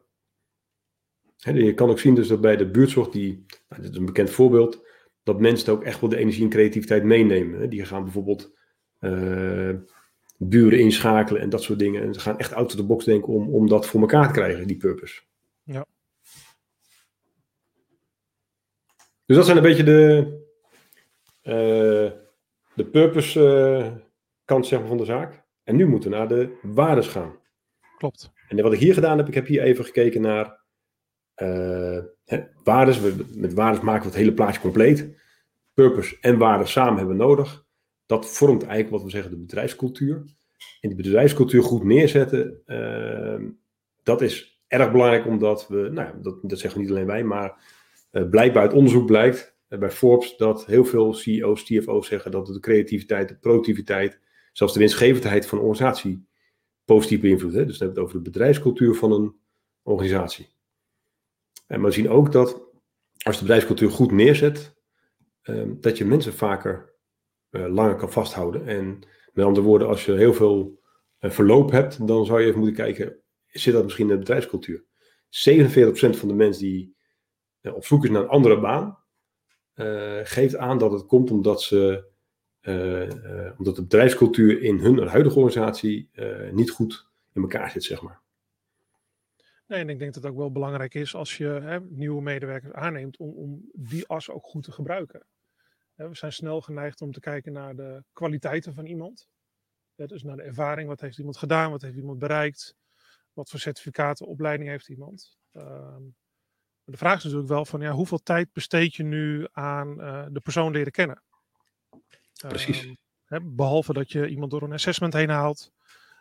He, 1.37 1.52
je 1.52 1.75
kan 1.75 1.90
ook 1.90 1.99
zien 1.99 2.14
dus 2.14 2.28
dat 2.28 2.40
bij 2.40 2.57
de 2.57 2.71
buurtzorg, 2.71 3.09
die, 3.09 3.45
nou, 3.69 3.83
dit 3.83 3.90
is 3.90 3.97
een 3.97 4.05
bekend 4.05 4.31
voorbeeld, 4.31 4.87
dat 5.23 5.40
mensen 5.40 5.73
ook 5.73 5.83
echt 5.83 6.00
wel 6.00 6.11
de 6.11 6.16
energie 6.16 6.43
en 6.43 6.50
creativiteit 6.50 7.05
meenemen. 7.05 7.61
He, 7.61 7.69
die 7.69 7.85
gaan 7.85 8.02
bijvoorbeeld 8.02 8.55
uh, 9.00 9.75
buren 10.38 10.78
inschakelen 10.78 11.40
en 11.40 11.49
dat 11.49 11.62
soort 11.62 11.78
dingen. 11.78 12.02
En 12.02 12.14
ze 12.14 12.21
gaan 12.21 12.38
echt 12.38 12.52
out 12.52 12.66
of 12.66 12.76
the 12.76 12.85
box 12.85 13.05
denken 13.05 13.33
om, 13.33 13.55
om 13.55 13.68
dat 13.68 13.87
voor 13.87 14.01
elkaar 14.01 14.27
te 14.27 14.33
krijgen, 14.33 14.66
die 14.66 14.77
purpose. 14.77 15.22
Ja. 15.62 15.87
Dus 19.27 19.37
dat 19.37 19.44
zijn 19.44 19.57
een 19.57 19.62
beetje 19.62 19.85
de, 19.85 20.27
uh, 21.42 22.12
de 22.75 22.87
purpose 22.90 24.06
kant 24.46 24.66
zeg 24.66 24.78
maar, 24.78 24.88
van 24.88 24.96
de 24.96 25.04
zaak. 25.04 25.44
En 25.64 25.76
nu 25.76 25.87
moeten 25.87 26.11
we 26.11 26.16
naar 26.16 26.28
de 26.28 26.59
waardes 26.62 27.06
gaan. 27.06 27.38
Klopt. 27.98 28.32
En 28.48 28.62
wat 28.62 28.72
ik 28.72 28.78
hier 28.78 28.94
gedaan 28.94 29.18
heb, 29.18 29.28
ik 29.28 29.35
heb 29.35 29.46
hier 29.46 29.62
even 29.62 29.85
gekeken 29.85 30.20
naar 30.20 30.61
uh, 31.42 31.98
hè, 32.24 32.42
waardes. 32.64 33.00
Met 33.35 33.54
waardes 33.54 33.80
maken 33.80 34.02
we 34.02 34.09
het 34.09 34.16
hele 34.16 34.35
plaatje 34.35 34.61
compleet. 34.61 35.14
Purpose 35.74 36.16
en 36.20 36.38
waardes 36.38 36.72
samen 36.72 36.96
hebben 36.96 37.16
we 37.16 37.22
nodig. 37.22 37.64
Dat 38.06 38.26
vormt 38.26 38.62
eigenlijk 38.62 38.90
wat 38.90 39.02
we 39.02 39.11
zeggen 39.11 39.30
de 39.30 39.37
bedrijfscultuur. 39.37 40.24
En 40.80 40.88
die 40.88 40.96
bedrijfscultuur 40.96 41.62
goed 41.62 41.85
neerzetten, 41.85 42.62
dat 44.02 44.22
is 44.22 44.56
erg 44.68 44.92
belangrijk 44.92 45.26
omdat 45.26 45.68
we, 45.68 45.76
nou 45.76 46.09
ja, 46.09 46.14
dat, 46.22 46.38
dat 46.42 46.59
zeggen 46.59 46.80
niet 46.80 46.90
alleen 46.90 47.06
wij, 47.06 47.24
maar 47.24 47.61
uh, 48.12 48.28
blijkbaar 48.28 48.62
uit 48.62 48.72
onderzoek 48.72 49.06
blijkt 49.06 49.56
uh, 49.68 49.78
bij 49.78 49.90
Forbes 49.90 50.37
dat 50.37 50.66
heel 50.66 50.85
veel 50.85 51.14
CEO's, 51.14 51.64
CFO's 51.64 52.09
zeggen 52.09 52.30
dat 52.30 52.46
de 52.46 52.61
creativiteit, 52.61 53.28
de 53.28 53.37
productiviteit, 53.37 54.20
zelfs 54.57 54.73
de 54.73 54.79
winstgevendheid 54.79 55.47
van 55.47 55.59
een 55.59 55.64
organisatie 55.64 56.29
positief 56.85 57.21
beïnvloedt. 57.21 57.55
Dus 57.55 57.64
dan 57.66 57.75
hebben 57.77 57.88
we 57.88 58.01
het 58.01 58.09
over 58.09 58.23
de 58.23 58.31
bedrijfscultuur 58.31 58.95
van 58.95 59.12
een 59.12 59.37
organisatie. 59.83 60.49
En 61.66 61.83
we 61.83 61.90
zien 61.90 62.11
ook 62.11 62.33
dat 62.33 62.62
als 63.23 63.37
de 63.37 63.42
bedrijfscultuur 63.42 63.90
goed 63.90 64.12
neerzet, 64.12 64.77
uh, 65.42 65.73
dat 65.81 65.99
je 65.99 66.05
mensen 66.05 66.33
vaker 66.33 66.95
uh, 67.51 67.66
langer 67.66 67.97
kan 67.97 68.12
vasthouden. 68.12 68.66
En 68.66 68.99
met 69.33 69.45
andere 69.45 69.66
woorden, 69.66 69.88
als 69.88 70.05
je 70.05 70.12
heel 70.12 70.35
veel 70.35 70.81
verloop 71.21 71.71
hebt, 71.71 72.07
dan 72.07 72.27
zou 72.27 72.40
je 72.40 72.47
even 72.47 72.59
moeten 72.59 72.77
kijken, 72.77 73.23
zit 73.47 73.73
dat 73.73 73.85
misschien 73.85 74.07
in 74.07 74.12
de 74.12 74.19
bedrijfscultuur? 74.19 74.85
47% 75.27 76.19
van 76.19 76.29
de 76.29 76.35
mensen 76.35 76.62
die 76.62 76.97
op 77.62 77.85
zoek 77.85 78.05
is 78.05 78.11
naar 78.11 78.23
een 78.23 78.29
andere 78.29 78.61
baan, 78.61 78.99
geeft 80.25 80.57
aan 80.57 80.79
dat 80.79 80.92
het 80.92 81.07
komt 81.07 81.31
omdat, 81.31 81.62
ze, 81.62 82.05
omdat 83.59 83.76
de 83.76 83.83
bedrijfscultuur 83.83 84.62
in 84.62 84.79
hun 84.79 85.07
huidige 85.09 85.38
organisatie 85.38 86.11
niet 86.52 86.70
goed 86.70 87.09
in 87.33 87.42
elkaar 87.42 87.70
zit, 87.70 87.85
zeg 87.85 88.02
maar. 88.02 88.24
Nee, 89.66 89.81
en 89.81 89.88
ik 89.88 89.98
denk 89.98 90.14
dat 90.14 90.22
het 90.22 90.33
ook 90.33 90.38
wel 90.38 90.52
belangrijk 90.52 90.94
is 90.94 91.14
als 91.14 91.37
je 91.37 91.46
hè, 91.46 91.81
nieuwe 91.81 92.22
medewerkers 92.22 92.72
aanneemt 92.72 93.16
om, 93.16 93.31
om 93.31 93.70
die 93.72 94.07
as 94.07 94.31
ook 94.31 94.44
goed 94.44 94.64
te 94.64 94.72
gebruiken. 94.72 95.26
We 95.94 96.14
zijn 96.14 96.33
snel 96.33 96.61
geneigd 96.61 97.00
om 97.00 97.12
te 97.12 97.20
kijken 97.20 97.52
naar 97.52 97.76
de 97.76 98.05
kwaliteiten 98.12 98.74
van 98.74 98.87
iemand. 98.87 99.29
Dus 99.94 100.22
naar 100.22 100.37
de 100.37 100.42
ervaring, 100.42 100.88
wat 100.88 101.00
heeft 101.00 101.18
iemand 101.18 101.37
gedaan, 101.37 101.70
wat 101.70 101.83
heeft 101.83 101.96
iemand 101.96 102.18
bereikt, 102.18 102.76
wat 103.33 103.50
voor 103.50 103.61
certificaten, 103.61 104.26
opleiding 104.26 104.68
heeft 104.68 104.88
iemand. 104.88 105.37
Uh, 105.52 105.96
de 106.85 106.96
vraag 106.96 107.16
is 107.16 107.22
natuurlijk 107.22 107.50
wel 107.50 107.64
van 107.64 107.81
ja, 107.81 107.90
hoeveel 107.90 108.22
tijd 108.22 108.52
besteed 108.52 108.94
je 108.94 109.02
nu 109.02 109.46
aan 109.52 109.96
de 110.33 110.40
persoon 110.42 110.72
leren 110.72 110.92
kennen? 110.92 111.22
Precies. 112.37 112.96
Hè, 113.25 113.40
behalve 113.42 113.92
dat 113.92 114.12
je 114.12 114.29
iemand 114.29 114.51
door 114.51 114.62
een 114.62 114.72
assessment 114.72 115.12
heen 115.12 115.29
haalt. 115.29 115.72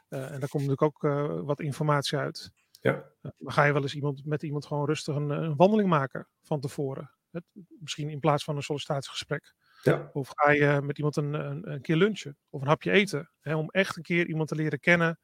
Uh, 0.10 0.32
en 0.32 0.40
daar 0.40 0.50
komt 0.50 0.68
natuurlijk 0.68 0.82
ook 0.82 1.04
eh, 1.04 1.40
wat 1.42 1.60
informatie 1.60 2.18
uit. 2.18 2.52
Ja. 2.82 3.04
dan 3.22 3.34
ga 3.52 3.64
je 3.64 3.74
wel 3.74 3.82
eens 3.82 3.96
iemand, 3.96 4.26
met 4.26 4.44
iemand 4.44 4.66
gewoon 4.66 4.86
rustig 4.86 5.16
een, 5.16 5.30
een 5.30 5.56
wandeling 5.56 5.90
maken 5.90 6.28
van 6.42 6.60
tevoren. 6.60 7.12
Het, 7.32 7.44
misschien 7.80 8.10
in 8.10 8.20
plaats 8.20 8.44
van 8.44 8.56
een 8.56 8.62
sollicitatiegesprek. 8.62 9.54
Ja. 9.82 10.10
Of 10.14 10.32
ga 10.34 10.52
je 10.52 10.82
met 10.82 10.98
iemand 10.98 11.16
een, 11.16 11.34
een, 11.34 11.72
een 11.72 11.82
keer 11.82 11.96
lunchen 11.96 12.38
of 12.50 12.62
een 12.62 12.68
hapje 12.68 12.92
eten. 12.92 13.32
Hè, 13.40 13.56
om 13.56 13.70
echt 13.70 13.98
een 13.98 14.04
keer 14.04 14.28
iemand 14.28 14.48
te 14.48 14.56
leren 14.56 14.80
kennen 14.80 15.20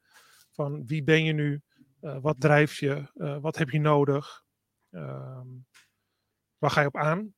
van 0.50 0.86
wie 0.86 1.02
ben 1.02 1.24
je 1.24 1.32
nu, 1.32 1.62
wat 2.00 2.40
drijft 2.40 2.76
je, 2.76 3.10
wat 3.40 3.56
heb 3.56 3.70
je 3.70 3.80
nodig. 3.80 4.42
Um, 4.90 5.66
waar 6.58 6.70
ga 6.70 6.80
je 6.80 6.86
op 6.86 6.96
aan? 6.96 7.34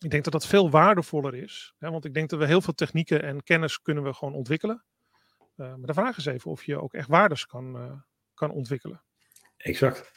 Ik 0.00 0.10
denk 0.10 0.24
dat 0.24 0.32
dat 0.32 0.46
veel 0.46 0.70
waardevoller 0.70 1.34
is. 1.34 1.74
Hè, 1.78 1.90
want 1.90 2.04
ik 2.04 2.14
denk 2.14 2.30
dat 2.30 2.38
we 2.38 2.46
heel 2.46 2.60
veel 2.60 2.74
technieken 2.74 3.22
en 3.22 3.42
kennis 3.42 3.82
kunnen 3.82 4.04
we 4.04 4.12
gewoon 4.12 4.34
ontwikkelen. 4.34 4.84
Uh, 5.56 5.66
maar 5.66 5.86
de 5.86 5.94
vraag 5.94 6.16
is 6.16 6.26
even 6.26 6.50
of 6.50 6.64
je 6.64 6.80
ook 6.80 6.94
echt 6.94 7.08
waardes 7.08 7.46
kan, 7.46 7.76
uh, 7.76 7.92
kan 8.34 8.50
ontwikkelen. 8.50 9.02
Exact. 9.56 10.10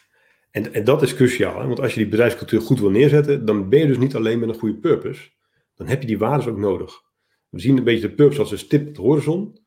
En, 0.51 0.73
en 0.73 0.83
dat 0.83 1.01
is 1.01 1.15
cruciaal. 1.15 1.59
Hè? 1.59 1.67
Want 1.67 1.79
als 1.79 1.93
je 1.93 1.99
die 1.99 2.09
bedrijfscultuur 2.09 2.61
goed 2.61 2.79
wil 2.79 2.89
neerzetten, 2.89 3.45
dan 3.45 3.69
ben 3.69 3.79
je 3.79 3.87
dus 3.87 3.97
niet 3.97 4.15
alleen 4.15 4.39
met 4.39 4.49
een 4.49 4.59
goede 4.59 4.79
purpose. 4.79 5.31
Dan 5.75 5.87
heb 5.87 6.01
je 6.01 6.07
die 6.07 6.17
waardes 6.17 6.47
ook 6.47 6.57
nodig. 6.57 7.01
We 7.49 7.59
zien 7.59 7.77
een 7.77 7.83
beetje 7.83 8.07
de 8.07 8.15
purpose 8.15 8.39
als 8.39 8.51
een 8.51 8.57
stip 8.57 8.87
op 8.87 8.95
de 8.95 9.01
horizon. 9.01 9.59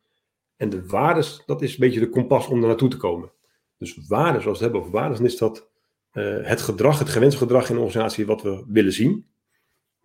En 0.56 0.68
de 0.68 0.86
waardes, 0.86 1.42
dat 1.46 1.62
is 1.62 1.72
een 1.72 1.80
beetje 1.80 2.00
de 2.00 2.08
kompas 2.08 2.46
om 2.46 2.60
er 2.60 2.68
naartoe 2.68 2.88
te 2.88 2.96
komen. 2.96 3.32
Dus 3.78 4.06
waardes, 4.08 4.34
als 4.34 4.44
we 4.44 4.50
het 4.50 4.60
hebben 4.60 4.80
over 4.80 4.92
waardes, 4.92 5.18
dan 5.18 5.26
is 5.26 5.36
dat 5.36 5.70
uh, 6.12 6.46
het 6.46 6.60
gedrag, 6.60 6.98
het 6.98 7.08
gewenste 7.08 7.38
gedrag 7.38 7.68
in 7.68 7.74
de 7.74 7.80
organisatie 7.80 8.26
wat 8.26 8.42
we 8.42 8.64
willen 8.68 8.92
zien. 8.92 9.26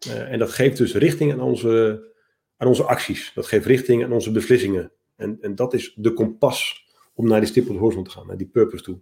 Uh, 0.08 0.32
en 0.32 0.40
dat 0.40 0.52
geeft 0.52 0.78
dus 0.78 0.94
richting 0.94 1.32
aan 1.32 1.42
onze, 1.42 2.08
aan 2.58 2.68
onze 2.68 2.84
acties. 2.84 3.32
Dat 3.34 3.48
geeft 3.48 3.66
richting 3.66 4.04
aan 4.04 4.12
onze 4.12 4.32
beslissingen. 4.32 4.92
En, 5.16 5.38
en 5.42 5.56
dat 5.56 5.74
is 5.74 5.94
de 5.96 6.14
kompas 6.14 6.86
om 7.14 7.28
naar 7.28 7.40
die 7.40 7.50
stip 7.50 7.68
op 7.68 7.74
de 7.74 7.80
horizon 7.80 8.04
te 8.04 8.10
gaan, 8.10 8.28
naar 8.28 8.38
die 8.38 8.48
purpose 8.48 8.84
toe. 8.84 9.00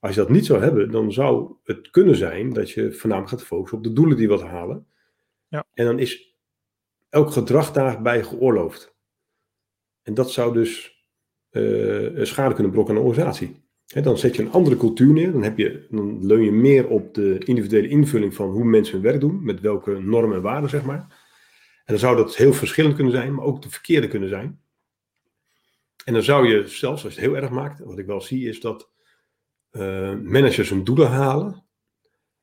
Als 0.00 0.14
je 0.14 0.20
dat 0.20 0.30
niet 0.30 0.46
zou 0.46 0.62
hebben, 0.62 0.90
dan 0.90 1.12
zou 1.12 1.54
het 1.64 1.90
kunnen 1.90 2.16
zijn 2.16 2.52
dat 2.52 2.70
je 2.70 2.92
voornamelijk 2.92 3.32
gaat 3.32 3.46
focussen 3.46 3.78
op 3.78 3.84
de 3.84 3.92
doelen 3.92 4.16
die 4.16 4.28
je 4.28 4.36
wilt 4.36 4.50
halen. 4.50 4.86
Ja. 5.48 5.66
En 5.74 5.84
dan 5.84 5.98
is 5.98 6.36
elk 7.08 7.30
gedrag 7.30 7.72
daarbij 7.72 8.24
geoorloofd. 8.24 8.94
En 10.02 10.14
dat 10.14 10.30
zou 10.30 10.52
dus 10.52 11.04
uh, 11.50 12.24
schade 12.24 12.54
kunnen 12.54 12.72
brokken 12.72 12.94
aan 12.94 13.00
de 13.00 13.06
organisatie. 13.08 13.63
Dan 14.02 14.18
zet 14.18 14.36
je 14.36 14.42
een 14.42 14.52
andere 14.52 14.76
cultuur 14.76 15.12
neer. 15.12 15.32
Dan, 15.32 15.42
heb 15.42 15.58
je, 15.58 15.86
dan 15.90 16.26
leun 16.26 16.42
je 16.42 16.52
meer 16.52 16.88
op 16.88 17.14
de 17.14 17.38
individuele 17.38 17.88
invulling 17.88 18.34
van 18.34 18.50
hoe 18.50 18.64
mensen 18.64 18.94
hun 18.94 19.02
werk 19.02 19.20
doen. 19.20 19.44
Met 19.44 19.60
welke 19.60 20.00
normen 20.00 20.36
en 20.36 20.42
waarden, 20.42 20.70
zeg 20.70 20.84
maar. 20.84 21.22
En 21.84 21.92
dan 21.92 21.98
zou 21.98 22.16
dat 22.16 22.36
heel 22.36 22.52
verschillend 22.52 22.94
kunnen 22.94 23.12
zijn, 23.12 23.34
maar 23.34 23.44
ook 23.44 23.62
de 23.62 23.70
verkeerde 23.70 24.08
kunnen 24.08 24.28
zijn. 24.28 24.60
En 26.04 26.12
dan 26.12 26.22
zou 26.22 26.48
je 26.48 26.68
zelfs, 26.68 27.04
als 27.04 27.14
je 27.14 27.20
het 27.20 27.28
heel 27.28 27.36
erg 27.36 27.50
maakt, 27.50 27.80
wat 27.80 27.98
ik 27.98 28.06
wel 28.06 28.20
zie, 28.20 28.48
is 28.48 28.60
dat 28.60 28.90
uh, 29.72 30.14
managers 30.14 30.70
hun 30.70 30.84
doelen 30.84 31.10
halen. 31.10 31.64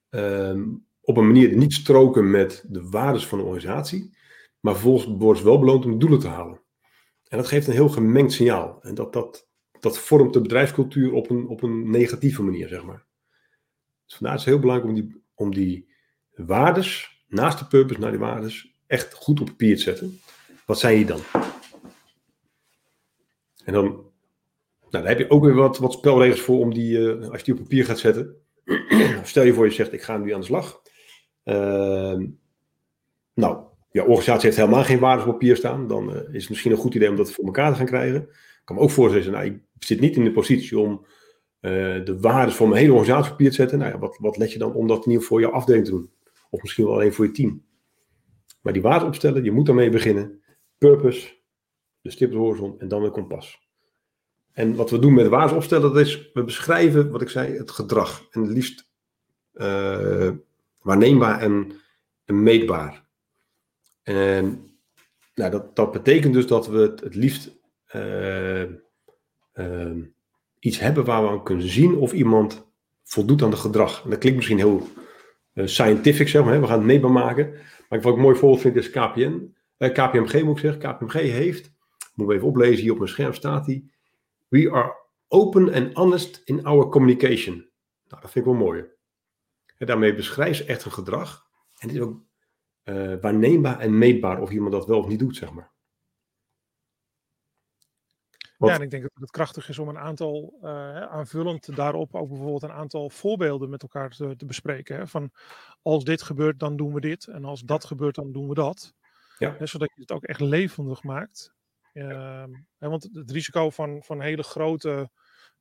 Ehm, 0.10 0.64
op 1.02 1.18
een 1.18 1.28
manier 1.28 1.50
die 1.50 1.58
niet 1.58 1.74
stroken 1.74 2.32
met 2.32 2.64
de 2.68 2.90
waarden 2.90 3.22
van 3.22 3.38
de 3.38 3.44
organisatie. 3.44 4.18
Maar 4.60 4.74
vervolgens 4.74 5.06
worden 5.06 5.38
ze 5.38 5.44
wel 5.44 5.60
beloond 5.60 5.86
om 5.86 6.00
doelen 6.00 6.20
te 6.20 6.28
halen. 6.28 6.62
En 7.28 7.38
dat 7.38 7.48
geeft 7.48 7.68
een 7.68 7.74
heel 7.74 7.90
gemengd 7.90 8.32
signaal. 8.32 8.80
En 8.82 8.96
dat, 8.96 9.14
dat, 9.14 9.50
dat 9.82 10.00
vormt 10.00 10.34
de 10.34 10.42
bedrijfscultuur 10.42 11.14
op 11.14 11.30
een, 11.30 11.48
op 11.48 11.64
een 11.64 11.90
negatieve 11.90 12.44
manier, 12.44 12.68
zeg 12.68 12.84
maar. 12.84 13.06
Dus 14.06 14.16
vandaar 14.16 14.36
is 14.36 14.42
het 14.42 14.50
heel 14.50 14.60
belangrijk 14.60 14.90
om 14.90 15.02
die, 15.02 15.24
om 15.34 15.54
die 15.54 15.94
waardes, 16.36 17.24
naast 17.28 17.60
de 17.60 17.68
purpose 17.68 18.00
naar 18.00 18.12
die 18.12 18.20
waardes, 18.20 18.76
echt 18.88 19.14
goed 19.14 19.40
op 19.40 19.46
papier 19.46 19.76
te 19.76 19.82
zetten. 19.82 20.20
Wat 20.66 20.80
zijn 20.80 20.96
die 20.96 21.06
dan? 21.06 21.20
En 23.64 23.74
dan, 23.74 23.84
nou, 23.84 25.04
daar 25.04 25.08
heb 25.08 25.20
je 25.20 25.30
ook 25.30 25.44
weer 25.44 25.54
wat, 25.54 25.78
wat 25.78 25.94
spelregels 25.94 26.42
voor 26.42 26.60
om 26.60 26.74
die, 26.74 26.98
uh, 26.98 27.30
als 27.30 27.38
je 27.40 27.46
die 27.46 27.54
op 27.54 27.60
papier 27.60 27.86
gaat 27.86 28.00
zetten. 28.00 28.36
Stel 29.24 29.44
je 29.44 29.54
voor 29.54 29.66
je 29.66 29.72
zegt, 29.72 29.94
ik 29.94 30.02
ga 30.02 30.18
nu 30.18 30.34
aan 30.34 30.40
de 30.40 30.46
slag. 30.46 30.82
Uh, 31.44 32.18
nou, 33.34 33.64
je 33.92 34.02
organisatie 34.02 34.46
heeft 34.46 34.58
helemaal 34.58 34.84
geen 34.84 35.00
waardes 35.00 35.26
op 35.26 35.32
papier 35.32 35.56
staan. 35.56 35.88
Dan 35.88 36.10
uh, 36.10 36.16
is 36.16 36.42
het 36.42 36.50
misschien 36.50 36.72
een 36.72 36.78
goed 36.78 36.96
idee 36.96 37.10
om 37.10 37.16
dat 37.16 37.32
voor 37.32 37.46
elkaar 37.46 37.72
te 37.72 37.78
gaan 37.78 37.86
krijgen. 37.86 38.22
Ik 38.22 38.62
kan 38.64 38.76
me 38.76 38.82
ook 38.82 38.92
voorstellen, 38.92 39.32
nou, 39.32 39.46
ik 39.46 39.62
zit 39.84 40.00
niet 40.00 40.16
in 40.16 40.24
de 40.24 40.32
positie 40.32 40.80
om 40.80 41.06
uh, 41.62 42.06
de 42.06 42.18
waardes 42.20 42.56
van 42.56 42.70
mijn 42.70 42.82
hele 42.82 42.94
organisatie 42.94 43.32
papier 43.32 43.50
te 43.50 43.56
zetten. 43.56 43.80
Nou 43.80 43.92
ja, 43.92 44.00
wat, 44.00 44.18
wat 44.20 44.38
let 44.38 44.52
je 44.52 44.60
dan 44.60 44.74
om 44.74 44.88
dat 44.88 45.06
in 45.06 45.22
voor 45.22 45.40
je 45.40 45.52
afdeling 45.52 45.86
te 45.86 45.92
doen? 45.92 46.12
Of 46.50 46.62
misschien 46.62 46.86
wel 46.86 46.94
alleen 46.94 47.14
voor 47.14 47.26
je 47.26 47.32
team. 47.32 47.66
Maar 48.62 48.74
die 48.74 48.82
waarden 48.82 49.08
opstellen, 49.08 49.44
je 49.44 49.52
moet 49.52 49.66
daarmee 49.66 49.90
beginnen. 49.90 50.42
Purpose, 50.78 51.34
de 52.02 52.12
stip 52.12 52.32
de 52.32 52.38
horizon 52.38 52.80
en 52.80 52.88
dan 52.88 53.04
een 53.04 53.12
kompas. 53.12 53.60
En 54.52 54.76
wat 54.76 54.90
we 54.90 55.00
doen 55.00 55.14
met 55.14 55.28
waardes 55.28 55.56
opstellen, 55.56 55.94
dat 55.94 56.08
is, 56.08 56.32
we 56.34 56.44
beschrijven, 56.44 57.12
wat 57.12 57.22
ik 57.22 57.30
zei, 57.30 57.58
het 57.58 57.72
gedrag. 57.72 58.28
En 58.32 58.42
het 58.42 58.52
liefst 58.52 58.90
uh, 59.54 60.32
waarneembaar 60.82 61.42
en, 61.42 61.72
meetbaar. 62.26 63.06
En 64.04 64.76
nou, 65.36 65.52
dat, 65.52 65.76
dat 65.76 65.92
betekent 65.92 66.34
dus 66.34 66.48
dat 66.48 66.68
we 66.68 66.80
het, 66.80 67.16
liefst 67.16 67.60
uh, 67.96 68.64
uh, 69.54 70.04
iets 70.60 70.80
hebben 70.80 71.06
waar 71.06 71.24
we 71.24 71.30
aan 71.30 71.44
kunnen 71.44 71.70
zien 71.70 71.96
of 71.96 72.14
iemand 72.14 72.72
voldoet 73.04 73.42
aan 73.42 73.52
het 73.52 73.60
gedrag. 73.60 74.04
En 74.04 74.10
dat 74.10 74.20
klinkt 74.20 74.38
misschien 74.38 74.58
heel 74.58 74.88
scientific, 75.56 76.28
zeg 76.28 76.44
maar. 76.44 76.54
Hè? 76.54 76.60
We 76.60 76.68
gaan 76.68 76.78
het 76.78 76.88
meetbaar 76.88 77.12
maken. 77.12 77.52
Maar 77.90 78.02
wat 78.02 78.12
ik 78.12 78.18
een 78.18 78.24
mooi 78.24 78.36
voorbeeld 78.36 78.62
vind 78.62 78.76
is 78.76 78.90
KPN. 78.90 79.56
KPMG 79.78 80.44
moet 80.44 80.56
ik 80.56 80.62
zeggen. 80.64 80.80
KPMG 80.80 81.14
heeft, 81.14 81.74
moet 82.14 82.30
ik 82.30 82.36
even 82.36 82.48
oplezen, 82.48 82.82
hier 82.82 82.92
op 82.92 82.98
mijn 82.98 83.10
scherm 83.10 83.34
staat 83.34 83.66
die. 83.66 83.92
We 84.48 84.72
are 84.72 84.96
open 85.28 85.74
and 85.74 85.94
honest 85.94 86.42
in 86.44 86.66
our 86.66 86.90
communication. 86.90 87.56
Nou, 88.08 88.22
dat 88.22 88.32
vind 88.32 88.46
ik 88.46 88.52
wel 88.52 88.62
mooi. 88.62 88.86
En 89.78 89.88
daarmee 89.88 90.16
beschrijft 90.16 90.58
ze 90.58 90.66
echt 90.66 90.86
een 90.86 90.92
gedrag. 90.92 91.46
En 91.80 91.88
het 91.88 91.98
is 91.98 92.04
ook 92.04 92.22
uh, 92.84 93.14
waarneembaar 93.22 93.80
en 93.80 93.98
meetbaar 93.98 94.42
of 94.42 94.52
iemand 94.52 94.72
dat 94.72 94.88
wel 94.88 95.00
of 95.00 95.08
niet 95.08 95.20
doet, 95.20 95.36
zeg 95.36 95.52
maar. 95.52 95.72
Ja, 98.68 98.76
en 98.76 98.82
ik 98.82 98.90
denk 98.90 99.04
dat 99.04 99.12
het 99.16 99.32
krachtig 99.32 99.70
is 99.70 99.80
om 99.80 99.88
een 99.88 99.98
aantal, 99.98 100.58
uh, 100.64 101.02
aanvullend 101.02 101.76
daarop 101.76 102.16
ook 102.16 102.30
bijvoorbeeld 102.30 102.64
een 102.64 102.72
aantal 102.72 103.10
voorbeelden 103.10 103.70
met 103.70 103.82
elkaar 103.82 104.10
te, 104.10 104.36
te 104.36 104.46
bespreken. 104.46 104.96
Hè? 104.96 105.08
Van 105.08 105.32
als 105.82 106.04
dit 106.04 106.22
gebeurt, 106.22 106.60
dan 106.60 106.76
doen 106.76 106.94
we 106.94 107.02
dit. 107.02 107.28
En 107.28 107.46
als 107.46 107.62
dat 107.62 107.86
gebeurt, 107.86 108.16
dan 108.16 108.32
doen 108.32 108.48
we 108.48 108.54
dat. 108.54 108.94
Ja. 109.38 109.56
Hè, 109.58 109.66
zodat 109.66 109.92
je 109.96 110.02
het 110.02 110.12
ook 110.12 110.24
echt 110.24 110.40
levendig 110.40 111.04
maakt. 111.04 111.54
Uh, 111.94 112.44
hè, 112.78 112.90
want 112.90 113.10
het 113.14 113.32
risico 113.32 113.70
van, 113.70 114.04
van 114.04 114.22
hele 114.22 114.44
grote, 114.44 115.10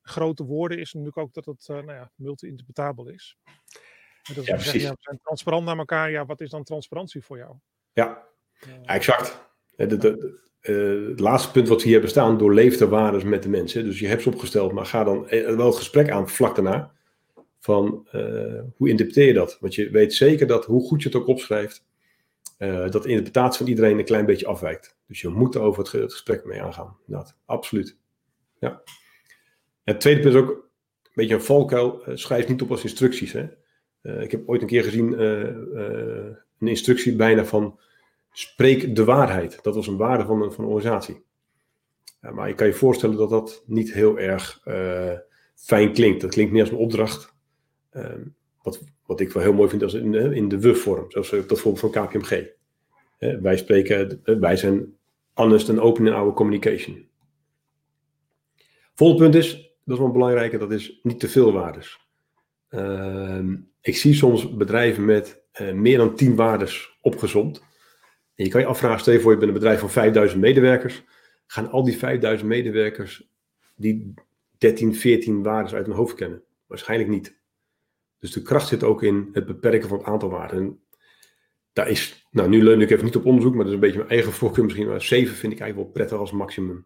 grote 0.01 0.43
woorden 0.43 0.79
is 0.79 0.93
natuurlijk 0.93 1.17
ook 1.17 1.33
dat 1.33 1.45
het 1.45 1.67
uh, 1.71 1.75
nou 1.75 1.93
ja, 1.93 2.11
multi-interpretabel 2.15 3.07
is. 3.07 3.37
En 4.23 4.33
dat 4.33 4.45
ja, 4.45 4.53
precies. 4.53 4.71
Zeggen, 4.71 4.81
ja, 4.81 4.89
we 4.89 5.01
zijn 5.01 5.19
transparant 5.23 5.65
naar 5.65 5.77
elkaar. 5.77 6.11
Ja, 6.11 6.25
wat 6.25 6.41
is 6.41 6.49
dan 6.49 6.63
transparantie 6.63 7.23
voor 7.23 7.37
jou? 7.37 7.55
Ja, 7.93 8.27
ja 8.59 8.81
exact. 8.83 9.49
De, 9.75 9.85
de, 9.85 9.97
de, 9.97 10.49
uh, 10.61 11.07
het 11.09 11.19
laatste 11.19 11.51
punt 11.51 11.67
wat 11.67 11.77
we 11.77 11.83
hier 11.83 11.91
hebben 11.91 12.09
staan, 12.09 12.37
doorleef 12.37 12.77
de 12.77 12.87
waardes 12.87 13.23
met 13.23 13.43
de 13.43 13.49
mensen. 13.49 13.83
Dus 13.83 13.99
je 13.99 14.07
hebt 14.07 14.21
ze 14.21 14.29
opgesteld, 14.29 14.71
maar 14.71 14.85
ga 14.85 15.03
dan 15.03 15.27
wel 15.29 15.65
het 15.65 15.75
gesprek 15.75 16.09
aan 16.09 16.29
vlak 16.29 16.55
daarna. 16.55 16.91
Van 17.59 18.07
uh, 18.15 18.61
hoe 18.75 18.89
interpreteer 18.89 19.27
je 19.27 19.33
dat? 19.33 19.57
Want 19.59 19.75
je 19.75 19.89
weet 19.89 20.13
zeker 20.13 20.47
dat 20.47 20.65
hoe 20.65 20.87
goed 20.87 21.01
je 21.01 21.07
het 21.07 21.17
ook 21.17 21.27
opschrijft, 21.27 21.85
dat 22.57 23.03
de 23.03 23.09
interpretatie 23.09 23.57
van 23.57 23.67
iedereen 23.67 23.97
een 23.97 24.05
klein 24.05 24.25
beetje 24.25 24.45
afwijkt. 24.45 24.97
Dus 25.07 25.21
je 25.21 25.27
moet 25.27 25.55
er 25.55 25.61
over 25.61 25.83
het, 25.83 26.11
gesprek 26.11 26.45
mee 26.45 26.61
aangaan. 26.61 26.97
Dat, 27.05 27.35
absoluut. 27.45 27.97
Ja. 28.59 28.81
Het 29.83 29.99
tweede 29.99 30.19
punt 30.19 30.33
is 30.33 30.41
ook 30.41 30.49
een 30.49 31.11
beetje 31.13 31.33
een 31.33 31.41
valkuil. 31.41 32.03
schrijf 32.13 32.47
niet 32.47 32.61
op 32.61 32.71
als 32.71 32.83
instructies. 32.83 33.33
Hè? 33.33 33.47
ik 34.21 34.31
heb 34.31 34.49
ooit 34.49 34.61
een 34.61 34.67
keer 34.67 34.83
gezien 34.83 35.21
een 35.21 36.67
instructie 36.67 37.15
bijna 37.15 37.45
van 37.45 37.79
spreek 38.31 38.95
de 38.95 39.03
waarheid. 39.03 39.59
Dat 39.63 39.75
was 39.75 39.87
een 39.87 39.97
waarde 39.97 40.25
van 40.25 40.41
een, 40.41 40.51
van 40.51 40.63
een 40.63 40.69
organisatie. 40.69 41.23
Maar 42.21 42.47
je 42.47 42.55
kan 42.55 42.67
je 42.67 42.73
voorstellen 42.73 43.17
dat 43.17 43.29
dat 43.29 43.63
niet 43.65 43.93
heel 43.93 44.19
erg 44.19 44.61
uh, 44.65 45.13
fijn 45.55 45.93
klinkt. 45.93 46.21
Dat 46.21 46.29
klinkt 46.29 46.51
meer 46.51 46.61
als 46.61 46.71
een 46.71 46.77
opdracht. 46.77 47.35
Uh, 47.93 48.05
wat, 48.61 48.81
wat 49.05 49.19
ik 49.19 49.31
wel 49.31 49.43
heel 49.43 49.53
mooi 49.53 49.69
vind 49.69 49.83
als 49.83 49.93
in, 49.93 50.13
in 50.13 50.47
de 50.47 50.59
we-vorm. 50.59 51.05
Zoals 51.11 51.29
dat 51.29 51.59
voorbeeld 51.59 51.93
van 51.93 52.07
KPMG. 52.07 52.45
Wij 53.41 53.57
spreken, 53.57 54.21
wij 54.23 54.57
zijn 54.57 54.95
honest 55.33 55.69
en 55.69 55.79
open 55.79 56.07
in 56.07 56.13
our 56.13 56.33
communication. 56.33 57.09
Volgende 58.93 59.23
punt 59.23 59.43
is, 59.43 59.53
dat 59.83 59.95
is 59.97 60.03
wel 60.03 60.11
belangrijk, 60.11 60.59
dat 60.59 60.71
is 60.71 60.99
niet 61.03 61.19
te 61.19 61.29
veel 61.29 61.51
waardes. 61.53 61.99
Ehm, 62.69 63.55
ik 63.81 63.95
zie 63.95 64.13
soms 64.13 64.55
bedrijven 64.55 65.05
met 65.05 65.43
meer 65.73 65.97
dan 65.97 66.15
10 66.15 66.35
waardes 66.35 66.97
opgezond. 67.01 67.63
En 68.35 68.45
je 68.45 68.49
kan 68.49 68.61
je 68.61 68.67
afvragen, 68.67 68.99
stel 68.99 69.13
je 69.13 69.19
voor 69.19 69.31
je 69.31 69.37
bent 69.37 69.49
een 69.49 69.57
bedrijf 69.57 69.79
van 69.79 69.89
5000 69.89 70.41
medewerkers. 70.41 71.03
Gaan 71.47 71.69
al 71.69 71.83
die 71.83 71.97
5000 71.97 72.49
medewerkers 72.49 73.29
die 73.75 74.13
13, 74.57 74.95
14 74.95 75.43
waarden 75.43 75.73
uit 75.73 75.85
hun 75.85 75.95
hoofd 75.95 76.15
kennen? 76.15 76.43
Waarschijnlijk 76.65 77.09
niet. 77.09 77.39
Dus 78.19 78.31
de 78.31 78.41
kracht 78.41 78.67
zit 78.67 78.83
ook 78.83 79.03
in 79.03 79.29
het 79.33 79.45
beperken 79.45 79.89
van 79.89 79.97
het 79.97 80.07
aantal 80.07 80.29
waarden. 80.29 80.57
En 80.57 80.83
daar 81.73 81.89
is, 81.89 82.27
nou 82.31 82.49
nu 82.49 82.63
leun 82.63 82.81
ik 82.81 82.89
even 82.89 83.05
niet 83.05 83.15
op 83.15 83.25
onderzoek, 83.25 83.53
maar 83.53 83.63
dat 83.63 83.67
is 83.67 83.73
een 83.73 83.79
beetje 83.79 83.97
mijn 83.97 84.09
eigen 84.09 84.31
voorkeur 84.31 84.63
misschien. 84.63 84.87
Maar 84.87 85.01
7 85.01 85.35
vind 85.35 85.53
ik 85.53 85.59
eigenlijk 85.59 85.75
wel 85.75 85.97
prettig 85.97 86.17
als 86.17 86.31
maximum. 86.31 86.85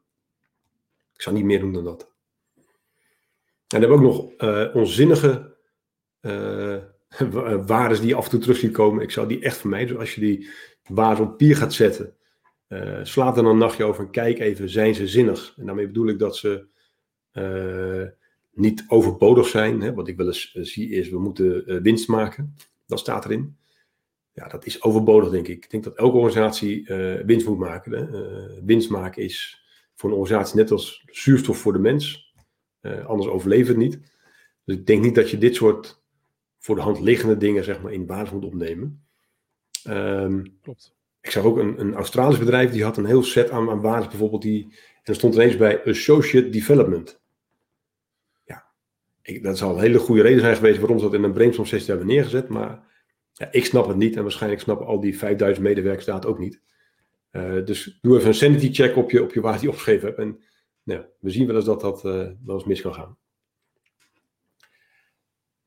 Ik 1.14 1.22
zou 1.22 1.36
niet 1.36 1.46
meer 1.46 1.60
doen 1.60 1.74
dan 1.74 1.84
dat. 1.84 2.14
En 3.68 3.82
dan 3.82 3.90
hebben 3.90 4.00
we 4.00 4.06
ook 4.06 4.12
nog 4.12 4.50
uh, 4.50 4.76
onzinnige 4.76 5.56
uh, 6.22 7.66
waarden 7.66 8.02
die 8.02 8.16
af 8.16 8.24
en 8.24 8.30
toe 8.30 8.40
terug 8.40 8.58
zien 8.58 8.72
komen. 8.72 9.04
Ik 9.04 9.12
zou 9.12 9.28
die 9.28 9.42
echt 9.42 9.58
vermijden. 9.58 9.88
Dus 9.88 9.98
als 9.98 10.16
je 10.16 10.22
die 10.22 10.50
waar 10.88 11.20
op 11.20 11.28
papier 11.28 11.56
gaat 11.56 11.74
zetten. 11.74 12.14
Uh, 12.70 13.00
slaat 13.04 13.38
er 13.38 13.44
dan 13.44 13.52
een 13.52 13.58
nachtje 13.58 13.84
over 13.84 14.04
en 14.04 14.12
kijk 14.12 14.40
even, 14.40 14.70
zijn 14.70 14.96
ze 14.96 15.08
zinnig? 15.08 15.54
En 15.58 15.66
daarmee 15.66 15.88
bedoel 15.88 16.08
ik 16.08 16.20
dat 16.20 16.38
ze 16.38 16.66
uh, 17.34 18.08
niet 18.54 18.86
overbodig 18.88 19.48
zijn. 19.48 19.82
Hè? 19.82 19.94
Wat 19.94 20.08
ik 20.08 20.18
wel 20.18 20.28
eens 20.28 20.56
uh, 20.56 20.64
zie 20.64 20.90
is, 20.90 21.10
we 21.10 21.20
moeten 21.20 21.82
winst 21.84 22.08
maken. 22.08 22.56
Dat 22.88 23.00
staat 23.00 23.26
erin. 23.26 23.58
Ja, 24.34 24.48
dat 24.48 24.66
is 24.66 24.82
overbodig, 24.82 25.30
denk 25.30 25.48
ik. 25.48 25.64
Ik 25.64 25.72
denk 25.72 25.84
dat 25.84 25.96
elke 25.96 26.18
organisatie 26.18 26.86
winst 27.26 27.48
moet 27.48 27.58
maken. 27.58 27.92
Hè? 27.92 28.64
winst 28.66 28.90
maken 28.90 29.24
is 29.24 29.64
voor 29.96 30.10
een 30.10 30.16
organisatie 30.16 30.56
net 30.56 30.72
als 30.72 31.04
zuurstof 31.06 31.58
voor 31.58 31.74
de 31.74 31.80
mens. 31.80 32.34
anders 32.82 33.30
overleven 33.30 33.68
het 33.68 33.78
niet. 33.78 34.00
Dus 34.66 34.76
ik 34.76 34.86
denk 34.86 35.04
niet 35.04 35.16
dat 35.16 35.30
je 35.30 35.38
dit 35.38 35.56
soort 35.56 36.04
voor 36.60 36.76
de 36.76 36.82
hand 36.82 37.00
liggende 37.00 37.38
dingen 37.38 37.64
zeg 37.64 37.82
maar, 37.82 37.94
in 37.94 38.06
basis 38.06 38.32
moet 38.32 38.46
opnemen. 38.46 39.05
Um, 39.90 40.58
Klopt. 40.62 40.96
Ik 41.22 41.32
zag 41.32 41.44
ook 41.44 41.58
een, 41.58 41.80
een 41.80 41.94
Australisch 41.94 42.38
bedrijf 42.38 42.72
die 42.72 42.84
had 42.84 42.98
een 42.98 43.06
heel 43.06 43.24
set 43.24 43.50
aan, 43.50 43.70
aan 43.70 43.82
waarden, 43.82 44.10
bijvoorbeeld 44.10 44.42
die. 44.42 44.64
En 44.64 45.02
er 45.04 45.16
stond 45.16 45.34
ineens 45.34 45.58
bij 45.58 45.84
Associate 45.84 46.50
Development. 46.50 47.22
Ja, 48.44 48.66
ik, 49.22 49.44
dat 49.44 49.58
zal 49.58 49.76
een 49.76 49.82
hele 49.82 50.00
goede 50.00 50.22
reden 50.22 50.40
zijn 50.40 50.56
geweest 50.56 50.80
waarom 50.80 50.98
ze 50.98 51.04
dat 51.04 51.14
in 51.14 51.24
een 51.24 51.34
brainstorm 51.34 51.68
sessie 51.68 51.90
hebben 51.90 52.08
neergezet. 52.08 52.50
Maar 52.50 52.84
ja, 53.34 53.52
ik 53.52 53.66
snap 53.66 53.88
het 53.88 53.98
niet 53.98 54.16
en 54.16 54.22
waarschijnlijk 54.22 54.62
snappen 54.62 54.86
al 54.88 55.00
die 55.00 55.18
5000 55.18 55.66
medewerkers 55.66 56.06
dat 56.06 56.26
ook 56.26 56.40
niet. 56.40 56.62
Uh, 57.32 57.66
dus 57.66 58.00
doe 58.02 58.16
even 58.16 58.28
een 58.28 58.34
sanity 58.34 58.74
check 58.74 58.96
op 58.96 59.12
je, 59.12 59.24
op 59.24 59.34
je 59.34 59.42
waar 59.42 59.60
die 59.60 59.70
opgeschreven 59.70 60.08
hebt. 60.08 60.20
En 60.20 60.40
nou, 60.84 61.06
we 61.20 61.30
zien 61.30 61.48
wel 61.48 61.56
eens 61.56 61.66
dat 61.66 61.82
dat 61.82 62.04
uh, 62.06 62.12
wel 62.46 62.56
eens 62.56 62.66
mis 62.66 62.82
kan 62.82 62.94
gaan. 62.94 63.18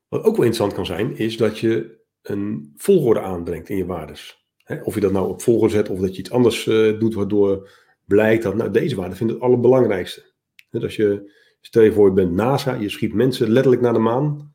Wat 0.07 0.23
ook 0.23 0.35
wel 0.35 0.45
interessant 0.45 0.73
kan 0.73 0.85
zijn, 0.85 1.17
is 1.17 1.37
dat 1.37 1.59
je 1.59 1.98
een 2.21 2.73
volgorde 2.75 3.21
aanbrengt 3.21 3.69
in 3.69 3.77
je 3.77 3.85
waardes. 3.85 4.47
of 4.83 4.95
je 4.95 5.01
dat 5.01 5.11
nou 5.11 5.29
op 5.29 5.41
volgorde 5.41 5.73
zet 5.73 5.89
of 5.89 5.99
dat 5.99 6.15
je 6.15 6.21
iets 6.21 6.31
anders 6.31 6.65
uh, 6.65 6.99
doet, 6.99 7.13
waardoor 7.13 7.69
blijkt 8.05 8.43
dat 8.43 8.55
nou, 8.55 8.71
deze 8.71 8.95
waarde 8.95 9.15
vindt 9.15 9.33
het 9.33 9.41
allerbelangrijkste. 9.41 10.33
Dus 10.69 10.83
als 10.83 10.95
je 10.95 11.37
Stel 11.61 11.83
je 11.83 11.91
voor, 11.91 12.07
je 12.07 12.13
bent 12.13 12.31
NASA, 12.31 12.73
je 12.73 12.89
schiet 12.89 13.13
mensen 13.13 13.49
letterlijk 13.49 13.81
naar 13.81 13.93
de 13.93 13.99
maan. 13.99 14.53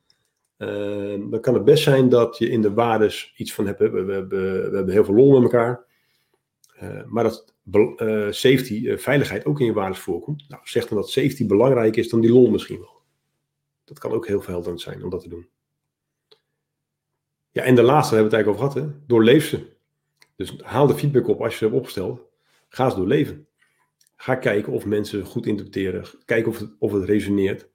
Uh, 0.57 1.29
dan 1.29 1.41
kan 1.41 1.53
het 1.53 1.65
best 1.65 1.83
zijn 1.83 2.09
dat 2.09 2.37
je 2.37 2.49
in 2.49 2.61
de 2.61 2.73
waardes 2.73 3.33
iets 3.37 3.53
van 3.53 3.65
hebt. 3.65 3.79
We, 3.79 3.89
we, 3.89 4.27
we, 4.27 4.69
hebben 4.75 4.93
heel 4.93 5.05
veel 5.05 5.13
lol 5.13 5.31
met 5.31 5.43
elkaar. 5.43 5.85
Uh, 6.83 7.03
maar 7.05 7.23
dat 7.23 7.53
uh, 7.71 8.31
safety, 8.31 8.97
veiligheid 8.97 9.45
ook 9.45 9.59
in 9.59 9.65
je 9.65 9.73
waardes 9.73 9.99
voorkomt. 9.99 10.45
Nou, 10.47 10.61
zeg 10.65 10.87
dan 10.87 10.97
dat 10.97 11.09
safety 11.09 11.45
belangrijker 11.45 12.03
is 12.03 12.09
dan 12.09 12.21
die 12.21 12.31
lol 12.31 12.49
misschien 12.49 12.79
wel. 12.79 13.01
Dat 13.83 13.99
kan 13.99 14.11
ook 14.11 14.27
heel 14.27 14.41
verhelderend 14.41 14.81
zijn 14.81 15.03
om 15.03 15.09
dat 15.09 15.21
te 15.21 15.29
doen. 15.29 15.47
Ja, 17.55 17.63
en 17.63 17.75
de 17.75 17.81
laatste 17.81 18.15
hebben 18.15 18.31
we 18.31 18.37
het 18.37 18.45
eigenlijk 18.45 18.73
over 18.73 18.81
gehad. 18.81 18.99
Hè? 18.99 19.07
Doorleef 19.07 19.45
ze. 19.45 19.65
Dus 20.35 20.57
haal 20.61 20.87
de 20.87 20.95
feedback 20.95 21.27
op 21.27 21.41
als 21.41 21.51
je 21.51 21.57
ze 21.57 21.63
hebt 21.63 21.75
opgesteld. 21.75 22.21
Ga 22.69 22.89
ze 22.89 22.95
doorleven. 22.95 23.47
Ga 24.15 24.35
kijken 24.35 24.73
of 24.73 24.85
mensen 24.85 25.25
goed 25.25 25.45
interpreteren. 25.45 26.05
Kijk 26.25 26.47
of 26.47 26.59
het, 26.59 26.75
of 26.79 26.91
het 26.91 27.03
resoneert. 27.03 27.69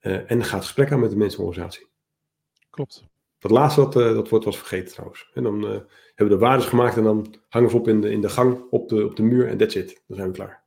Uh, 0.00 0.30
en 0.30 0.44
ga 0.44 0.54
het 0.54 0.64
gesprek 0.64 0.92
aan 0.92 1.00
met 1.00 1.10
de 1.10 1.16
mensenorganisatie. 1.16 1.86
Klopt. 2.70 3.04
Dat 3.38 3.50
laatste, 3.50 3.80
dat, 3.80 3.96
uh, 3.96 4.14
dat 4.14 4.28
wordt 4.28 4.44
was 4.44 4.58
vergeten 4.58 4.92
trouwens. 4.92 5.30
En 5.34 5.42
dan 5.42 5.64
uh, 5.64 5.70
hebben 5.70 5.88
we 6.16 6.28
de 6.28 6.38
waardes 6.38 6.66
gemaakt 6.66 6.96
en 6.96 7.02
dan 7.02 7.34
hangen 7.48 7.70
we 7.70 7.76
op 7.76 7.88
in 7.88 8.00
de, 8.00 8.10
in 8.10 8.20
de 8.20 8.28
gang, 8.28 8.66
op 8.70 8.88
de, 8.88 9.04
op 9.04 9.16
de 9.16 9.22
muur 9.22 9.48
en 9.48 9.56
that's 9.56 9.74
it. 9.74 10.02
Dan 10.06 10.16
zijn 10.16 10.28
we 10.28 10.34
klaar. 10.34 10.64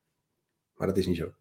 Maar 0.76 0.88
dat 0.88 0.98
is 0.98 1.08
niet 1.08 1.18
zo. 1.18 1.34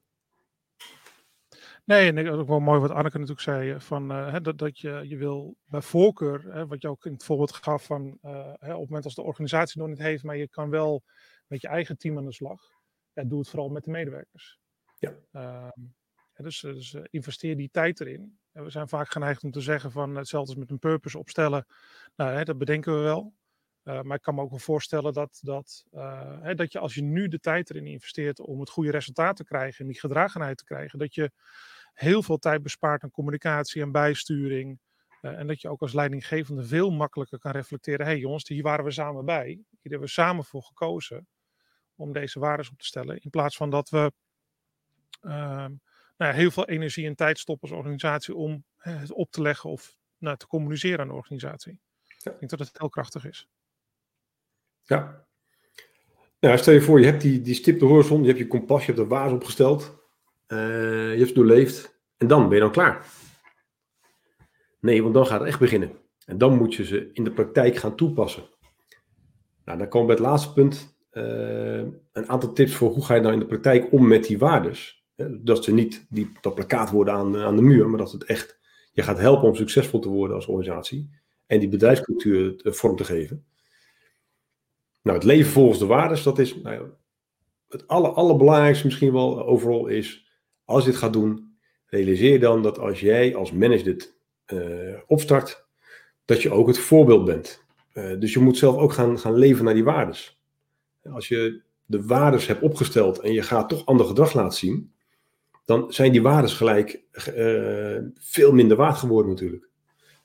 Nee, 1.85 2.13
en 2.13 2.29
ook 2.29 2.49
wel 2.49 2.61
mooi 2.61 2.81
wat 2.81 2.91
Anneke 2.91 3.19
natuurlijk 3.19 3.41
zei, 3.41 3.81
van, 3.81 4.13
uh, 4.13 4.33
hè, 4.33 4.41
dat, 4.41 4.59
dat 4.59 4.79
je, 4.79 5.05
je 5.09 5.17
wil 5.17 5.57
bij 5.65 5.81
voorkeur, 5.81 6.53
hè, 6.53 6.67
wat 6.67 6.83
je 6.83 6.89
ook 6.89 7.05
in 7.05 7.13
het 7.13 7.25
voorbeeld 7.25 7.53
gaf 7.53 7.85
van 7.85 8.19
uh, 8.23 8.53
hè, 8.59 8.73
op 8.73 8.81
het 8.81 8.89
moment 8.89 9.05
als 9.05 9.15
de 9.15 9.23
organisatie 9.23 9.81
nog 9.81 9.89
niet 9.89 9.99
heeft, 9.99 10.23
maar 10.23 10.37
je 10.37 10.49
kan 10.49 10.71
wel 10.71 11.03
met 11.47 11.61
je 11.61 11.69
eigen 11.69 11.99
team 11.99 12.19
aan 12.19 12.25
de 12.25 12.33
slag, 12.33 12.63
ja, 13.13 13.25
doe 13.25 13.39
het 13.39 13.49
vooral 13.49 13.69
met 13.69 13.85
de 13.85 13.91
medewerkers. 13.91 14.59
Ja. 14.99 15.15
Uh, 15.33 15.69
dus 16.35 16.61
dus 16.61 16.97
investeer 17.11 17.57
die 17.57 17.71
tijd 17.71 18.01
erin. 18.01 18.39
En 18.53 18.65
we 18.65 18.71
zijn 18.71 18.89
vaak 18.89 19.09
geneigd 19.09 19.45
om 19.45 19.51
te 19.51 19.61
zeggen 19.61 19.91
van 19.91 20.15
hetzelfde 20.15 20.51
als 20.51 20.61
met 20.61 20.71
een 20.71 20.79
purpose 20.79 21.19
opstellen, 21.19 21.67
nou, 22.17 22.31
hè, 22.31 22.45
dat 22.45 22.59
bedenken 22.59 22.95
we 22.95 23.01
wel. 23.01 23.35
Uh, 23.85 24.03
maar 24.03 24.17
ik 24.17 24.23
kan 24.23 24.35
me 24.35 24.41
ook 24.41 24.51
wel 24.51 24.59
voorstellen 24.59 25.13
dat, 25.13 25.39
dat, 25.43 25.85
uh, 25.93 26.41
hè, 26.41 26.55
dat 26.55 26.73
je 26.73 26.79
als 26.79 26.95
je 26.95 27.03
nu 27.03 27.29
de 27.29 27.39
tijd 27.39 27.71
erin 27.71 27.87
investeert 27.87 28.41
om 28.41 28.61
het 28.61 28.71
goede 28.71 28.91
resultaat 28.91 29.37
te 29.37 29.45
krijgen 29.45 29.81
en 29.81 29.91
die 29.91 30.01
gedragenheid 30.01 30.59
te 30.59 30.65
krijgen, 30.65 30.99
dat 30.99 31.15
je 31.15 31.31
heel 31.93 32.23
veel 32.23 32.39
tijd 32.39 32.63
bespaart 32.63 33.03
aan 33.03 33.11
communicatie 33.11 33.83
en 33.83 33.93
bijsturing. 33.93 34.79
Uh, 35.23 35.39
en 35.39 35.47
dat 35.47 35.61
je 35.61 35.69
ook 35.69 35.81
als 35.81 35.93
leidinggevende 35.93 36.65
veel 36.65 36.91
makkelijker 36.91 37.39
kan 37.39 37.53
reflecteren. 37.53 38.07
Hé 38.07 38.13
hey 38.13 38.21
jongens, 38.21 38.49
hier 38.49 38.63
waren 38.63 38.85
we 38.85 38.91
samen 38.91 39.25
bij. 39.25 39.47
Hier 39.47 39.67
hebben 39.81 40.01
we 40.01 40.09
samen 40.09 40.45
voor 40.45 40.63
gekozen 40.63 41.29
om 41.95 42.13
deze 42.13 42.39
waarden 42.39 42.71
op 42.71 42.79
te 42.79 42.87
stellen. 42.87 43.19
In 43.19 43.31
plaats 43.31 43.57
van 43.57 43.71
dat 43.71 43.89
we 43.89 44.13
ehm, 45.21 45.73
nou 46.17 46.33
ja, 46.33 46.33
heel 46.33 46.51
veel 46.51 46.69
energie 46.69 47.07
en 47.07 47.15
tijd 47.15 47.39
stoppen 47.39 47.69
als 47.69 47.79
organisatie 47.79 48.35
om 48.35 48.65
het 48.77 49.13
op 49.13 49.31
te 49.31 49.43
leggen 49.43 49.71
of 49.71 49.97
nou, 50.19 50.37
te 50.37 50.47
communiceren 50.47 51.01
aan 51.01 51.09
de 51.09 51.15
organisatie. 51.15 51.81
Ja. 52.19 52.33
Ik 52.33 52.39
denk 52.39 52.51
dat 52.51 52.59
het 52.59 52.79
heel 52.79 52.89
krachtig 52.89 53.25
is. 53.25 53.49
Ja. 54.85 55.27
Nou, 56.41 56.59
stel 56.59 56.75
je 56.75 56.81
voor, 56.81 57.01
je 57.01 57.07
hebt 57.07 57.21
die, 57.21 57.41
die 57.41 57.55
stipte 57.55 57.85
horizon, 57.85 58.21
je 58.21 58.27
hebt 58.27 58.39
je 58.39 58.47
kompas, 58.47 58.81
je 58.81 58.93
hebt 58.93 58.99
de 58.99 59.07
waas 59.07 59.33
opgesteld. 59.33 60.03
Uh, 60.49 60.59
je 61.13 61.17
hebt 61.17 61.27
het 61.27 61.35
doorleefd. 61.35 62.01
En 62.17 62.27
dan 62.27 62.49
ben 62.49 62.55
je 62.55 62.63
dan 62.63 62.73
klaar. 62.73 63.07
Nee, 64.81 65.03
want 65.03 65.15
dan 65.15 65.27
gaat 65.27 65.41
het 65.41 65.49
echt 65.49 65.59
beginnen. 65.59 65.93
En 66.27 66.39
dan 66.39 66.57
moet 66.57 66.75
je 66.75 66.85
ze 66.85 67.11
in 67.13 67.25
de 67.25 67.31
praktijk 67.31 67.77
gaan 67.77 67.97
toepassen. 67.97 68.43
Nou, 69.65 69.79
dan 69.79 69.89
komen 69.89 70.09
we 70.09 70.15
bij 70.15 70.23
het 70.25 70.33
laatste 70.33 70.53
punt. 70.53 70.97
Uh, 71.13 71.83
een 72.13 72.29
aantal 72.29 72.53
tips 72.53 72.75
voor 72.75 72.91
hoe 72.91 73.05
ga 73.05 73.15
je 73.15 73.21
nou 73.21 73.33
in 73.33 73.39
de 73.39 73.47
praktijk 73.47 73.93
om 73.93 74.07
met 74.07 74.25
die 74.25 74.39
waardes. 74.39 75.05
Dat 75.31 75.65
ze 75.65 75.73
niet 75.73 76.07
die, 76.09 76.33
dat 76.41 76.55
plakkaat 76.55 76.91
worden 76.91 77.15
aan, 77.15 77.37
aan 77.37 77.57
de 77.57 77.63
muur, 77.63 77.89
maar 77.89 77.99
dat 77.99 78.13
het 78.13 78.25
echt 78.25 78.59
je 78.93 79.03
gaat 79.03 79.19
helpen 79.19 79.49
om 79.49 79.55
succesvol 79.55 80.01
te 80.01 80.09
worden 80.09 80.37
als 80.37 80.47
organisatie. 80.47 81.11
En 81.47 81.59
die 81.59 81.69
bedrijfscultuur 81.69 82.61
vorm 82.63 82.97
te 82.97 83.05
geven. 83.05 83.45
Nou, 85.05 85.17
het 85.17 85.27
leven 85.27 85.53
volgens 85.53 85.79
de 85.79 85.87
waardes, 85.87 86.23
dat 86.23 86.39
is 86.39 86.57
nou, 86.63 86.87
het 87.69 87.89
aller, 87.89 88.11
allerbelangrijkste 88.11 88.87
misschien 88.87 89.13
wel 89.13 89.47
overal 89.47 89.87
is, 89.87 90.27
als 90.65 90.85
je 90.85 90.91
dit 90.91 90.99
gaat 90.99 91.13
doen, 91.13 91.57
realiseer 91.87 92.41
dan 92.41 92.63
dat 92.63 92.79
als 92.79 93.01
jij 93.01 93.37
als 93.37 93.53
manager 93.53 93.85
dit 93.85 94.15
uh, 94.47 94.99
opstart, 95.07 95.67
dat 96.25 96.43
je 96.43 96.51
ook 96.51 96.67
het 96.67 96.79
voorbeeld 96.79 97.25
bent. 97.25 97.65
Uh, 97.95 98.21
dus 98.21 98.33
je 98.33 98.39
moet 98.39 98.57
zelf 98.57 98.77
ook 98.77 98.93
gaan, 98.93 99.19
gaan 99.19 99.35
leven 99.35 99.65
naar 99.65 99.75
die 99.75 99.85
waardes. 99.85 100.41
Als 101.13 101.29
je 101.29 101.61
de 101.87 102.07
waardes 102.07 102.47
hebt 102.47 102.63
opgesteld 102.63 103.19
en 103.19 103.33
je 103.33 103.43
gaat 103.43 103.69
toch 103.69 103.87
ander 103.87 104.07
gedrag 104.07 104.33
laten 104.35 104.59
zien, 104.59 104.93
dan 105.65 105.93
zijn 105.93 106.13
die 106.13 106.23
waardes 106.23 106.55
gelijk 106.55 107.03
uh, 107.37 107.99
veel 108.15 108.53
minder 108.53 108.77
waard 108.77 108.97
geworden 108.97 109.31
natuurlijk. 109.31 109.69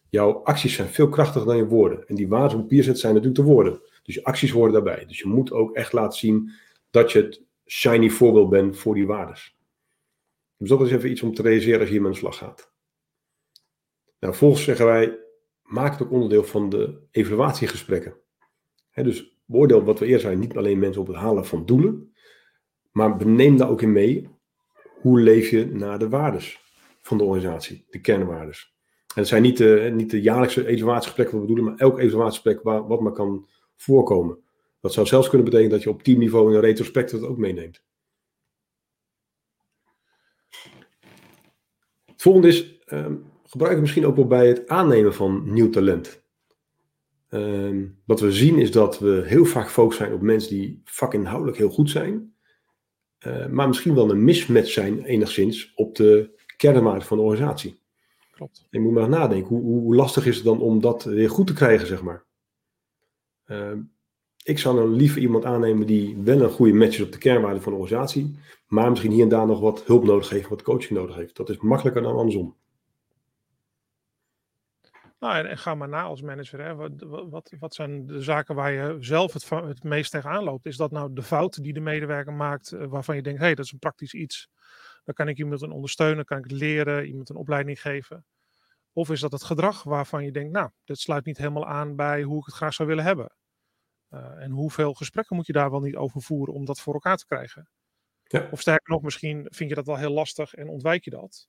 Jouw 0.09 0.31
acties 0.43 0.73
zijn 0.75 0.87
veel 0.87 1.09
krachtiger 1.09 1.47
dan 1.47 1.57
je 1.57 1.65
woorden. 1.65 2.07
En 2.07 2.15
die 2.15 2.27
waarden 2.27 2.57
op 2.57 2.63
papier 2.63 2.83
zetten 2.83 3.01
zijn 3.01 3.13
natuurlijk 3.13 3.41
de 3.41 3.51
woorden. 3.51 3.81
Dus 4.09 4.17
je 4.17 4.23
acties 4.23 4.51
horen 4.51 4.71
daarbij. 4.71 5.05
Dus 5.05 5.19
je 5.19 5.27
moet 5.27 5.51
ook 5.51 5.75
echt 5.75 5.93
laten 5.93 6.17
zien 6.19 6.51
dat 6.89 7.11
je 7.11 7.21
het 7.21 7.43
shiny 7.65 8.09
voorbeeld 8.09 8.49
bent 8.49 8.77
voor 8.77 8.93
die 8.93 9.07
waardes. 9.07 9.57
Dus 10.57 10.69
dat 10.69 10.81
is 10.81 10.91
even 10.91 11.09
iets 11.09 11.21
om 11.21 11.33
te 11.33 11.41
realiseren 11.41 11.79
als 11.79 11.87
je 11.87 11.93
hier 11.93 12.03
met 12.03 12.11
de 12.11 12.17
slag 12.17 12.37
gaat. 12.37 12.73
Nou, 14.19 14.33
vervolgens 14.33 14.63
zeggen 14.63 14.85
wij, 14.85 15.19
maak 15.61 15.91
het 15.91 16.01
ook 16.01 16.11
onderdeel 16.11 16.43
van 16.43 16.69
de 16.69 17.01
evaluatiegesprekken. 17.11 18.15
Dus 18.93 19.37
beoordeel 19.45 19.83
wat 19.83 19.99
we 19.99 20.05
eerder 20.05 20.21
zijn, 20.21 20.39
niet 20.39 20.57
alleen 20.57 20.79
mensen 20.79 21.01
op 21.01 21.07
het 21.07 21.15
halen 21.15 21.45
van 21.45 21.65
doelen, 21.65 22.13
maar 22.91 23.25
neem 23.25 23.57
daar 23.57 23.69
ook 23.69 23.81
in 23.81 23.91
mee, 23.91 24.29
hoe 25.01 25.19
leef 25.19 25.49
je 25.49 25.65
naar 25.65 25.99
de 25.99 26.09
waardes 26.09 26.59
van 27.01 27.17
de 27.17 27.23
organisatie, 27.23 27.85
de 27.89 28.01
kernwaardes. 28.01 28.75
En 29.07 29.19
het 29.21 29.27
zijn 29.27 29.41
niet 29.41 29.57
de, 29.57 29.91
niet 29.93 30.11
de 30.11 30.21
jaarlijkse 30.21 30.67
evaluatiegesprekken 30.67 31.37
wat 31.37 31.47
we 31.47 31.53
bedoelen, 31.53 31.73
maar 31.73 31.87
elk 31.87 31.99
evaluatiegesprek 31.99 32.61
wat 32.63 33.01
maar 33.01 33.11
kan 33.11 33.47
voorkomen. 33.81 34.37
Dat 34.81 34.93
zou 34.93 35.07
zelfs 35.07 35.27
kunnen 35.27 35.45
betekenen 35.45 35.71
dat 35.71 35.83
je 35.83 35.89
op 35.89 36.03
teamniveau 36.03 36.49
in 36.49 36.55
een 36.55 36.61
retrospect 36.61 37.11
het 37.11 37.23
ook 37.23 37.37
meeneemt. 37.37 37.83
Het 42.05 42.21
volgende 42.21 42.47
is, 42.47 42.79
um, 42.85 43.25
gebruik 43.43 43.71
het 43.73 43.81
misschien 43.81 44.05
ook 44.05 44.15
wel 44.15 44.27
bij 44.27 44.47
het 44.47 44.67
aannemen 44.67 45.13
van 45.13 45.53
nieuw 45.53 45.69
talent. 45.69 46.21
Um, 47.29 48.01
wat 48.05 48.19
we 48.19 48.31
zien 48.31 48.57
is 48.57 48.71
dat 48.71 48.99
we 48.99 49.23
heel 49.25 49.45
vaak 49.45 49.65
gefocust 49.65 49.97
zijn 49.97 50.13
op 50.13 50.21
mensen 50.21 50.49
die 50.49 50.81
vakinhoudelijk 50.83 51.57
heel 51.57 51.69
goed 51.69 51.89
zijn, 51.89 52.33
uh, 53.27 53.47
maar 53.47 53.67
misschien 53.67 53.95
wel 53.95 54.09
een 54.09 54.23
mismatch 54.23 54.69
zijn 54.69 55.03
enigszins 55.03 55.71
op 55.75 55.95
de 55.95 56.39
kernwaarde 56.57 57.05
van 57.05 57.17
de 57.17 57.23
organisatie. 57.23 57.81
Klopt. 58.31 58.67
Je 58.69 58.79
moet 58.79 58.93
maar 58.93 59.09
nadenken, 59.09 59.55
hoe, 59.55 59.61
hoe, 59.61 59.95
lastig 59.95 60.25
is 60.25 60.35
het 60.35 60.45
dan 60.45 60.59
om 60.59 60.81
dat 60.81 61.03
weer 61.03 61.29
goed 61.29 61.47
te 61.47 61.53
krijgen, 61.53 61.87
zeg 61.87 62.01
maar. 62.01 62.25
Uh, 63.51 63.71
ik 64.43 64.59
zou 64.59 64.75
dan 64.75 64.93
liever 64.93 65.21
iemand 65.21 65.45
aannemen 65.45 65.87
die 65.87 66.17
wel 66.17 66.41
een 66.41 66.49
goede 66.49 66.73
match 66.73 66.97
is 66.97 67.01
op 67.01 67.11
de 67.11 67.17
kernwaarde 67.17 67.61
van 67.61 67.71
de 67.71 67.79
organisatie, 67.79 68.39
maar 68.67 68.89
misschien 68.89 69.11
hier 69.11 69.23
en 69.23 69.29
daar 69.29 69.47
nog 69.47 69.59
wat 69.59 69.85
hulp 69.85 70.03
nodig 70.03 70.29
heeft, 70.29 70.47
wat 70.47 70.61
coaching 70.61 70.99
nodig 70.99 71.15
heeft. 71.15 71.35
Dat 71.35 71.49
is 71.49 71.57
makkelijker 71.57 72.01
dan 72.01 72.15
andersom. 72.15 72.55
Nou, 75.19 75.47
en, 75.47 75.57
ga 75.57 75.75
maar 75.75 75.89
na 75.89 76.01
als 76.01 76.21
manager. 76.21 76.61
Hè. 76.63 76.75
Wat, 76.75 76.91
wat, 77.29 77.53
wat 77.59 77.73
zijn 77.73 78.05
de 78.05 78.21
zaken 78.21 78.55
waar 78.55 78.71
je 78.71 78.97
zelf 78.99 79.33
het, 79.33 79.83
meest 79.83 80.11
tegenaan 80.11 80.43
loopt? 80.43 80.65
Is 80.65 80.77
dat 80.77 80.91
nou 80.91 81.13
de 81.13 81.23
fout 81.23 81.63
die 81.63 81.73
de 81.73 81.79
medewerker 81.79 82.33
maakt, 82.33 82.71
uh, 82.71 82.85
waarvan 82.85 83.15
je 83.15 83.21
denkt, 83.21 83.39
hé, 83.39 83.45
hey, 83.45 83.55
dat 83.55 83.65
is 83.65 83.71
een 83.71 83.79
praktisch 83.79 84.13
iets. 84.13 84.49
Dan 85.03 85.13
kan 85.13 85.27
ik 85.27 85.37
iemand 85.37 85.61
een 85.61 85.71
ondersteunen, 85.71 86.25
kan 86.25 86.37
ik 86.37 86.51
leren, 86.51 87.05
iemand 87.05 87.29
een 87.29 87.35
opleiding 87.35 87.81
geven. 87.81 88.25
Of 88.93 89.09
is 89.09 89.19
dat 89.19 89.31
het 89.31 89.43
gedrag 89.43 89.83
waarvan 89.83 90.23
je 90.23 90.31
denkt, 90.31 90.51
nou, 90.51 90.69
dit 90.83 90.99
sluit 90.99 91.25
niet 91.25 91.37
helemaal 91.37 91.65
aan 91.65 91.95
bij 91.95 92.23
hoe 92.23 92.39
ik 92.39 92.45
het 92.45 92.55
graag 92.55 92.73
zou 92.73 92.89
willen 92.89 93.03
hebben. 93.03 93.31
Uh, 94.13 94.41
en 94.41 94.51
hoeveel 94.51 94.93
gesprekken 94.93 95.35
moet 95.35 95.45
je 95.45 95.53
daar 95.53 95.71
wel 95.71 95.79
niet 95.79 95.95
over 95.95 96.21
voeren 96.21 96.53
om 96.53 96.65
dat 96.65 96.79
voor 96.79 96.93
elkaar 96.93 97.17
te 97.17 97.25
krijgen? 97.25 97.69
Ja. 98.23 98.47
Of 98.51 98.61
sterker 98.61 98.93
nog, 98.93 99.01
misschien 99.01 99.47
vind 99.49 99.69
je 99.69 99.75
dat 99.75 99.85
wel 99.85 99.97
heel 99.97 100.11
lastig 100.11 100.53
en 100.53 100.69
ontwijk 100.69 101.03
je 101.03 101.09
dat. 101.09 101.45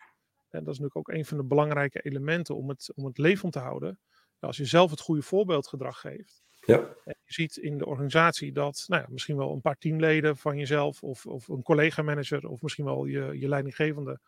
En 0.48 0.64
dat 0.64 0.74
is 0.74 0.80
natuurlijk 0.80 0.96
ook 0.96 1.08
een 1.16 1.24
van 1.24 1.36
de 1.36 1.44
belangrijke 1.44 2.00
elementen 2.00 2.56
om 2.56 2.68
het, 2.68 2.92
om 2.94 3.04
het 3.04 3.18
levend 3.18 3.52
te 3.52 3.58
houden. 3.58 4.00
Als 4.38 4.56
je 4.56 4.64
zelf 4.64 4.90
het 4.90 5.00
goede 5.00 5.22
voorbeeldgedrag 5.22 6.00
geeft. 6.00 6.42
Ja. 6.60 6.78
En 7.04 7.16
je 7.24 7.32
ziet 7.32 7.56
in 7.56 7.78
de 7.78 7.86
organisatie 7.86 8.52
dat 8.52 8.84
nou 8.86 9.02
ja, 9.02 9.08
misschien 9.10 9.36
wel 9.36 9.52
een 9.52 9.60
paar 9.60 9.78
teamleden 9.78 10.36
van 10.36 10.56
jezelf 10.56 11.02
of, 11.02 11.26
of 11.26 11.48
een 11.48 11.62
collega-manager 11.62 12.48
of 12.48 12.62
misschien 12.62 12.84
wel 12.84 13.04
je, 13.04 13.38
je 13.38 13.48
leidinggevende 13.48 14.20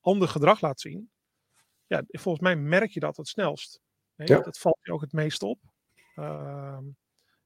ander 0.00 0.28
gedrag 0.28 0.60
laat 0.60 0.80
zien. 0.80 1.10
Ja, 1.86 2.02
volgens 2.06 2.44
mij 2.44 2.56
merk 2.56 2.90
je 2.90 3.00
dat 3.00 3.16
het 3.16 3.28
snelst. 3.28 3.80
Ja. 4.14 4.40
Dat 4.40 4.58
valt 4.58 4.78
je 4.82 4.92
ook 4.92 5.00
het 5.00 5.12
meest 5.12 5.42
op. 5.42 5.60
Uh, 6.16 6.78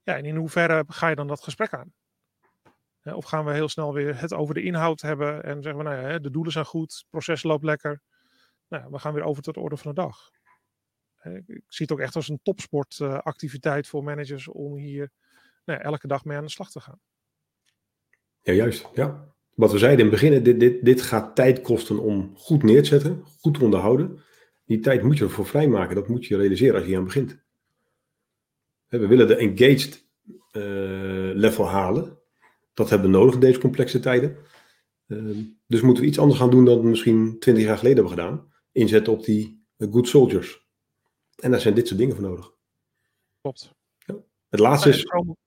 ja, 0.02 0.16
en 0.16 0.24
in 0.24 0.36
hoeverre 0.36 0.84
ga 0.86 1.08
je 1.08 1.14
dan 1.14 1.26
dat 1.26 1.42
gesprek 1.42 1.72
aan? 1.72 1.92
Of 3.02 3.24
gaan 3.24 3.44
we 3.44 3.52
heel 3.52 3.68
snel 3.68 3.92
weer 3.92 4.20
het 4.20 4.32
over 4.32 4.54
de 4.54 4.62
inhoud 4.62 5.00
hebben 5.00 5.44
en 5.44 5.62
zeggen 5.62 5.84
we, 5.84 5.90
nou 5.90 6.08
ja, 6.08 6.18
de 6.18 6.30
doelen 6.30 6.52
zijn 6.52 6.64
goed, 6.64 6.92
het 6.92 7.06
proces 7.10 7.42
loopt 7.42 7.64
lekker. 7.64 8.02
Nou, 8.68 8.90
we 8.90 8.98
gaan 8.98 9.14
weer 9.14 9.22
over 9.22 9.42
tot 9.42 9.54
de 9.54 9.60
orde 9.60 9.76
van 9.76 9.94
de 9.94 10.00
dag. 10.00 10.30
Ik 11.46 11.62
zie 11.68 11.86
het 11.86 11.92
ook 11.92 12.00
echt 12.00 12.16
als 12.16 12.28
een 12.28 12.40
topsportactiviteit 12.42 13.86
voor 13.86 14.04
managers 14.04 14.48
om 14.48 14.76
hier 14.76 15.10
nou, 15.64 15.80
elke 15.80 16.06
dag 16.06 16.24
mee 16.24 16.36
aan 16.36 16.44
de 16.44 16.50
slag 16.50 16.70
te 16.70 16.80
gaan. 16.80 17.00
Ja, 18.40 18.52
juist. 18.52 18.88
Ja. 18.94 19.34
wat 19.54 19.72
we 19.72 19.78
zeiden 19.78 20.04
in 20.04 20.12
het 20.12 20.20
begin, 20.20 20.42
dit, 20.42 20.60
dit, 20.60 20.84
dit 20.84 21.02
gaat 21.02 21.34
tijd 21.36 21.60
kosten 21.60 21.98
om 21.98 22.32
goed 22.36 22.62
neer 22.62 22.82
te 22.82 22.88
zetten, 22.88 23.24
goed 23.40 23.54
te 23.54 23.64
onderhouden. 23.64 24.22
Die 24.64 24.78
tijd 24.78 25.02
moet 25.02 25.18
je 25.18 25.24
ervoor 25.24 25.46
vrijmaken, 25.46 25.94
dat 25.94 26.08
moet 26.08 26.26
je 26.26 26.36
realiseren 26.36 26.74
als 26.74 26.88
je 26.88 26.96
aan 26.96 27.04
begint. 27.04 27.42
We 29.00 29.06
willen 29.06 29.26
de 29.26 29.36
engaged 29.36 30.06
uh, 30.52 31.34
level 31.34 31.68
halen. 31.68 32.18
Dat 32.74 32.90
hebben 32.90 33.10
we 33.10 33.16
nodig 33.16 33.34
in 33.34 33.40
deze 33.40 33.60
complexe 33.60 34.00
tijden. 34.00 34.36
Uh, 35.06 35.38
dus 35.66 35.80
moeten 35.80 36.02
we 36.02 36.08
iets 36.08 36.18
anders 36.18 36.38
gaan 36.38 36.50
doen 36.50 36.64
dan 36.64 36.80
we 36.80 36.88
misschien 36.88 37.38
twintig 37.38 37.64
jaar 37.64 37.78
geleden 37.78 37.98
hebben 37.98 38.18
gedaan. 38.18 38.52
Inzetten 38.72 39.12
op 39.12 39.24
die 39.24 39.64
good 39.78 40.08
soldiers. 40.08 40.66
En 41.36 41.50
daar 41.50 41.60
zijn 41.60 41.74
dit 41.74 41.86
soort 41.86 41.98
dingen 42.00 42.16
voor 42.16 42.24
nodig. 42.24 42.52
Klopt. 43.40 43.74
Ja. 43.98 44.14
Het 44.48 44.60
laatste 44.60 44.88
is... 44.88 45.04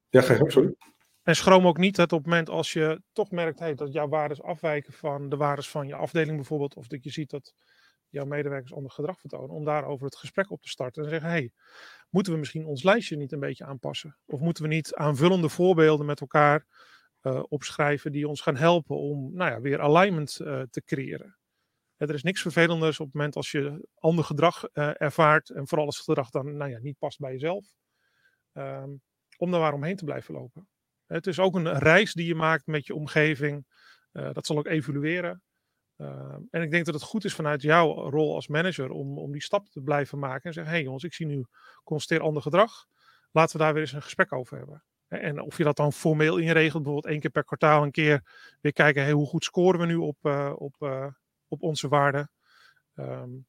Ja, 0.10 0.22
ga 0.22 0.34
je 0.34 0.52
sorry. 0.52 0.76
En 1.24 1.36
schroom 1.36 1.68
ook 1.68 1.78
niet 1.78 1.96
dat 1.96 2.12
op 2.12 2.20
het 2.20 2.28
moment 2.28 2.50
als 2.50 2.74
je 2.74 3.02
toch 3.14 3.32
merkt 3.32 3.60
hey, 3.60 3.76
dat 3.76 3.94
jouw 3.94 4.08
waardes 4.08 4.42
afwijken 4.42 4.94
van 4.94 5.30
de 5.30 5.38
waardes 5.38 5.70
van 5.70 5.88
je 5.88 5.96
afdeling 5.96 6.36
bijvoorbeeld, 6.36 6.76
of 6.76 6.88
dat 6.88 7.04
je 7.04 7.10
ziet 7.10 7.30
dat 7.30 7.54
jouw 8.16 8.26
medewerkers 8.26 8.74
ander 8.74 8.92
gedrag 8.92 9.20
vertonen, 9.20 9.50
om 9.50 9.66
daarover 9.66 10.06
het 10.06 10.16
gesprek 10.16 10.52
op 10.52 10.62
te 10.62 10.70
starten 10.70 11.04
en 11.04 11.10
zeggen, 11.10 11.30
hey, 11.30 11.52
moeten 12.10 12.34
we 12.34 12.40
misschien 12.40 12.66
ons 12.66 12.84
lijstje 12.84 13.18
niet 13.18 13.32
een 13.32 13.40
beetje 13.40 13.66
aanpassen? 13.66 14.18
Of 14.26 14.40
moeten 14.40 14.64
we 14.64 14.70
niet 14.70 14.94
aanvullende 14.94 15.50
voorbeelden 15.50 16.06
met 16.06 16.22
elkaar 16.22 16.66
uh, 17.22 17.44
opschrijven 17.48 18.12
die 18.12 18.28
ons 18.28 18.42
gaan 18.42 18.56
helpen 18.56 18.98
om 18.98 19.34
nou 19.34 19.52
ja, 19.52 19.62
weer 19.62 19.82
alignment 19.82 20.40
uh, 20.42 20.62
te 20.62 20.84
creëren? 20.86 21.38
er 21.98 22.14
is 22.14 22.24
niks 22.24 22.42
vervelenders 22.42 23.00
op 23.00 23.06
het 23.06 23.16
moment 23.16 23.36
als 23.36 23.52
je 23.52 23.88
ander 23.96 24.24
gedrag 24.24 24.64
uh, 24.74 25.02
ervaart 25.02 25.50
en 25.50 25.68
vooral 25.68 25.86
als 25.86 25.98
het 25.98 26.06
gedrag 26.06 26.30
dan 26.30 26.58
nou 26.58 26.72
ja, 26.72 26.80
niet 26.80 26.98
past 26.98 27.20
bij 27.20 27.32
jezelf, 27.32 27.66
um, 28.54 29.02
om 29.38 29.52
daar 29.52 29.60
waaromheen 29.60 29.96
te 29.96 30.06
blijven 30.06 30.34
lopen. 30.34 30.68
Het 31.06 31.28
is 31.28 31.40
ook 31.40 31.56
een 31.56 31.78
reis 31.78 32.14
die 32.14 32.28
je 32.28 32.36
maakt 32.36 32.66
met 32.66 32.86
je 32.86 32.96
omgeving. 32.96 33.66
Dat 34.12 34.46
zal 34.46 34.58
ook 34.58 34.68
evolueren. 34.68 35.42
Uh, 35.98 36.36
en 36.50 36.62
ik 36.62 36.72
denk 36.72 36.86
dat 36.86 36.94
het 36.94 37.04
goed 37.04 37.26
is 37.26 37.36
vanuit 37.36 37.62
jouw 37.62 38.10
rol 38.10 38.36
als 38.36 38.48
manager 38.48 38.90
om, 38.90 39.18
om 39.18 39.32
die 39.32 39.44
stap 39.44 39.70
te 39.70 39.82
blijven 39.82 40.20
maken. 40.20 40.44
En 40.44 40.54
zeggen, 40.54 40.72
hé 40.72 40.78
hey 40.78 40.86
jongens, 40.86 41.04
ik 41.04 41.14
zie 41.14 41.26
nu 41.26 41.46
constateer 41.84 42.26
ander 42.26 42.42
gedrag. 42.42 42.86
Laten 43.32 43.58
we 43.58 43.64
daar 43.64 43.74
weer 43.74 43.82
eens 43.82 43.92
een 43.92 44.02
gesprek 44.02 44.34
over 44.34 44.58
hebben. 44.58 44.84
En 45.08 45.42
of 45.42 45.58
je 45.58 45.64
dat 45.64 45.76
dan 45.76 45.94
formeel 45.94 46.38
inregelt, 46.38 46.84
bijvoorbeeld 46.84 47.14
één 47.14 47.20
keer 47.20 47.30
per 47.30 47.44
kwartaal 47.44 47.84
een 47.84 47.92
keer 47.92 48.24
weer 48.62 48.74
kijken, 48.74 49.04
hey, 49.04 49.12
hoe 49.12 49.28
goed 49.28 49.44
scoren 49.44 49.80
we 49.80 49.86
nu 49.86 49.96
op, 49.96 50.18
uh, 50.22 50.54
op, 50.56 50.76
uh, 50.80 51.08
op 51.48 51.62
onze 51.62 51.88
waarden. 51.88 52.30
Um, 52.96 53.46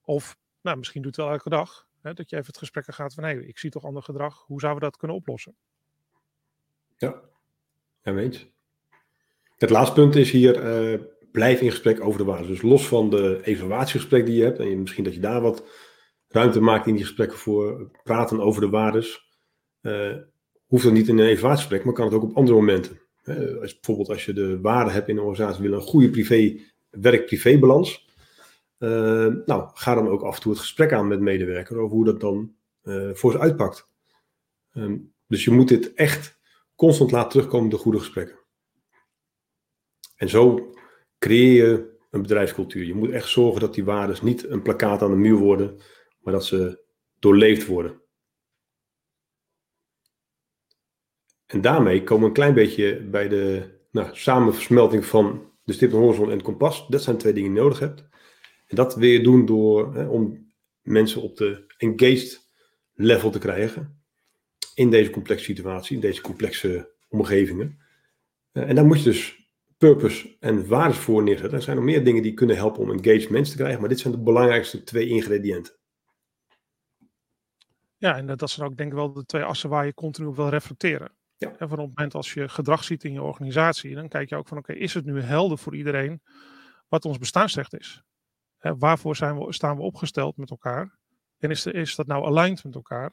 of 0.00 0.36
nou, 0.60 0.76
misschien 0.76 1.02
doet 1.02 1.16
het 1.16 1.24
wel 1.24 1.34
elke 1.34 1.48
dag. 1.48 1.86
Hè, 2.02 2.14
dat 2.14 2.30
je 2.30 2.36
even 2.36 2.48
het 2.48 2.58
gesprek 2.58 2.84
gaat 2.94 3.14
van, 3.14 3.24
hey, 3.24 3.36
ik 3.36 3.58
zie 3.58 3.70
toch 3.70 3.84
ander 3.84 4.02
gedrag. 4.02 4.44
Hoe 4.46 4.60
zouden 4.60 4.82
we 4.82 4.88
dat 4.88 4.98
kunnen 4.98 5.16
oplossen? 5.16 5.56
Ja, 6.96 7.20
ja 8.02 8.12
weet 8.12 8.50
Het 9.56 9.70
laatste 9.70 9.94
punt 9.94 10.16
is 10.16 10.30
hier, 10.30 10.92
uh, 10.92 11.00
blijf 11.34 11.60
in 11.60 11.70
gesprek 11.70 12.00
over 12.00 12.18
de 12.18 12.24
waarden. 12.24 12.46
Dus 12.46 12.62
los 12.62 12.88
van 12.88 13.10
de 13.10 13.40
evaluatiegesprek 13.42 14.26
die 14.26 14.36
je 14.36 14.42
hebt, 14.42 14.58
en 14.58 14.80
misschien 14.80 15.04
dat 15.04 15.14
je 15.14 15.20
daar 15.20 15.40
wat 15.40 15.64
ruimte 16.28 16.60
maakt 16.60 16.86
in 16.86 16.94
die 16.94 17.04
gesprekken 17.04 17.38
voor 17.38 17.90
praten 18.02 18.40
over 18.40 18.60
de 18.60 18.68
waardes, 18.68 19.30
uh, 19.82 20.16
hoeft 20.66 20.84
dat 20.84 20.92
niet 20.92 21.08
in 21.08 21.18
een 21.18 21.26
evaluatiegesprek, 21.26 21.84
maar 21.84 21.94
kan 21.94 22.04
het 22.04 22.14
ook 22.14 22.22
op 22.22 22.36
andere 22.36 22.56
momenten. 22.56 23.00
Als, 23.60 23.74
bijvoorbeeld 23.74 24.08
als 24.08 24.24
je 24.24 24.32
de 24.32 24.60
waarden 24.60 24.92
hebt 24.92 25.08
in 25.08 25.16
een 25.16 25.22
organisatie, 25.22 25.62
wil 25.62 25.72
een 25.72 25.80
goede 25.80 26.10
privé, 26.10 26.60
werk-privé-balans. 26.90 28.08
Uh, 28.78 29.34
nou, 29.44 29.70
ga 29.74 29.94
dan 29.94 30.08
ook 30.08 30.22
af 30.22 30.34
en 30.34 30.42
toe 30.42 30.52
het 30.52 30.60
gesprek 30.60 30.92
aan 30.92 31.08
met 31.08 31.20
medewerkers 31.20 31.78
over 31.78 31.96
hoe 31.96 32.04
dat 32.04 32.20
dan 32.20 32.54
voor 33.12 33.32
ze 33.32 33.38
uitpakt. 33.38 33.88
Um, 34.72 35.12
dus 35.26 35.44
je 35.44 35.50
moet 35.50 35.68
dit 35.68 35.94
echt 35.94 36.38
constant 36.74 37.10
laat 37.10 37.30
terugkomen 37.30 37.70
de 37.70 37.76
goede 37.76 37.98
gesprekken. 37.98 38.38
En 40.16 40.28
zo 40.28 40.72
creëer 41.24 41.66
je 41.66 41.96
een 42.10 42.22
bedrijfscultuur. 42.22 42.84
Je 42.84 42.94
moet 42.94 43.10
echt 43.10 43.28
zorgen 43.28 43.60
dat 43.60 43.74
die 43.74 43.84
waarden 43.84 44.16
niet 44.22 44.48
een 44.48 44.62
plakkaat 44.62 45.02
aan 45.02 45.10
de 45.10 45.16
muur 45.16 45.36
worden, 45.36 45.78
maar 46.20 46.32
dat 46.32 46.44
ze 46.44 46.84
doorleefd 47.18 47.66
worden. 47.66 48.02
En 51.46 51.60
daarmee 51.60 52.02
komen 52.02 52.22
we 52.22 52.28
een 52.28 52.34
klein 52.34 52.54
beetje 52.54 53.00
bij 53.02 53.28
de 53.28 53.74
nou, 53.90 54.08
samenversmelting 54.12 55.04
van 55.04 55.52
de 55.64 55.72
stip 55.72 55.92
en 55.92 55.98
horizon 55.98 56.26
en 56.26 56.36
het 56.36 56.42
kompas. 56.42 56.86
Dat 56.88 57.02
zijn 57.02 57.16
twee 57.16 57.32
dingen 57.32 57.50
die 57.50 57.58
je 57.58 57.64
nodig 57.64 57.78
hebt. 57.80 58.00
En 58.66 58.76
dat 58.76 58.94
wil 58.94 59.08
je 59.08 59.20
doen 59.20 59.46
door 59.46 59.94
hè, 59.94 60.06
om 60.06 60.52
mensen 60.82 61.22
op 61.22 61.36
de 61.36 61.64
engaged 61.76 62.50
level 62.94 63.30
te 63.30 63.38
krijgen 63.38 64.02
in 64.74 64.90
deze 64.90 65.10
complexe 65.10 65.44
situatie, 65.44 65.94
in 65.94 66.00
deze 66.00 66.20
complexe 66.20 66.92
omgevingen. 67.08 67.78
Uh, 68.52 68.68
en 68.68 68.74
daar 68.74 68.86
moet 68.86 68.98
je 68.98 69.10
dus 69.10 69.43
purpose 69.78 70.36
en 70.40 70.68
waardes 70.68 70.98
voor 70.98 71.22
neerzetten. 71.22 71.58
Er 71.58 71.64
zijn 71.64 71.76
nog 71.76 71.84
meer 71.84 72.04
dingen 72.04 72.22
die 72.22 72.34
kunnen 72.34 72.56
helpen 72.56 72.82
om 72.82 72.90
engaged 72.90 73.30
mensen 73.30 73.56
te 73.56 73.60
krijgen, 73.60 73.80
maar 73.80 73.88
dit 73.88 74.00
zijn 74.00 74.14
de 74.14 74.22
belangrijkste 74.22 74.82
twee 74.82 75.06
ingrediënten. 75.06 75.74
Ja, 77.96 78.16
en 78.16 78.26
dat 78.26 78.50
zijn 78.50 78.66
ook 78.66 78.76
denk 78.76 78.90
ik 78.90 78.96
wel 78.96 79.12
de 79.12 79.24
twee 79.24 79.42
assen 79.42 79.70
waar 79.70 79.86
je 79.86 79.94
continu 79.94 80.26
op 80.26 80.36
wil 80.36 80.48
reflecteren. 80.48 81.12
Ja. 81.36 81.48
En 81.58 81.68
van 81.68 81.78
op 81.78 81.86
het 81.86 81.96
moment 81.96 82.14
als 82.14 82.32
je 82.32 82.48
gedrag 82.48 82.84
ziet 82.84 83.04
in 83.04 83.12
je 83.12 83.22
organisatie, 83.22 83.94
dan 83.94 84.08
kijk 84.08 84.28
je 84.28 84.36
ook 84.36 84.48
van 84.48 84.58
oké, 84.58 84.70
okay, 84.70 84.82
is 84.82 84.94
het 84.94 85.04
nu 85.04 85.20
helder 85.20 85.58
voor 85.58 85.76
iedereen 85.76 86.22
wat 86.88 87.04
ons 87.04 87.18
bestaansrecht 87.18 87.74
is? 87.74 88.02
Waarvoor 88.58 89.16
zijn 89.16 89.38
we, 89.38 89.52
staan 89.52 89.76
we 89.76 89.82
opgesteld 89.82 90.36
met 90.36 90.50
elkaar? 90.50 90.98
En 91.38 91.50
is, 91.50 91.62
de, 91.62 91.72
is 91.72 91.94
dat 91.94 92.06
nou 92.06 92.24
aligned 92.24 92.64
met 92.64 92.74
elkaar? 92.74 93.12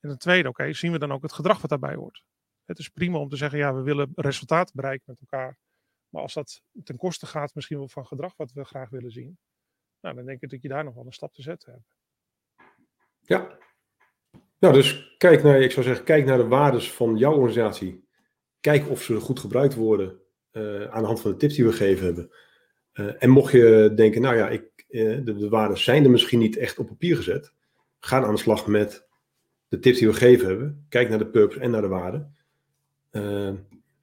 En 0.00 0.08
ten 0.08 0.18
tweede, 0.18 0.48
oké, 0.48 0.60
okay, 0.60 0.74
zien 0.74 0.92
we 0.92 0.98
dan 0.98 1.12
ook 1.12 1.22
het 1.22 1.32
gedrag 1.32 1.60
wat 1.60 1.70
daarbij 1.70 1.94
hoort? 1.94 2.24
Het 2.64 2.78
is 2.78 2.88
prima 2.88 3.18
om 3.18 3.28
te 3.28 3.36
zeggen, 3.36 3.58
ja, 3.58 3.74
we 3.74 3.82
willen 3.82 4.12
resultaten 4.14 4.76
bereiken 4.76 5.04
met 5.06 5.20
elkaar. 5.20 5.58
Maar 6.14 6.22
als 6.22 6.34
dat 6.34 6.62
ten 6.84 6.96
koste 6.96 7.26
gaat 7.26 7.54
misschien 7.54 7.78
wel 7.78 7.88
van 7.88 8.06
gedrag 8.06 8.36
wat 8.36 8.52
we 8.52 8.64
graag 8.64 8.90
willen 8.90 9.10
zien, 9.10 9.38
nou, 10.00 10.14
dan 10.14 10.24
denk 10.24 10.40
ik 10.40 10.50
dat 10.50 10.62
je 10.62 10.68
daar 10.68 10.84
nog 10.84 10.94
wel 10.94 11.06
een 11.06 11.12
stap 11.12 11.34
te 11.34 11.42
zetten 11.42 11.72
hebt. 11.72 11.96
Ja. 13.20 13.58
Nou, 14.58 14.74
dus 14.74 15.14
kijk 15.18 15.42
naar, 15.42 15.60
ik 15.60 15.70
zou 15.70 15.86
zeggen, 15.86 16.04
kijk 16.04 16.24
naar 16.24 16.36
de 16.36 16.46
waardes 16.46 16.92
van 16.92 17.16
jouw 17.16 17.32
organisatie. 17.32 18.08
Kijk 18.60 18.90
of 18.90 19.02
ze 19.02 19.20
goed 19.20 19.40
gebruikt 19.40 19.74
worden 19.74 20.20
uh, 20.52 20.84
aan 20.84 21.00
de 21.00 21.06
hand 21.06 21.20
van 21.20 21.30
de 21.30 21.36
tips 21.36 21.54
die 21.54 21.64
we 21.64 21.70
gegeven 21.70 22.04
hebben. 22.04 22.30
Uh, 22.92 23.22
en 23.22 23.30
mocht 23.30 23.52
je 23.52 23.92
denken, 23.94 24.22
nou 24.22 24.36
ja, 24.36 24.48
ik, 24.48 24.84
uh, 24.88 25.24
de, 25.24 25.36
de 25.36 25.48
waarden 25.48 25.78
zijn 25.78 26.04
er 26.04 26.10
misschien 26.10 26.38
niet 26.38 26.56
echt 26.56 26.78
op 26.78 26.86
papier 26.86 27.16
gezet. 27.16 27.52
Ga 27.98 28.24
aan 28.24 28.34
de 28.34 28.40
slag 28.40 28.66
met 28.66 29.06
de 29.68 29.78
tips 29.78 29.98
die 29.98 30.08
we 30.08 30.14
gegeven 30.14 30.46
hebben. 30.46 30.86
Kijk 30.88 31.08
naar 31.08 31.18
de 31.18 31.30
purpose 31.30 31.60
en 31.60 31.70
naar 31.70 31.82
de 31.82 31.88
waarde. 31.88 32.28
Uh, 33.10 33.46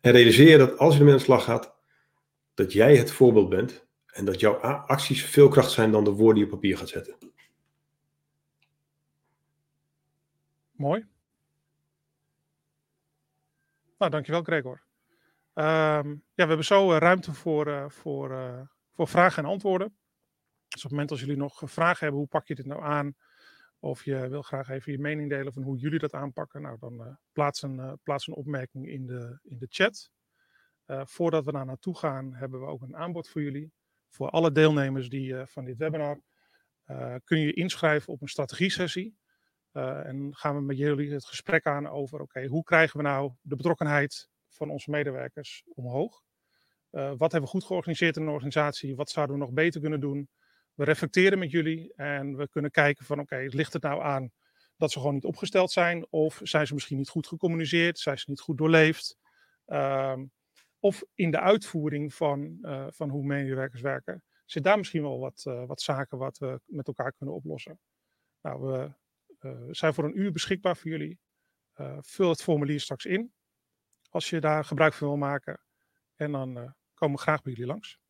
en 0.02 0.12
realiseer 0.12 0.58
dat 0.58 0.78
als 0.78 0.93
je 0.93 1.00
ermee 1.00 1.13
aan 1.13 1.19
de 1.19 1.26
slag 1.26 1.43
gaat, 1.43 1.80
dat 2.54 2.74
jij 2.74 2.98
het 2.98 3.12
voorbeeld 3.12 3.50
bent 3.50 3.86
en 4.06 4.26
dat 4.26 4.40
jouw 4.40 4.54
acties 4.56 5.26
veel 5.26 5.48
kracht 5.48 5.72
zijn 5.72 5.92
dan 5.92 6.04
de 6.04 6.12
woorden 6.12 6.36
die 6.36 6.46
je 6.46 6.52
op 6.52 6.60
papier 6.60 6.78
gaat 6.78 6.90
zetten. 6.90 7.16
Mooi. 10.72 11.06
Nou, 13.98 14.12
dankjewel 14.12 14.44
Gregor. 14.44 14.82
Um, 15.54 16.24
ja, 16.34 16.44
we 16.44 16.46
hebben 16.48 16.66
zo 16.66 16.92
uh, 16.92 16.98
ruimte 16.98 17.34
voor, 17.34 17.68
uh, 17.68 17.90
voor, 17.90 18.32
uh, 18.32 18.62
voor 18.96 19.08
vragen 19.08 19.44
en 19.44 19.50
antwoorden. 19.50 19.96
Dus 20.68 20.78
op 20.78 20.82
het 20.82 20.92
moment 20.92 21.12
als 21.12 21.20
jullie 21.20 21.38
nog 21.38 21.62
vragen 21.66 22.00
hebben, 22.00 22.20
hoe 22.20 22.28
pak 22.28 22.48
je 22.48 22.56
dit 22.56 22.66
nou 22.66 22.84
aan? 22.84 23.16
Of 23.80 24.04
je 24.04 24.30
wil 24.30 24.42
graag 24.42 24.70
even 24.70 24.92
je 24.92 25.00
mening 25.00 25.30
delen 25.30 25.54
van 25.54 25.64
hoe 25.64 25.78
jullie 25.78 26.00
dat 26.00 26.14
aanpakken. 26.14 26.62
Nou, 26.62 26.78
dan 26.80 27.18
plaats, 27.32 27.62
een, 27.62 28.00
plaats 28.04 28.28
een 28.28 28.34
opmerking 28.34 28.88
in 28.88 29.06
de, 29.06 29.40
in 29.44 29.58
de 29.58 29.68
chat. 29.70 30.12
Uh, 30.91 31.01
voordat 31.06 31.45
we 31.45 31.51
daar 31.51 31.65
naartoe 31.65 31.97
gaan, 31.97 32.34
hebben 32.34 32.60
we 32.60 32.65
ook 32.65 32.82
een 32.82 32.95
aanbod 32.95 33.30
voor 33.30 33.41
jullie. 33.41 33.71
Voor 34.10 34.30
alle 34.30 34.51
deelnemers 34.51 35.10
die, 35.10 35.45
van 35.45 35.65
dit 35.65 35.77
webinar 35.77 36.21
kun 37.23 37.39
je 37.39 37.54
inschrijven 37.54 38.13
op 38.13 38.21
een 38.21 38.27
strategie-sessie. 38.27 39.17
en 39.71 40.30
gaan 40.36 40.56
we 40.56 40.62
met 40.62 40.77
jullie 40.77 41.12
het 41.13 41.25
gesprek 41.25 41.65
aan 41.65 41.87
over, 41.87 42.19
oké, 42.19 42.46
hoe 42.46 42.63
krijgen 42.63 42.98
we 42.98 43.04
nou 43.04 43.33
de 43.42 43.56
betrokkenheid 43.56 44.29
van 44.50 44.69
onze 44.69 44.89
medewerkers 44.89 45.63
omhoog? 45.73 46.21
wat 46.89 47.31
hebben 47.31 47.42
we 47.42 47.48
goed 47.48 47.63
georganiseerd 47.63 48.15
in 48.15 48.21
een 48.21 48.29
organisatie? 48.29 48.96
Wat 48.96 49.10
zouden 49.10 49.35
we 49.35 49.42
nog 49.42 49.54
beter 49.54 49.81
kunnen 49.81 50.00
doen? 50.00 50.29
we 50.73 50.83
reflecteren 50.83 51.39
met 51.39 51.52
jullie 51.52 51.94
en 51.96 52.35
we 52.35 52.50
kunnen 52.50 52.71
kijken 52.71 53.06
van 53.06 53.19
oké, 53.19 53.46
ligt 53.48 53.73
het 53.73 53.81
nou 53.81 54.04
aan 54.04 54.31
dat 54.77 54.92
ze 54.92 55.00
gewoon 55.00 55.13
niet 55.13 55.25
opgesteld 55.25 55.71
zijn 55.71 56.08
of 56.10 56.39
zijn 56.44 56.67
ze 56.67 56.73
misschien 56.73 56.98
niet 56.98 57.10
goed 57.10 57.27
gecommuniceerd, 57.27 58.00
zijn 58.00 58.17
ze 58.17 58.29
niet 58.29 58.39
goed 58.39 58.58
doorleefd 58.58 59.17
um, 59.67 60.31
of 60.82 61.04
in 61.13 61.32
de 61.32 61.40
uitvoering 61.40 62.13
van, 62.13 62.58
uh, 62.62 62.88
van 62.90 63.10
hoe 63.10 63.23
medewerkers 63.23 63.82
werken, 63.82 64.23
zit 64.46 64.63
daar 64.63 64.77
misschien 64.77 65.02
wel 65.02 65.19
wat, 65.19 65.44
uh, 65.48 65.65
wat 65.65 65.82
zaken 65.82 66.17
wat 66.17 66.38
we 66.38 66.62
met 66.65 66.88
elkaar 66.88 67.13
kunnen 67.13 67.36
oplossen. 67.36 67.79
Nou, 68.42 68.62
we 68.62 68.94
uh, 69.40 69.67
zijn 69.71 69.94
voor 69.94 70.04
een 70.04 70.19
uur 70.19 70.32
beschikbaar 70.32 70.77
voor 70.77 70.92
jullie. 70.92 71.19
vul 72.00 72.29
het 72.29 72.42
formulier 72.42 72.79
straks 72.79 73.06
in 73.06 73.34
als 74.10 74.29
je 74.29 74.40
daar 74.40 74.65
gebruik 74.65 74.94
van 74.94 75.08
wil 75.08 75.17
maken 75.17 75.62
en 76.15 76.32
dan 76.32 76.75
komen 76.94 77.15
we 77.15 77.21
graag 77.21 77.42
bij 77.42 77.54
jullie 77.54 77.67
langs. 77.67 78.00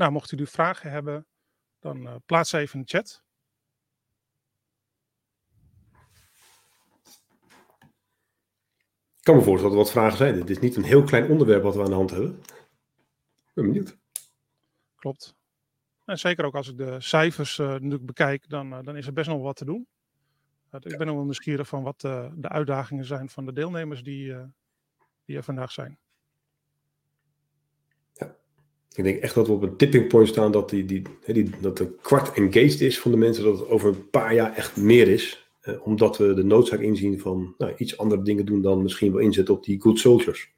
Nou, 0.00 0.12
mocht 0.12 0.32
u 0.32 0.46
vragen 0.46 0.90
hebben, 0.90 1.26
dan 1.78 2.02
uh, 2.06 2.14
plaats 2.26 2.50
ze 2.50 2.58
even 2.58 2.74
in 2.74 2.84
de 2.84 2.90
chat. 2.90 3.22
Ik 9.16 9.26
kan 9.26 9.36
me 9.36 9.42
voorstellen 9.42 9.76
dat 9.76 9.78
er 9.78 9.84
wat 9.84 9.90
vragen 9.90 10.16
zijn. 10.16 10.34
Dit 10.34 10.50
is 10.50 10.58
niet 10.58 10.76
een 10.76 10.82
heel 10.82 11.02
klein 11.02 11.30
onderwerp 11.30 11.62
wat 11.62 11.74
we 11.74 11.82
aan 11.82 11.88
de 11.88 11.94
hand 11.94 12.10
hebben. 12.10 12.30
Ik 12.38 13.50
ben 13.54 13.64
benieuwd. 13.64 13.98
Klopt. 14.96 15.36
En 16.04 16.18
zeker 16.18 16.44
ook 16.44 16.54
als 16.54 16.68
ik 16.68 16.76
de 16.76 17.00
cijfers 17.00 17.58
uh, 17.58 17.68
natuurlijk 17.68 18.06
bekijk, 18.06 18.48
dan, 18.48 18.72
uh, 18.72 18.82
dan 18.82 18.96
is 18.96 19.06
er 19.06 19.12
best 19.12 19.28
nog 19.28 19.42
wat 19.42 19.56
te 19.56 19.64
doen. 19.64 19.86
Uh, 20.70 20.80
ik 20.82 20.98
ben 20.98 21.08
ook 21.08 21.14
wel 21.14 21.24
nieuwsgierig 21.24 21.68
van 21.68 21.82
wat 21.82 22.00
de 22.00 22.48
uitdagingen 22.48 23.04
zijn 23.04 23.28
van 23.28 23.46
de 23.46 23.52
deelnemers 23.52 24.02
die, 24.02 24.34
die 25.24 25.36
er 25.36 25.42
vandaag 25.42 25.72
zijn. 25.72 25.98
Ik 28.94 29.04
denk 29.04 29.20
echt 29.22 29.34
dat 29.34 29.46
we 29.46 29.52
op 29.52 29.62
een 29.62 29.76
tipping 29.76 30.08
point 30.08 30.28
staan 30.28 30.52
dat, 30.52 30.70
die, 30.70 30.84
die, 30.84 31.02
die, 31.26 31.50
dat 31.60 31.78
een 31.78 31.96
kwart 32.00 32.32
engaged 32.32 32.80
is 32.80 33.00
van 33.00 33.10
de 33.10 33.16
mensen, 33.16 33.44
dat 33.44 33.58
het 33.58 33.68
over 33.68 33.88
een 33.88 34.10
paar 34.10 34.34
jaar 34.34 34.56
echt 34.56 34.76
meer 34.76 35.08
is. 35.08 35.50
omdat 35.82 36.16
we 36.18 36.34
de 36.34 36.44
noodzaak 36.44 36.80
inzien 36.80 37.20
van 37.20 37.54
nou, 37.58 37.72
iets 37.76 37.98
andere 37.98 38.22
dingen 38.22 38.46
doen 38.46 38.62
dan 38.62 38.82
misschien 38.82 39.12
wel 39.12 39.20
inzetten 39.20 39.54
op 39.54 39.64
die 39.64 39.80
good 39.80 39.98
soldiers. 39.98 40.52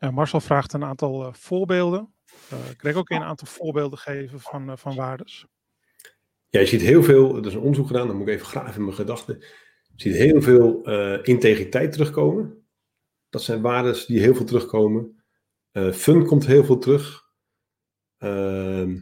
Ja, 0.00 0.10
Marcel 0.10 0.40
vraagt 0.40 0.72
een 0.72 0.84
aantal 0.84 1.26
uh, 1.26 1.32
voorbeelden. 1.32 2.14
Uh, 2.52 2.70
ik 2.70 2.76
kreeg 2.76 2.94
ook 2.94 3.10
een 3.10 3.22
aantal 3.22 3.46
voorbeelden 3.46 3.98
geven 3.98 4.40
van, 4.40 4.70
uh, 4.70 4.76
van 4.76 4.94
waardes. 4.94 5.46
Ja, 6.50 6.60
je 6.60 6.66
ziet 6.66 6.80
heel 6.80 7.02
veel, 7.02 7.36
er 7.36 7.46
is 7.46 7.54
een 7.54 7.60
onderzoek 7.60 7.86
gedaan, 7.86 8.06
dan 8.06 8.16
moet 8.16 8.28
ik 8.28 8.34
even 8.34 8.46
graven 8.46 8.74
in 8.74 8.84
mijn 8.84 8.96
gedachten. 8.96 9.38
Je 9.94 10.02
ziet 10.02 10.14
heel 10.14 10.42
veel 10.42 10.84
integriteit 11.22 11.92
terugkomen. 11.92 12.64
Dat 13.28 13.42
zijn 13.42 13.60
waardes 13.60 14.06
die 14.06 14.20
heel 14.20 14.34
veel 14.34 14.44
terugkomen. 14.44 15.22
fun 15.92 16.26
komt 16.26 16.46
heel 16.46 16.64
veel 16.64 16.78
terug. 16.78 17.24
Ehm, 18.18 18.96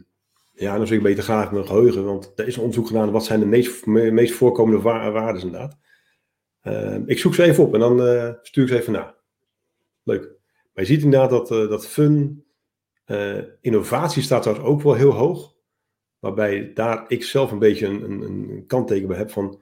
ja, 0.53 0.77
dan 0.77 0.87
zou 0.87 0.99
ik 0.99 1.05
beter 1.05 1.23
graag 1.23 1.51
mijn 1.51 1.67
geheugen, 1.67 2.05
want 2.05 2.31
er 2.35 2.47
is 2.47 2.55
een 2.55 2.61
onderzoek 2.61 2.87
gedaan. 2.87 3.11
Wat 3.11 3.25
zijn 3.25 3.39
de 3.39 3.45
meest, 3.45 3.85
meest 3.85 4.33
voorkomende 4.33 4.81
wa 4.81 5.11
waarden 5.11 5.41
inderdaad? 5.41 5.77
Ehm, 6.61 7.03
ik 7.05 7.19
zoek 7.19 7.35
ze 7.35 7.43
even 7.43 7.63
op 7.63 7.73
en 7.73 7.79
dan 7.79 7.97
stuur 8.41 8.63
ik 8.63 8.69
ze 8.69 8.79
even 8.79 8.93
na. 8.93 9.15
Leuk. 10.03 10.21
Maar 10.73 10.83
je 10.83 10.85
ziet 10.85 11.03
inderdaad 11.03 11.29
dat, 11.29 11.47
dat 11.47 11.87
fun, 11.87 12.45
innovatie 13.61 14.21
staat 14.21 14.41
trouwens 14.41 14.69
ook 14.69 14.81
wel 14.81 14.93
heel 14.93 15.11
hoog. 15.13 15.57
Waarbij 16.19 16.73
daar 16.73 17.05
ik 17.07 17.23
zelf 17.23 17.51
een 17.51 17.59
beetje 17.59 17.87
een, 17.87 18.03
een, 18.03 18.21
een 18.21 18.63
kantteken 18.67 19.07
bij 19.07 19.17
heb 19.17 19.31
van 19.31 19.61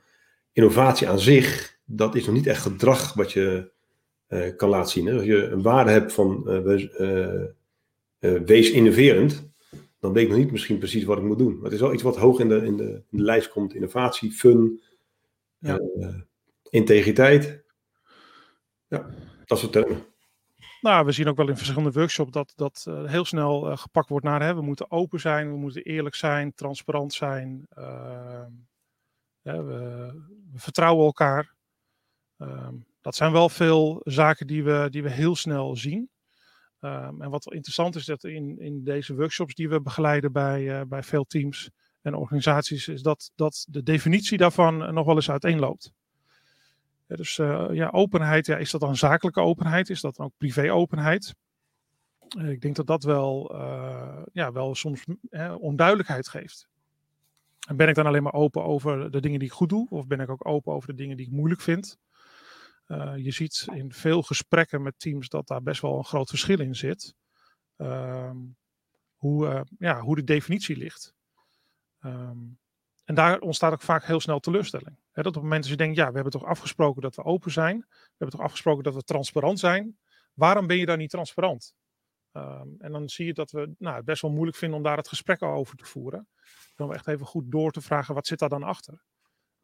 innovatie 0.51 1.09
aan 1.09 1.19
zich, 1.19 1.79
dat 1.85 2.15
is 2.15 2.25
nog 2.25 2.35
niet 2.35 2.47
echt 2.47 2.61
gedrag 2.61 3.13
wat 3.13 3.31
je 3.31 3.71
uh, 4.29 4.55
kan 4.55 4.69
laten 4.69 4.91
zien. 4.91 5.05
Hè? 5.05 5.13
Als 5.13 5.25
je 5.25 5.47
een 5.47 5.61
waarde 5.61 5.91
hebt 5.91 6.13
van 6.13 6.43
wees 8.45 8.71
innoverend, 8.71 9.49
dan 9.99 10.13
weet 10.13 10.23
ik 10.23 10.29
nog 10.29 10.37
niet 10.37 10.51
misschien 10.51 10.77
precies 10.77 11.03
wat 11.03 11.17
ik 11.17 11.23
moet 11.23 11.37
doen. 11.37 11.53
Maar 11.55 11.63
het 11.63 11.73
is 11.73 11.79
wel 11.79 11.93
iets 11.93 12.03
wat 12.03 12.17
hoog 12.17 12.39
in 12.39 12.49
de, 12.49 12.65
in 12.65 12.77
de, 12.77 13.03
in 13.09 13.17
de 13.17 13.23
lijst 13.23 13.49
komt. 13.49 13.73
Innovatie, 13.73 14.31
fun, 14.31 14.81
ja. 15.57 15.79
integriteit. 16.69 17.63
Ja, 18.87 19.09
dat 19.45 19.59
soort 19.59 19.71
termen. 19.71 20.05
Nou, 20.81 21.05
we 21.05 21.11
zien 21.11 21.27
ook 21.27 21.37
wel 21.37 21.49
in 21.49 21.57
verschillende 21.57 21.91
workshops 21.91 22.31
dat 22.31 22.53
dat 22.55 22.85
uh, 22.89 23.03
heel 23.03 23.25
snel 23.25 23.71
uh, 23.71 23.77
gepakt 23.77 24.09
wordt 24.09 24.25
naar 24.25 24.41
hè, 24.41 24.55
we 24.55 24.61
moeten 24.61 24.91
open 24.91 25.19
zijn, 25.19 25.51
we 25.51 25.57
moeten 25.57 25.83
eerlijk 25.83 26.15
zijn, 26.15 26.53
transparant 26.53 27.13
zijn. 27.13 27.67
Uh, 27.77 28.45
we, 29.41 29.63
we, 29.63 30.13
vertrouwen 30.55 31.05
elkaar. 31.05 31.55
Ehm, 32.37 32.75
dat 33.01 33.15
zijn 33.15 33.31
wel 33.31 33.49
veel 33.49 34.01
zaken 34.03 34.47
die 34.47 34.63
we, 34.63 34.87
die 34.89 35.03
we 35.03 35.09
heel 35.09 35.35
snel 35.35 35.75
zien. 35.75 36.09
Um, 36.79 37.21
en 37.21 37.29
wat 37.29 37.45
wel 37.45 37.53
interessant 37.53 37.95
is 37.95 38.05
dat 38.05 38.23
in, 38.23 38.59
in 38.59 38.83
deze 38.83 39.15
workshops 39.15 39.53
die 39.53 39.69
we 39.69 39.81
begeleiden 39.81 40.31
bij, 40.31 40.87
bij 40.87 41.03
veel 41.03 41.23
teams 41.23 41.69
en 42.01 42.13
organisaties, 42.13 42.87
is 42.87 43.01
dat, 43.01 43.31
dat 43.35 43.65
de 43.69 43.83
definitie 43.83 44.37
daarvan 44.37 44.93
nog 44.93 45.05
wel 45.05 45.15
eens 45.15 45.31
uiteenloopt. 45.31 45.91
Dus 47.07 47.37
uh, 47.37 47.67
ja, 47.71 47.89
openheid, 47.89 48.45
ja, 48.45 48.57
is 48.57 48.71
dat 48.71 48.81
dan 48.81 48.95
zakelijke 48.95 49.41
openheid? 49.41 49.89
Is 49.89 50.01
dat 50.01 50.15
dan 50.15 50.25
ook 50.25 50.37
privé-openheid? 50.37 51.35
Uh, 52.37 52.49
ik 52.49 52.61
denk 52.61 52.75
dat 52.75 52.87
dat 52.87 53.03
wel, 53.03 53.55
uh, 53.55 54.21
ja, 54.31 54.51
wel 54.51 54.75
soms 54.75 55.05
onduidelijkheid 55.59 56.27
geeft. 56.27 56.67
En 57.67 57.75
ben 57.75 57.87
ik 57.87 57.95
dan 57.95 58.05
alleen 58.05 58.23
maar 58.23 58.33
open 58.33 58.63
over 58.63 59.11
de 59.11 59.21
dingen 59.21 59.39
die 59.39 59.47
ik 59.47 59.53
goed 59.53 59.69
doe? 59.69 59.89
Of 59.89 60.07
ben 60.07 60.19
ik 60.19 60.29
ook 60.29 60.47
open 60.47 60.73
over 60.73 60.89
de 60.89 60.95
dingen 60.95 61.17
die 61.17 61.25
ik 61.25 61.31
moeilijk 61.31 61.61
vind? 61.61 61.97
je 63.15 63.31
ziet 63.31 63.67
in 63.73 63.93
veel 63.93 64.21
gesprekken 64.21 64.81
met 64.81 64.99
teams 64.99 65.29
dat 65.29 65.47
daar 65.47 65.63
best 65.63 65.81
wel 65.81 65.97
een 65.97 66.05
groot 66.05 66.29
verschil 66.29 66.59
in 66.59 66.75
zit. 66.75 67.15
Ehm, 67.77 68.37
hoe, 69.15 69.65
ja, 69.79 70.01
hoe 70.01 70.15
de 70.15 70.23
definitie 70.23 70.77
ligt. 70.77 71.13
Um, 72.01 72.57
en 73.07 73.15
daar 73.15 73.39
ontstaat 73.39 73.73
ook 73.73 73.81
vaak 73.81 74.03
heel 74.03 74.19
snel 74.19 74.39
teleurstelling. 74.39 74.97
dat 75.11 75.25
op 75.25 75.33
het 75.33 75.43
moment 75.43 75.61
dat 75.61 75.71
je 75.71 75.77
denkt, 75.77 75.95
ja, 75.95 76.07
we 76.07 76.13
hebben 76.13 76.31
toch 76.31 76.45
afgesproken 76.45 77.01
dat 77.01 77.15
we 77.15 77.23
open 77.23 77.51
zijn. 77.51 77.77
We 77.89 78.15
hebben 78.17 78.37
toch 78.37 78.45
afgesproken 78.45 78.83
dat 78.83 78.93
we 78.93 79.03
transparant 79.03 79.59
zijn. 79.59 79.97
Waarom 80.33 80.67
ben 80.67 80.77
je 80.77 80.85
dan 80.85 80.97
niet 80.97 81.09
transparant? 81.09 81.73
Um, 82.33 82.75
en 82.79 82.91
dan 82.91 83.09
zie 83.09 83.25
je 83.25 83.33
dat 83.33 83.51
we 83.51 83.75
nou, 83.77 83.95
het 83.95 84.05
best 84.05 84.21
wel 84.21 84.31
moeilijk 84.31 84.57
vinden 84.57 84.77
om 84.77 84.83
daar 84.83 84.97
het 84.97 85.07
gesprek 85.07 85.41
over 85.41 85.77
te 85.77 85.85
voeren. 85.85 86.27
Dan 86.75 86.93
echt 86.93 87.07
even 87.07 87.25
goed 87.25 87.51
door 87.51 87.71
te 87.71 87.81
vragen, 87.81 88.15
wat 88.15 88.27
zit 88.27 88.39
daar 88.39 88.49
dan 88.49 88.63
achter? 88.63 89.03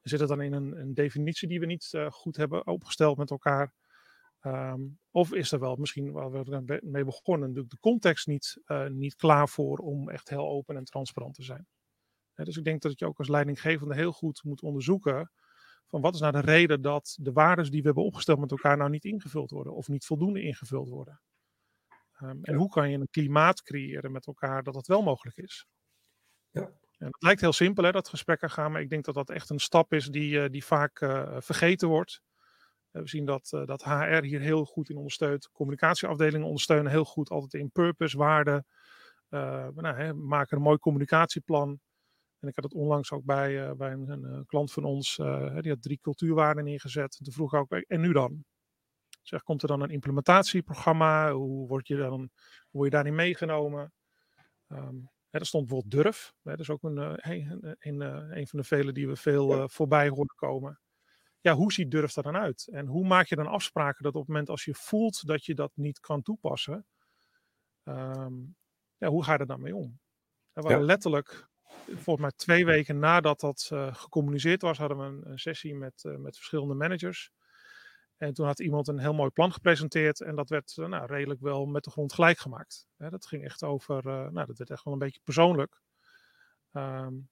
Zit 0.01 0.19
het 0.19 0.29
dan 0.29 0.41
in 0.41 0.53
een, 0.53 0.79
een 0.79 0.93
definitie 0.93 1.47
die 1.47 1.59
we 1.59 1.65
niet 1.65 1.91
uh, 1.91 2.11
goed 2.11 2.35
hebben 2.35 2.67
opgesteld 2.67 3.17
met 3.17 3.29
elkaar? 3.29 3.73
Um, 4.41 4.99
of 5.11 5.33
is 5.33 5.51
er 5.51 5.59
wel 5.59 5.75
misschien, 5.75 6.11
waar 6.11 6.31
we 6.31 6.79
mee 6.83 7.05
begonnen, 7.05 7.47
natuurlijk 7.47 7.73
de 7.73 7.79
context 7.79 8.27
niet, 8.27 8.61
uh, 8.65 8.87
niet 8.87 9.15
klaar 9.15 9.49
voor 9.49 9.77
om 9.77 10.09
echt 10.09 10.29
heel 10.29 10.47
open 10.47 10.75
en 10.75 10.83
transparant 10.83 11.35
te 11.35 11.43
zijn? 11.43 11.67
Dus 12.35 12.57
ik 12.57 12.63
denk 12.63 12.81
dat 12.81 12.99
je 12.99 13.05
ook 13.05 13.17
als 13.17 13.27
leidinggevende 13.27 13.95
heel 13.95 14.11
goed 14.11 14.43
moet 14.43 14.61
onderzoeken 14.61 15.31
van 15.93 16.01
wat 16.01 16.13
is 16.13 16.19
nou 16.19 16.31
de 16.31 16.39
reden 16.39 16.81
dat 16.81 17.17
de 17.19 17.31
waarden 17.31 17.71
die 17.71 17.79
we 17.79 17.85
hebben 17.85 18.03
opgesteld 18.03 18.39
met 18.39 18.51
elkaar 18.51 18.77
nou 18.77 18.89
niet 18.89 19.05
ingevuld 19.05 19.51
worden 19.51 19.73
of 19.73 19.87
niet 19.87 20.05
voldoende 20.05 20.41
ingevuld 20.41 20.89
worden. 20.89 21.21
Um, 22.21 22.43
en 22.43 22.55
hoe 22.55 22.69
kan 22.69 22.89
je 22.89 22.97
een 22.97 23.09
klimaat 23.09 23.61
creëren 23.61 24.11
met 24.11 24.27
elkaar 24.27 24.63
dat 24.63 24.73
dat 24.73 24.87
wel 24.87 25.01
mogelijk 25.01 25.37
is? 25.37 25.65
Ja. 26.49 26.71
En 26.97 27.07
het 27.07 27.23
lijkt 27.23 27.41
heel 27.41 27.53
simpel 27.53 27.83
hè, 27.83 27.91
dat 27.91 28.09
gesprekken 28.09 28.49
gaan, 28.49 28.71
maar 28.71 28.81
ik 28.81 28.89
denk 28.89 29.05
dat 29.05 29.15
dat 29.15 29.29
echt 29.29 29.49
een 29.49 29.59
stap 29.59 29.93
is 29.93 30.07
die, 30.07 30.35
uh, 30.35 30.49
die 30.49 30.65
vaak 30.65 31.01
uh, 31.01 31.35
vergeten 31.39 31.87
wordt. 31.87 32.21
Uh, 32.91 33.01
we 33.01 33.07
zien 33.07 33.25
dat, 33.25 33.47
dat 33.49 33.83
HR 33.83 34.23
hier 34.23 34.39
heel 34.39 34.65
goed 34.65 34.89
in 34.89 34.97
ondersteunt. 34.97 35.49
Communicatieafdelingen 35.51 36.47
ondersteunen 36.47 36.91
heel 36.91 37.05
goed 37.05 37.29
altijd 37.29 37.53
in 37.53 37.71
purpose, 37.71 38.17
waarden. 38.17 38.65
nou, 39.29 39.95
hè, 39.95 40.13
maken 40.13 40.57
een 40.57 40.63
mooi 40.63 40.77
communicatieplan. 40.77 41.79
En 42.43 42.49
ik 42.49 42.55
had 42.55 42.63
het 42.63 42.73
onlangs 42.73 43.11
ook 43.11 43.23
bij, 43.23 43.67
uh, 43.67 43.71
bij 43.71 43.91
een, 43.91 44.09
een, 44.09 44.23
een, 44.23 44.45
klant 44.45 44.71
van 44.71 44.83
ons, 44.83 45.17
uh, 45.17 45.59
die 45.59 45.71
had 45.71 45.81
drie 45.81 45.99
cultuurwaarden 46.01 46.63
neergezet. 46.63 47.17
En 47.17 47.23
toen 47.23 47.33
vroeg 47.33 47.53
ik 47.53 47.59
ook, 47.59 47.71
en 47.71 48.01
nu 48.01 48.13
dan? 48.13 48.45
Zeg, 49.21 49.43
komt 49.43 49.61
er 49.61 49.67
dan 49.67 49.81
een 49.81 49.89
implementatieprogramma? 49.89 51.31
Hoe 51.31 51.67
word 51.67 51.87
je, 51.87 51.95
dan, 51.95 52.19
hoe 52.19 52.29
word 52.71 52.85
je 52.85 52.95
daarin 52.95 53.15
meegenomen? 53.15 53.93
Um, 54.67 55.09
hè, 55.29 55.39
er 55.39 55.45
stond 55.45 55.67
bijvoorbeeld 55.67 56.03
durf. 56.03 56.33
Hè, 56.41 56.51
dat 56.51 56.59
is 56.59 56.69
ook 56.69 56.83
een, 56.83 56.97
een, 56.97 57.75
een, 57.79 58.01
een, 58.37 58.47
van 58.47 58.59
de 58.59 58.65
vele 58.65 58.91
die 58.91 59.07
we 59.07 59.15
veel 59.15 59.69
voorbij 59.69 60.09
horen 60.09 60.35
komen. 60.35 60.79
Ja, 61.39 61.53
hoe 61.53 61.73
ziet 61.73 61.91
durf 61.91 62.15
er 62.15 62.23
dan 62.23 62.35
uit? 62.35 62.67
En 62.71 62.87
hoe 62.87 63.07
maak 63.07 63.25
je 63.25 63.35
dan 63.35 63.47
afspraken 63.47 64.03
dat 64.03 64.13
op 64.13 64.19
het 64.19 64.29
moment 64.29 64.49
als 64.49 64.65
je 64.65 64.73
voelt 64.73 65.27
dat 65.27 65.45
je 65.45 65.55
dat 65.55 65.71
niet 65.75 65.99
kan 65.99 66.21
toepassen, 66.21 66.85
um, 67.83 68.55
ja, 68.97 69.07
hoe 69.07 69.23
ga 69.23 69.33
je 69.33 69.39
er 69.39 69.45
dan 69.45 69.61
mee 69.61 69.75
om? 69.75 69.99
We 70.53 70.61
waren 70.61 70.79
ja. 70.79 70.85
letterlijk 70.85 71.51
volgens 71.85 72.19
mij 72.19 72.31
twee 72.35 72.65
weken 72.65 72.99
nadat 72.99 73.39
dat 73.39 73.69
uh, 73.73 73.95
gecommuniceerd 73.95 74.61
was, 74.61 74.77
hadden 74.77 74.97
we 74.97 75.29
een, 75.29 75.39
sessie 75.39 75.75
met, 75.75 76.03
uh, 76.03 76.17
met 76.17 76.35
verschillende 76.35 76.73
managers. 76.73 77.31
En 78.17 78.33
toen 78.33 78.45
had 78.45 78.59
iemand 78.59 78.87
een 78.87 78.99
heel 78.99 79.13
mooi 79.13 79.29
plan 79.29 79.51
gepresenteerd 79.51 80.21
en 80.21 80.35
dat 80.35 80.49
werd 80.49 80.77
uh, 80.77 80.87
nou, 80.87 81.05
redelijk 81.05 81.39
wel 81.41 81.65
met 81.65 81.83
de 81.83 81.91
grond 81.91 82.13
gelijk 82.13 82.37
gemaakt. 82.37 82.87
Hè, 82.97 83.09
dat 83.09 83.25
ging 83.25 83.43
echt 83.43 83.63
over, 83.63 84.03
nou 84.05 84.45
dat 84.45 84.57
werd 84.57 84.69
echt 84.69 84.83
wel 84.83 84.93
een 84.93 84.99
beetje 84.99 85.21
persoonlijk. 85.23 85.81
Um, 86.71 87.29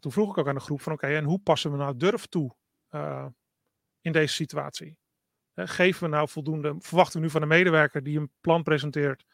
toen 0.00 0.12
vroeg 0.12 0.30
ik 0.30 0.38
ook 0.38 0.48
aan 0.48 0.54
de 0.54 0.60
groep 0.60 0.80
van 0.80 0.92
oké, 0.92 1.06
en 1.06 1.24
hoe 1.24 1.38
passen 1.38 1.70
we 1.70 1.76
nou 1.76 1.96
durf 1.96 2.26
toe 2.26 2.56
in 4.00 4.12
deze 4.12 4.34
situatie? 4.34 4.98
Hè, 5.52 5.66
geven 5.66 6.02
we 6.02 6.08
nou 6.08 6.28
voldoende, 6.28 6.74
verwachten 6.78 7.18
we 7.18 7.26
nu 7.26 7.30
van 7.30 7.40
de 7.40 7.46
medewerker 7.46 8.02
die 8.02 8.18
een 8.18 8.30
plan 8.40 8.62
presenteert, 8.62 9.24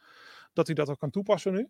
dat 0.53 0.65
hij 0.65 0.75
dat 0.75 0.89
ook 0.89 0.99
kan 0.99 1.09
toepassen 1.09 1.53
nu? 1.53 1.69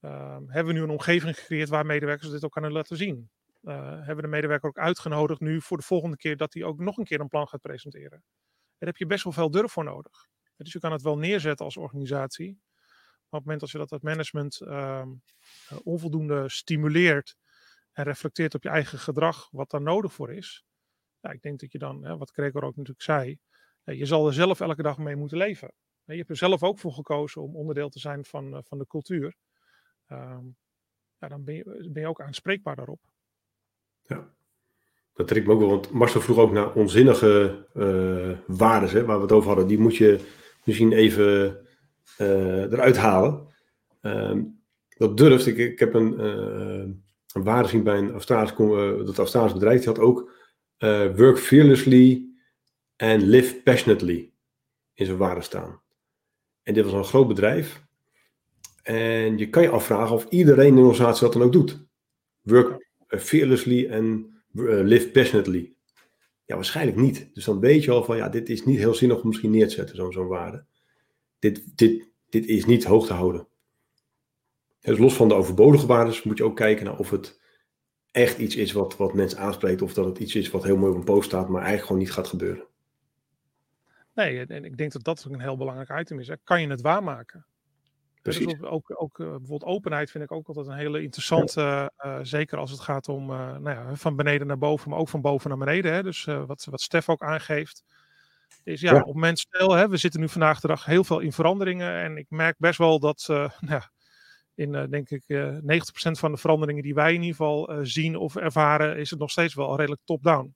Uh, 0.00 0.38
hebben 0.46 0.74
we 0.74 0.78
nu 0.78 0.82
een 0.82 0.90
omgeving 0.90 1.38
gecreëerd 1.38 1.68
waar 1.68 1.86
medewerkers 1.86 2.30
dit 2.30 2.44
ook 2.44 2.52
kunnen 2.52 2.72
laten 2.72 2.96
zien? 2.96 3.30
Uh, 3.62 3.74
hebben 3.90 4.16
we 4.16 4.22
de 4.22 4.28
medewerker 4.28 4.68
ook 4.68 4.78
uitgenodigd 4.78 5.40
nu 5.40 5.60
voor 5.60 5.76
de 5.76 5.82
volgende 5.82 6.16
keer 6.16 6.36
dat 6.36 6.54
hij 6.54 6.64
ook 6.64 6.78
nog 6.78 6.96
een 6.96 7.04
keer 7.04 7.20
een 7.20 7.28
plan 7.28 7.48
gaat 7.48 7.60
presenteren? 7.60 8.24
Daar 8.78 8.88
heb 8.88 8.96
je 8.96 9.06
best 9.06 9.24
wel 9.24 9.32
veel 9.32 9.50
durf 9.50 9.72
voor 9.72 9.84
nodig. 9.84 10.26
Dus 10.56 10.72
je 10.72 10.78
kan 10.78 10.92
het 10.92 11.02
wel 11.02 11.18
neerzetten 11.18 11.64
als 11.64 11.76
organisatie. 11.76 12.60
Maar 13.28 13.40
op 13.40 13.46
het 13.46 13.58
moment 13.58 13.60
dat 13.60 13.70
je 13.70 13.78
dat 13.78 13.90
het 13.90 14.02
management 14.02 14.60
uh, 14.60 15.06
onvoldoende 15.82 16.48
stimuleert 16.48 17.36
en 17.92 18.04
reflecteert 18.04 18.54
op 18.54 18.62
je 18.62 18.68
eigen 18.68 18.98
gedrag 18.98 19.48
wat 19.50 19.70
daar 19.70 19.82
nodig 19.82 20.12
voor 20.12 20.32
is. 20.32 20.64
Ja, 21.20 21.30
ik 21.30 21.42
denk 21.42 21.60
dat 21.60 21.72
je 21.72 21.78
dan, 21.78 22.04
hè, 22.04 22.16
wat 22.16 22.30
Gregor 22.30 22.62
ook 22.62 22.76
natuurlijk 22.76 23.02
zei, 23.02 23.38
je 23.84 24.06
zal 24.06 24.26
er 24.26 24.32
zelf 24.32 24.60
elke 24.60 24.82
dag 24.82 24.98
mee 24.98 25.16
moeten 25.16 25.38
leven. 25.38 25.72
Je 26.04 26.16
hebt 26.16 26.30
er 26.30 26.36
zelf 26.36 26.62
ook 26.62 26.78
voor 26.78 26.92
gekozen 26.92 27.42
om 27.42 27.56
onderdeel 27.56 27.88
te 27.88 27.98
zijn 27.98 28.24
van, 28.24 28.64
van 28.64 28.78
de 28.78 28.86
cultuur. 28.86 29.36
Ehm, 30.08 30.44
dan 31.18 31.44
ben 31.44 31.54
je, 31.92 32.06
ook 32.06 32.20
aanspreekbaar 32.20 32.76
daarop. 32.76 33.00
Ja, 34.02 34.34
dat 35.12 35.28
trekt 35.28 35.46
me 35.46 35.52
ook 35.52 35.60
wel. 35.60 35.68
Want 35.68 35.90
Marcel 35.90 36.20
vroeg 36.20 36.38
ook 36.38 36.52
naar 36.52 36.72
onzinnige 36.72 37.66
uh, 37.74 38.38
waarden 38.46 39.06
waar 39.06 39.16
we 39.16 39.22
het 39.22 39.32
over 39.32 39.48
hadden. 39.48 39.66
Die 39.66 39.78
moet 39.78 39.96
je 39.96 40.20
misschien 40.64 40.92
even 40.92 41.58
uh, 42.18 42.62
eruit 42.62 42.96
halen. 42.96 43.46
Uh, 44.02 44.42
dat 44.88 45.16
durft. 45.16 45.46
Ik, 45.46 45.56
ik 45.56 45.78
heb 45.78 45.94
een, 45.94 46.18
een 47.32 47.42
waarde 47.44 47.64
gezien 47.64 47.82
bij 47.82 47.98
een 47.98 48.12
Australisch, 48.12 48.54
dat 49.06 49.18
Australisch 49.18 49.52
bedrijf. 49.52 49.78
Die 49.78 49.88
had 49.88 49.98
ook 49.98 50.30
work 51.16 51.38
fearlessly 51.38 52.28
and 52.96 53.22
live 53.22 53.62
passionately 53.62 54.32
in 54.94 55.06
zijn 55.06 55.18
waarde 55.18 55.42
staan. 55.42 55.82
En 56.62 56.74
dit 56.74 56.84
was 56.84 56.92
een 56.92 57.04
groot 57.04 57.28
bedrijf. 57.28 57.87
En 58.88 59.38
je 59.38 59.48
kan 59.48 59.62
je 59.62 59.68
afvragen 59.68 60.14
of 60.14 60.26
iedereen 60.28 60.66
in 60.66 60.74
de 60.74 60.80
organisatie 60.80 61.24
dat 61.24 61.32
dan 61.32 61.42
ook 61.42 61.52
doet. 61.52 61.86
Work 62.40 62.88
fearlessly 63.08 63.92
and 63.92 64.26
live 64.52 65.10
passionately. 65.10 65.74
Ja, 66.44 66.54
waarschijnlijk 66.54 66.96
niet. 66.96 67.34
Dus 67.34 67.44
dan 67.44 67.60
weet 67.60 67.84
je 67.84 67.90
al 67.90 68.04
van, 68.04 68.16
ja, 68.16 68.28
dit 68.28 68.48
is 68.48 68.64
niet 68.64 68.78
heel 68.78 68.94
zinnig 68.94 69.20
om 69.20 69.28
misschien 69.28 69.50
neer 69.50 69.68
te 69.68 69.74
zetten, 69.74 70.12
zo'n 70.12 70.26
waarde. 70.26 70.64
Dit, 71.38 71.76
dit, 71.76 72.08
dit 72.28 72.46
is 72.46 72.66
niet 72.66 72.84
hoog 72.84 73.06
te 73.06 73.12
houden. 73.12 73.48
Dus 74.80 74.98
los 74.98 75.14
van 75.14 75.28
de 75.28 75.34
overbodige 75.34 75.86
waarden 75.86 76.20
moet 76.24 76.38
je 76.38 76.44
ook 76.44 76.56
kijken 76.56 76.84
naar 76.84 76.98
of 76.98 77.10
het 77.10 77.40
echt 78.10 78.38
iets 78.38 78.56
is 78.56 78.72
wat, 78.72 78.96
wat 78.96 79.14
mensen 79.14 79.38
aanspreekt. 79.38 79.82
Of 79.82 79.94
dat 79.94 80.04
het 80.04 80.18
iets 80.18 80.34
is 80.34 80.50
wat 80.50 80.64
heel 80.64 80.76
mooi 80.76 80.92
op 80.92 80.98
een 80.98 81.04
post 81.04 81.28
staat, 81.28 81.48
maar 81.48 81.62
eigenlijk 81.62 81.86
gewoon 81.86 82.02
niet 82.02 82.12
gaat 82.12 82.28
gebeuren. 82.28 82.66
Nee, 84.14 84.46
en 84.46 84.64
ik 84.64 84.76
denk 84.76 84.92
dat 84.92 85.04
dat 85.04 85.24
een 85.24 85.40
heel 85.40 85.56
belangrijk 85.56 86.00
item 86.00 86.18
is. 86.18 86.28
Hè. 86.28 86.34
Kan 86.44 86.60
je 86.60 86.68
het 86.68 86.80
waarmaken? 86.80 87.46
Dus 88.28 88.62
ook, 88.62 89.02
ook 89.02 89.18
uh, 89.18 89.26
bijvoorbeeld 89.26 89.64
openheid 89.64 90.10
vind 90.10 90.24
ik 90.24 90.32
ook 90.32 90.48
altijd 90.48 90.66
een 90.66 90.76
hele 90.76 91.02
interessante, 91.02 91.92
uh, 92.04 92.18
zeker 92.22 92.58
als 92.58 92.70
het 92.70 92.80
gaat 92.80 93.08
om 93.08 93.30
uh, 93.30 93.56
nou 93.56 93.70
ja, 93.70 93.94
van 93.94 94.16
beneden 94.16 94.46
naar 94.46 94.58
boven, 94.58 94.90
maar 94.90 94.98
ook 94.98 95.08
van 95.08 95.20
boven 95.20 95.48
naar 95.48 95.58
beneden. 95.58 95.92
Hè. 95.92 96.02
Dus 96.02 96.24
wat, 96.24 96.66
wat 96.70 96.80
Stef 96.80 97.08
ook 97.08 97.22
aangeeft, 97.22 97.84
is 98.64 98.80
ja, 98.80 98.94
ja. 98.94 99.00
op 99.00 99.14
moment 99.14 99.38
stel, 99.38 99.72
hè, 99.72 99.88
we 99.88 99.96
zitten 99.96 100.20
nu 100.20 100.28
vandaag 100.28 100.60
de 100.60 100.68
dag 100.68 100.84
heel 100.84 101.04
veel 101.04 101.18
in 101.18 101.32
veranderingen 101.32 101.92
en 101.92 102.16
ik 102.16 102.26
merk 102.28 102.56
best 102.58 102.78
wel 102.78 102.98
dat, 103.00 103.24
nou 103.28 103.50
ja, 103.60 103.90
in 104.54 104.72
denk 104.90 105.10
ik 105.10 105.24
90% 105.28 105.60
van 106.10 106.32
de 106.32 106.38
veranderingen 106.38 106.82
die 106.82 106.94
wij 106.94 107.14
in 107.14 107.22
ieder 107.22 107.36
geval 107.36 107.70
zien 107.82 108.16
of 108.16 108.36
ervaren, 108.36 108.96
is 108.96 109.10
het 109.10 109.18
nog 109.18 109.30
steeds 109.30 109.54
wel 109.54 109.76
redelijk 109.76 110.00
top-down. 110.04 110.54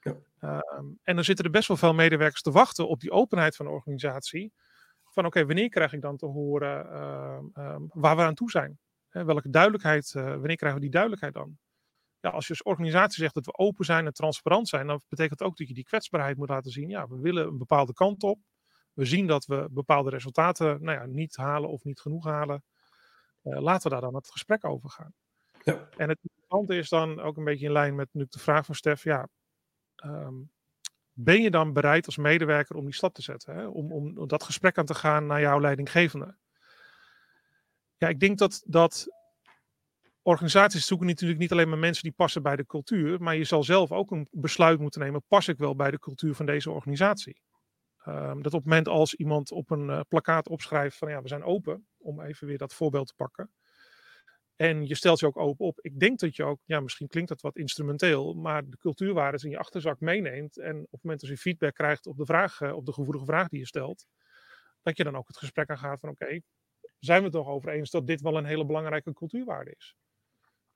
Ja. 0.00 0.16
Ehm, 0.40 0.86
en 1.02 1.14
dan 1.14 1.24
zitten 1.24 1.44
er 1.44 1.50
best 1.50 1.68
wel 1.68 1.76
veel 1.76 1.94
medewerkers 1.94 2.42
te 2.42 2.50
wachten 2.50 2.88
op 2.88 3.00
die 3.00 3.10
openheid 3.10 3.56
van 3.56 3.66
de 3.66 3.72
organisatie 3.72 4.52
van 5.16 5.26
oké, 5.26 5.46
wanneer 5.46 5.68
krijg 5.68 5.92
ik 5.92 6.00
dan 6.00 6.16
te 6.16 6.26
horen 6.26 6.86
uh, 6.86 7.76
waar 7.88 8.16
we 8.16 8.22
aan 8.22 8.34
toe 8.34 8.50
zijn? 8.50 8.78
Hè, 9.08 9.24
welke 9.24 9.50
duidelijkheid, 9.50 10.12
uh, 10.16 10.24
wanneer 10.24 10.56
krijgen 10.56 10.78
we 10.78 10.84
die 10.84 10.90
duidelijkheid 10.90 11.34
dan? 11.34 11.58
Ja, 12.20 12.30
als 12.30 12.46
je 12.46 12.52
als 12.52 12.62
organisatie 12.62 13.22
zegt 13.22 13.34
dat 13.34 13.46
we 13.46 13.58
open 13.58 13.84
zijn 13.84 14.06
en 14.06 14.12
transparant 14.12 14.68
zijn, 14.68 14.86
dan 14.86 15.00
betekent 15.08 15.42
ook 15.42 15.56
dat 15.56 15.68
je 15.68 15.74
die 15.74 15.84
kwetsbaarheid 15.84 16.36
moet 16.36 16.48
laten 16.48 16.70
zien. 16.70 16.88
Ja, 16.88 17.08
we 17.08 17.20
willen 17.20 17.46
een 17.46 17.58
bepaalde 17.58 17.92
kant 17.92 18.22
op. 18.22 18.38
We 18.92 19.04
zien 19.04 19.26
dat 19.26 19.46
we 19.46 19.68
bepaalde 19.70 20.10
resultaten 20.10 20.82
nou 20.82 20.98
ja, 20.98 21.06
niet 21.06 21.36
halen 21.36 21.70
of 21.70 21.84
niet 21.84 22.00
genoeg 22.00 22.24
halen. 22.24 22.64
Uh, 23.42 23.60
laten 23.60 23.82
we 23.82 23.88
daar 23.88 24.00
dan 24.00 24.14
het 24.14 24.30
gesprek 24.30 24.64
over 24.64 24.90
gaan. 24.90 25.14
Ja. 25.64 25.88
En 25.96 26.08
het 26.08 26.18
interessante 26.22 26.76
is 26.76 26.88
dan 26.88 27.20
ook 27.20 27.36
een 27.36 27.44
beetje 27.44 27.66
in 27.66 27.72
lijn 27.72 27.94
met 27.94 28.08
nu 28.12 28.26
de 28.28 28.38
vraag 28.38 28.66
van 28.66 28.74
Stef. 28.74 29.02
Ja, 29.02 29.28
um, 30.04 30.50
ben 31.18 31.42
je 31.42 31.50
dan 31.50 31.72
bereid 31.72 32.06
als 32.06 32.16
medewerker 32.16 32.76
om 32.76 32.84
die 32.84 32.94
stap 32.94 33.14
te 33.14 33.22
zetten? 33.22 33.54
Hè? 33.54 33.66
Om, 33.66 33.92
om 33.92 34.28
dat 34.28 34.42
gesprek 34.42 34.78
aan 34.78 34.84
te 34.84 34.94
gaan 34.94 35.26
naar 35.26 35.40
jouw 35.40 35.60
leidinggevende? 35.60 36.36
Ja, 37.96 38.08
ik 38.08 38.20
denk 38.20 38.38
dat, 38.38 38.62
dat 38.66 39.06
organisaties 40.22 40.86
zoeken 40.86 41.06
natuurlijk 41.06 41.40
niet 41.40 41.52
alleen 41.52 41.68
maar 41.68 41.78
mensen 41.78 42.02
die 42.02 42.12
passen 42.12 42.42
bij 42.42 42.56
de 42.56 42.66
cultuur, 42.66 43.22
maar 43.22 43.36
je 43.36 43.44
zal 43.44 43.64
zelf 43.64 43.92
ook 43.92 44.10
een 44.10 44.28
besluit 44.30 44.80
moeten 44.80 45.00
nemen, 45.00 45.24
pas 45.28 45.48
ik 45.48 45.58
wel 45.58 45.76
bij 45.76 45.90
de 45.90 45.98
cultuur 45.98 46.34
van 46.34 46.46
deze 46.46 46.70
organisatie? 46.70 47.40
Um, 48.06 48.42
dat 48.42 48.52
op 48.52 48.60
het 48.60 48.68
moment 48.68 48.88
als 48.88 49.14
iemand 49.14 49.50
op 49.50 49.70
een 49.70 49.88
uh, 49.88 50.00
plakkaat 50.08 50.48
opschrijft 50.48 50.96
van 50.96 51.10
ja, 51.10 51.22
we 51.22 51.28
zijn 51.28 51.44
open, 51.44 51.86
om 51.98 52.20
even 52.20 52.46
weer 52.46 52.58
dat 52.58 52.74
voorbeeld 52.74 53.06
te 53.06 53.14
pakken, 53.14 53.50
en 54.56 54.86
je 54.86 54.94
stelt 54.94 55.20
je 55.20 55.26
ook 55.26 55.36
open 55.36 55.66
op. 55.66 55.80
Ik 55.80 55.98
denk 55.98 56.18
dat 56.18 56.36
je 56.36 56.44
ook, 56.44 56.60
ja, 56.64 56.80
misschien 56.80 57.06
klinkt 57.06 57.28
dat 57.28 57.40
wat 57.40 57.56
instrumenteel, 57.56 58.34
maar 58.34 58.68
de 58.68 58.76
cultuurwaarden 58.76 59.42
in 59.42 59.50
je 59.50 59.58
achterzak 59.58 60.00
meeneemt. 60.00 60.58
En 60.58 60.76
op 60.76 60.90
het 60.90 61.02
moment 61.02 61.20
dat 61.20 61.30
je 61.30 61.36
feedback 61.36 61.74
krijgt 61.74 62.06
op 62.06 62.16
de, 62.16 62.24
vraag, 62.24 62.60
eh, 62.60 62.76
op 62.76 62.86
de 62.86 62.92
gevoelige 62.92 63.24
vraag 63.24 63.48
die 63.48 63.58
je 63.58 63.66
stelt, 63.66 64.06
dat 64.82 64.96
je 64.96 65.04
dan 65.04 65.16
ook 65.16 65.26
het 65.26 65.36
gesprek 65.36 65.70
aangaat 65.70 66.00
van 66.00 66.08
oké, 66.08 66.40
zijn 66.98 67.18
we 67.18 67.24
het 67.24 67.32
toch 67.32 67.48
over 67.48 67.68
eens 67.68 67.90
dat 67.90 68.06
dit 68.06 68.20
wel 68.20 68.36
een 68.36 68.44
hele 68.44 68.66
belangrijke 68.66 69.12
cultuurwaarde 69.12 69.74
is? 69.76 69.96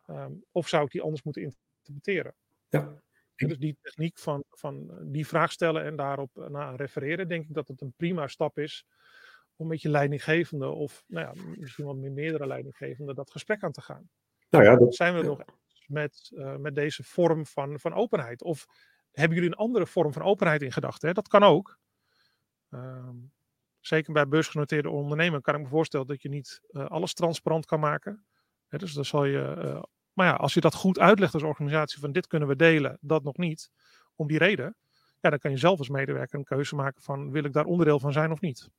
Um, 0.06 0.44
of 0.50 0.68
zou 0.68 0.84
ik 0.84 0.90
die 0.90 1.02
anders 1.02 1.22
moeten 1.22 1.42
interpreteren? 1.42 2.34
Ja. 2.68 3.02
Dus 3.36 3.58
die 3.58 3.78
techniek 3.82 4.18
van, 4.18 4.44
van 4.50 4.98
die 5.12 5.26
vraag 5.26 5.52
stellen 5.52 5.84
en 5.84 5.96
daarop 5.96 6.38
eh, 6.38 6.48
naar 6.48 6.74
refereren, 6.74 7.28
denk 7.28 7.48
ik 7.48 7.54
dat 7.54 7.68
het 7.68 7.80
een 7.80 7.94
prima 7.96 8.26
stap 8.26 8.58
is 8.58 8.84
om 9.60 9.66
met 9.66 9.82
je 9.82 9.88
leidinggevende 9.88 10.68
of 10.68 11.04
nou 11.06 11.26
ja, 11.26 11.42
misschien 11.58 11.84
wel 11.84 11.94
met 11.94 12.12
meerdere 12.12 12.46
leidinggevenden 12.46 13.14
dat 13.14 13.30
gesprek 13.30 13.62
aan 13.62 13.72
te 13.72 13.80
gaan. 13.80 14.10
Nou 14.50 14.64
ja, 14.64 14.76
dat, 14.76 14.94
Zijn 14.94 15.14
we 15.14 15.22
nog 15.22 15.42
met, 15.86 16.30
uh, 16.34 16.56
met 16.56 16.74
deze 16.74 17.04
vorm 17.04 17.46
van, 17.46 17.80
van 17.80 17.94
openheid? 17.94 18.42
Of 18.42 18.66
hebben 19.12 19.36
jullie 19.36 19.52
een 19.52 19.58
andere 19.58 19.86
vorm 19.86 20.12
van 20.12 20.22
openheid 20.22 20.62
in 20.62 20.72
gedachten? 20.72 21.14
Dat 21.14 21.28
kan 21.28 21.42
ook. 21.42 21.78
Uh, 22.70 23.08
zeker 23.80 24.12
bij 24.12 24.28
beursgenoteerde 24.28 24.90
ondernemen 24.90 25.42
kan 25.42 25.54
ik 25.54 25.60
me 25.60 25.68
voorstellen 25.68 26.06
dat 26.06 26.22
je 26.22 26.28
niet 26.28 26.60
uh, 26.70 26.86
alles 26.86 27.14
transparant 27.14 27.66
kan 27.66 27.80
maken. 27.80 28.24
Hè, 28.68 28.78
dus 28.78 28.92
dan 28.92 29.04
zal 29.04 29.24
je, 29.24 29.54
uh, 29.58 29.82
maar 30.12 30.26
ja, 30.26 30.34
als 30.34 30.54
je 30.54 30.60
dat 30.60 30.74
goed 30.74 30.98
uitlegt 30.98 31.34
als 31.34 31.42
organisatie 31.42 32.00
van 32.00 32.12
dit 32.12 32.26
kunnen 32.26 32.48
we 32.48 32.56
delen, 32.56 32.98
dat 33.00 33.22
nog 33.22 33.36
niet, 33.36 33.70
om 34.14 34.28
die 34.28 34.38
reden, 34.38 34.76
ja, 35.20 35.30
dan 35.30 35.38
kan 35.38 35.50
je 35.50 35.56
zelf 35.56 35.78
als 35.78 35.88
medewerker 35.88 36.38
een 36.38 36.44
keuze 36.44 36.74
maken 36.74 37.02
van 37.02 37.30
wil 37.30 37.44
ik 37.44 37.52
daar 37.52 37.64
onderdeel 37.64 37.98
van 37.98 38.12
zijn 38.12 38.30
of 38.30 38.40
niet. 38.40 38.70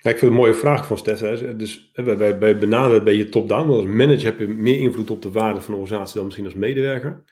Ja, 0.00 0.10
ik 0.10 0.18
vind 0.18 0.20
het 0.20 0.30
een 0.30 0.46
mooie 0.46 0.54
vraag 0.54 0.86
van 0.86 0.98
Stef. 0.98 1.20
Dus 1.56 1.90
wij, 1.94 2.38
wij 2.38 2.58
benaderen 2.58 2.98
een 2.98 3.04
beetje 3.04 3.28
top-down. 3.28 3.70
Als 3.70 3.84
manager 3.84 4.24
heb 4.24 4.38
je 4.38 4.48
meer 4.48 4.78
invloed 4.78 5.10
op 5.10 5.22
de 5.22 5.30
waarde 5.30 5.60
van 5.60 5.74
de 5.74 5.80
organisatie 5.80 6.14
dan 6.14 6.24
misschien 6.24 6.44
als 6.44 6.54
medewerker. 6.54 7.24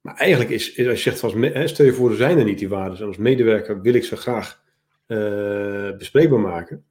Maar 0.00 0.14
eigenlijk 0.14 0.50
is, 0.50 0.72
is 0.72 0.86
als 0.88 1.04
je 1.04 1.10
zegt, 1.10 1.22
als, 1.22 1.70
stel 1.70 1.86
je 1.86 1.92
voor, 1.92 2.10
er 2.10 2.16
zijn 2.16 2.38
er 2.38 2.44
niet 2.44 2.58
die 2.58 2.68
waarden. 2.68 2.98
En 2.98 3.06
als 3.06 3.16
medewerker 3.16 3.80
wil 3.80 3.94
ik 3.94 4.04
ze 4.04 4.16
graag 4.16 4.62
uh, 5.06 5.96
bespreekbaar 5.96 6.40
maken. 6.40 6.84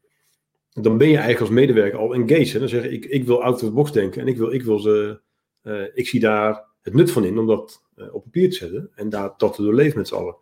Dan 0.70 0.98
ben 0.98 1.08
je 1.08 1.14
eigenlijk 1.14 1.42
als 1.42 1.60
medewerker 1.60 2.00
al 2.00 2.14
engaged. 2.14 2.54
Hè? 2.54 2.60
Dan 2.60 2.70
zeg 2.70 2.84
je, 2.84 2.92
ik, 2.92 3.06
ik 3.06 3.26
wil 3.26 3.44
out 3.44 3.54
of 3.54 3.60
the 3.60 3.72
box 3.72 3.92
denken. 3.92 4.22
En 4.22 4.28
ik, 4.28 4.38
wil, 4.38 4.54
ik, 4.54 4.64
wil 4.64 4.80
ze, 4.80 5.20
uh, 5.64 5.84
ik 5.94 6.08
zie 6.08 6.20
daar 6.20 6.66
het 6.82 6.94
nut 6.94 7.12
van 7.12 7.26
in 7.26 7.40
om 7.40 7.48
dat 7.48 7.84
uh, 7.96 8.14
op 8.14 8.24
papier 8.24 8.50
te 8.50 8.56
zetten. 8.56 8.92
En 8.96 9.10
daar, 9.10 9.34
dat 9.38 9.56
te 9.56 9.62
doorleven 9.62 9.98
met 9.98 10.08
z'n 10.08 10.16
allen. 10.16 10.36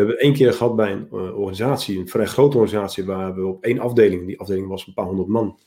We 0.00 0.06
hebben 0.06 0.24
één 0.24 0.34
keer 0.34 0.52
gehad 0.52 0.76
bij 0.76 0.92
een 0.92 1.08
uh, 1.12 1.38
organisatie, 1.38 1.98
een 1.98 2.08
vrij 2.08 2.26
grote 2.26 2.58
organisatie, 2.58 3.04
waar 3.04 3.34
we 3.34 3.46
op 3.46 3.64
één 3.64 3.78
afdeling, 3.78 4.26
die 4.26 4.40
afdeling 4.40 4.68
was 4.68 4.86
een 4.86 4.94
paar 4.94 5.04
honderd 5.04 5.28
man, 5.28 5.60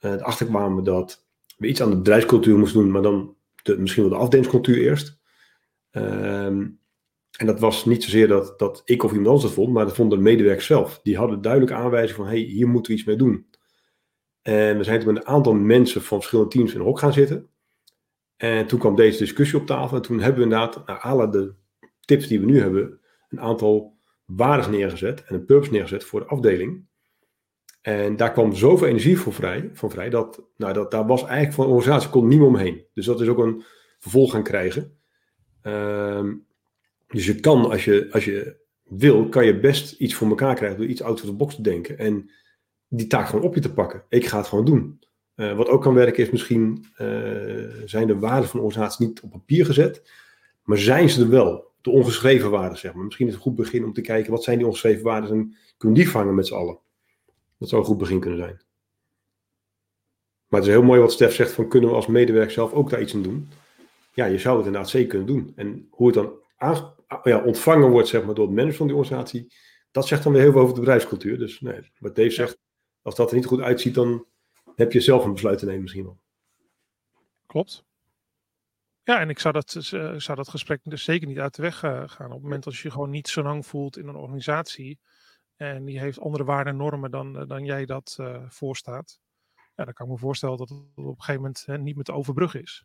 uh, 0.00 0.12
erachter 0.12 0.46
kwamen 0.46 0.84
dat 0.84 1.26
we 1.56 1.66
iets 1.66 1.82
aan 1.82 1.90
de 1.90 1.96
bedrijfscultuur 1.96 2.58
moesten 2.58 2.80
doen, 2.80 2.90
maar 2.90 3.02
dan 3.02 3.36
de, 3.62 3.78
misschien 3.78 4.02
wel 4.02 4.12
de 4.12 4.18
afdelingscultuur 4.18 4.78
eerst. 4.78 5.18
Um, 5.90 6.80
en 7.38 7.46
dat 7.46 7.60
was 7.60 7.84
niet 7.84 8.04
zozeer 8.04 8.28
dat, 8.28 8.58
dat 8.58 8.82
ik 8.84 9.02
of 9.02 9.10
iemand 9.10 9.28
anders 9.28 9.46
dat 9.46 9.54
vond, 9.54 9.72
maar 9.72 9.84
dat 9.84 9.94
vonden 9.94 10.18
de 10.18 10.24
medewerkers 10.24 10.66
zelf. 10.66 11.00
Die 11.02 11.16
hadden 11.16 11.40
duidelijk 11.42 11.72
aanwijzing 11.72 12.16
van, 12.16 12.26
hey, 12.26 12.38
hier 12.38 12.68
moeten 12.68 12.92
we 12.92 12.98
iets 12.98 13.06
mee 13.06 13.16
doen. 13.16 13.46
En 14.42 14.76
we 14.76 14.84
zijn 14.84 15.00
toen 15.00 15.12
met 15.12 15.22
een 15.22 15.28
aantal 15.28 15.54
mensen 15.54 16.02
van 16.02 16.18
verschillende 16.18 16.50
teams 16.50 16.72
in 16.72 16.78
een 16.78 16.86
hok 16.86 16.98
gaan 16.98 17.12
zitten. 17.12 17.48
En 18.36 18.66
toen 18.66 18.78
kwam 18.78 18.96
deze 18.96 19.18
discussie 19.18 19.58
op 19.58 19.66
tafel. 19.66 19.96
En 19.96 20.02
toen 20.02 20.20
hebben 20.20 20.38
we 20.38 20.42
inderdaad, 20.42 20.86
naar 20.86 20.98
alle 20.98 21.28
de 21.28 21.54
tips 22.00 22.26
die 22.26 22.40
we 22.40 22.46
nu 22.46 22.60
hebben, 22.60 22.97
een 23.28 23.40
aantal 23.40 23.96
waarden 24.24 24.70
neergezet 24.70 25.24
en 25.24 25.34
een 25.34 25.44
purpose 25.44 25.72
neergezet 25.72 26.04
voor 26.04 26.20
de 26.20 26.26
afdeling. 26.26 26.86
En 27.80 28.16
daar 28.16 28.32
kwam 28.32 28.54
zoveel 28.54 28.86
energie 28.86 29.18
voor 29.18 29.32
vrij, 29.32 29.70
van 29.72 29.90
vrij, 29.90 30.10
dat, 30.10 30.42
nou, 30.56 30.72
dat 30.72 30.90
daar 30.90 31.06
was 31.06 31.22
eigenlijk 31.22 31.52
van 31.52 31.66
de 31.66 31.72
organisatie 31.72 32.10
kon 32.10 32.28
niet 32.28 32.38
meer 32.38 32.48
omheen. 32.48 32.84
Dus 32.94 33.06
dat 33.06 33.20
is 33.20 33.28
ook 33.28 33.38
een 33.38 33.64
vervolg 33.98 34.30
gaan 34.30 34.42
krijgen. 34.42 34.98
Um, 35.62 36.46
dus 37.06 37.26
je 37.26 37.40
kan, 37.40 37.70
als 37.70 37.84
je, 37.84 38.08
als 38.10 38.24
je 38.24 38.56
wil, 38.82 39.28
kan 39.28 39.46
je 39.46 39.60
best 39.60 40.00
iets 40.00 40.14
voor 40.14 40.28
elkaar 40.28 40.54
krijgen 40.54 40.78
door 40.78 40.86
iets 40.86 41.02
out 41.02 41.20
of 41.20 41.26
the 41.26 41.34
box 41.34 41.54
te 41.54 41.62
denken. 41.62 41.98
En 41.98 42.30
die 42.88 43.06
taak 43.06 43.26
gewoon 43.26 43.44
op 43.44 43.54
je 43.54 43.60
te 43.60 43.72
pakken. 43.72 44.04
Ik 44.08 44.26
ga 44.26 44.38
het 44.38 44.46
gewoon 44.46 44.64
doen. 44.64 45.00
Uh, 45.36 45.56
wat 45.56 45.68
ook 45.68 45.82
kan 45.82 45.94
werken 45.94 46.22
is 46.22 46.30
misschien 46.30 46.86
uh, 47.00 47.70
zijn 47.84 48.06
de 48.06 48.18
waarden 48.18 48.48
van 48.48 48.60
de 48.60 48.66
organisatie 48.66 49.06
niet 49.06 49.20
op 49.20 49.30
papier 49.30 49.64
gezet, 49.64 50.10
maar 50.62 50.78
zijn 50.78 51.08
ze 51.08 51.22
er 51.22 51.28
wel? 51.28 51.67
De 51.80 51.90
ongeschreven 51.90 52.50
waarden, 52.50 52.78
zeg 52.78 52.94
maar. 52.94 53.04
Misschien 53.04 53.26
is 53.26 53.34
het 53.34 53.44
een 53.44 53.48
goed 53.48 53.58
begin 53.58 53.84
om 53.84 53.92
te 53.92 54.00
kijken 54.00 54.30
wat 54.30 54.44
zijn 54.44 54.58
die 54.58 54.66
ongeschreven 54.66 55.04
waarden 55.04 55.30
en 55.30 55.56
kunnen 55.76 55.98
die 55.98 56.10
vangen 56.10 56.34
met 56.34 56.46
z'n 56.46 56.54
allen. 56.54 56.78
Dat 57.58 57.68
zou 57.68 57.80
een 57.80 57.86
goed 57.86 57.98
begin 57.98 58.20
kunnen 58.20 58.38
zijn. 58.38 58.60
Maar 60.48 60.60
het 60.60 60.68
is 60.68 60.74
heel 60.74 60.84
mooi 60.84 61.00
wat 61.00 61.12
Stef 61.12 61.34
zegt 61.34 61.52
van 61.52 61.68
kunnen 61.68 61.90
we 61.90 61.96
als 61.96 62.06
medewerker 62.06 62.52
zelf 62.52 62.72
ook 62.72 62.90
daar 62.90 63.00
iets 63.00 63.14
aan 63.14 63.22
doen? 63.22 63.48
Ja, 64.14 64.24
je 64.24 64.38
zou 64.38 64.56
het 64.56 64.66
inderdaad 64.66 64.90
zeker 64.90 65.08
kunnen 65.08 65.26
doen. 65.26 65.52
En 65.56 65.88
hoe 65.90 66.06
het 66.06 66.14
dan 66.14 66.32
ja, 67.22 67.44
ontvangen 67.44 67.90
wordt 67.90 68.08
zeg 68.08 68.24
maar, 68.24 68.34
door 68.34 68.46
het 68.46 68.54
management 68.54 68.76
van 68.76 68.86
die 68.86 68.96
organisatie, 68.96 69.52
dat 69.90 70.06
zegt 70.06 70.22
dan 70.22 70.32
weer 70.32 70.42
heel 70.42 70.52
veel 70.52 70.60
over 70.60 70.74
de 70.74 70.80
bedrijfscultuur. 70.80 71.38
Dus 71.38 71.60
nee, 71.60 71.92
wat 71.98 72.16
Dave 72.16 72.30
zegt, 72.30 72.58
als 73.02 73.14
dat 73.14 73.30
er 73.30 73.36
niet 73.36 73.46
goed 73.46 73.60
uitziet, 73.60 73.94
dan 73.94 74.26
heb 74.74 74.92
je 74.92 75.00
zelf 75.00 75.24
een 75.24 75.32
besluit 75.32 75.58
te 75.58 75.64
nemen 75.64 75.82
misschien 75.82 76.04
wel. 76.04 76.18
Klopt. 77.46 77.86
Ja, 79.08 79.20
en 79.20 79.28
ik 79.28 79.38
zou 79.38 79.54
dat, 79.54 79.74
uh, 79.74 80.14
zou 80.16 80.36
dat 80.36 80.48
gesprek 80.48 80.80
dus 80.82 81.04
zeker 81.04 81.28
niet 81.28 81.38
uit 81.38 81.54
de 81.54 81.62
weg 81.62 81.82
uh, 81.82 82.08
gaan. 82.08 82.26
Op 82.26 82.32
het 82.32 82.42
moment 82.42 82.64
dat 82.64 82.76
je 82.76 82.80
je 82.82 82.90
gewoon 82.90 83.10
niet 83.10 83.28
zo 83.28 83.42
lang 83.42 83.66
voelt 83.66 83.96
in 83.96 84.08
een 84.08 84.16
organisatie 84.16 85.00
en 85.56 85.84
die 85.84 86.00
heeft 86.00 86.20
andere 86.20 86.44
waarden 86.44 86.72
en 86.72 86.78
normen 86.78 87.10
dan, 87.10 87.46
dan 87.46 87.64
jij 87.64 87.86
dat 87.86 88.16
voorstaat, 88.48 89.20
ja, 89.54 89.84
dan 89.84 89.92
kan 89.92 90.06
ik 90.06 90.12
me 90.12 90.18
voorstellen 90.18 90.56
dat 90.56 90.68
het 90.68 90.78
op 90.78 90.96
een 90.96 91.14
gegeven 91.14 91.34
moment 91.34 91.64
hè, 91.66 91.78
niet 91.78 91.94
meer 91.94 92.04
te 92.04 92.12
overbruggen 92.12 92.62
is. 92.62 92.84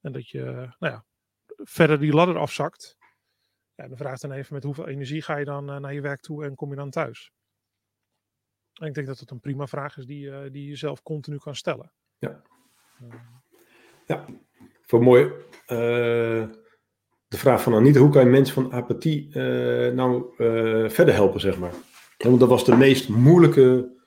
En 0.00 0.12
dat 0.12 0.28
je 0.28 0.42
nou 0.78 0.92
ja, 0.92 1.04
verder 1.56 2.00
die 2.00 2.12
ladder 2.12 2.38
afzakt. 2.38 2.96
Ja, 3.74 3.88
dan 3.88 3.96
vraagt 3.96 4.20
dan 4.20 4.32
even 4.32 4.54
met 4.54 4.64
hoeveel 4.64 4.88
energie 4.88 5.22
ga 5.22 5.36
je 5.36 5.44
dan 5.44 5.64
naar 5.64 5.94
je 5.94 6.00
werk 6.00 6.20
toe 6.20 6.44
en 6.44 6.54
kom 6.54 6.70
je 6.70 6.76
dan 6.76 6.90
thuis. 6.90 7.32
En 8.72 8.86
ik 8.86 8.94
denk 8.94 9.06
dat 9.06 9.18
het 9.18 9.30
een 9.30 9.40
prima 9.40 9.66
vraag 9.66 9.96
is 9.96 10.06
die, 10.06 10.50
die 10.50 10.68
je 10.68 10.76
zelf 10.76 11.02
continu 11.02 11.38
kan 11.38 11.56
stellen. 11.56 11.92
Ja. 12.18 12.42
Ja, 14.06 14.26
voor 14.90 15.02
mooi. 15.02 15.22
Uh, 15.22 16.46
de 17.28 17.36
vraag 17.36 17.62
van 17.62 17.74
Anita, 17.74 18.00
hoe 18.00 18.10
kan 18.10 18.24
je 18.24 18.30
mensen 18.30 18.54
van 18.54 18.72
apathie 18.72 19.28
uh, 19.28 19.92
nou 19.92 20.24
uh, 20.38 20.88
verder 20.88 21.14
helpen, 21.14 21.40
zeg 21.40 21.58
maar? 21.58 21.72
want 22.16 22.40
dat 22.40 22.48
was 22.48 22.64
de 22.64 22.76
meest 22.76 23.08
moeilijke 23.08 23.98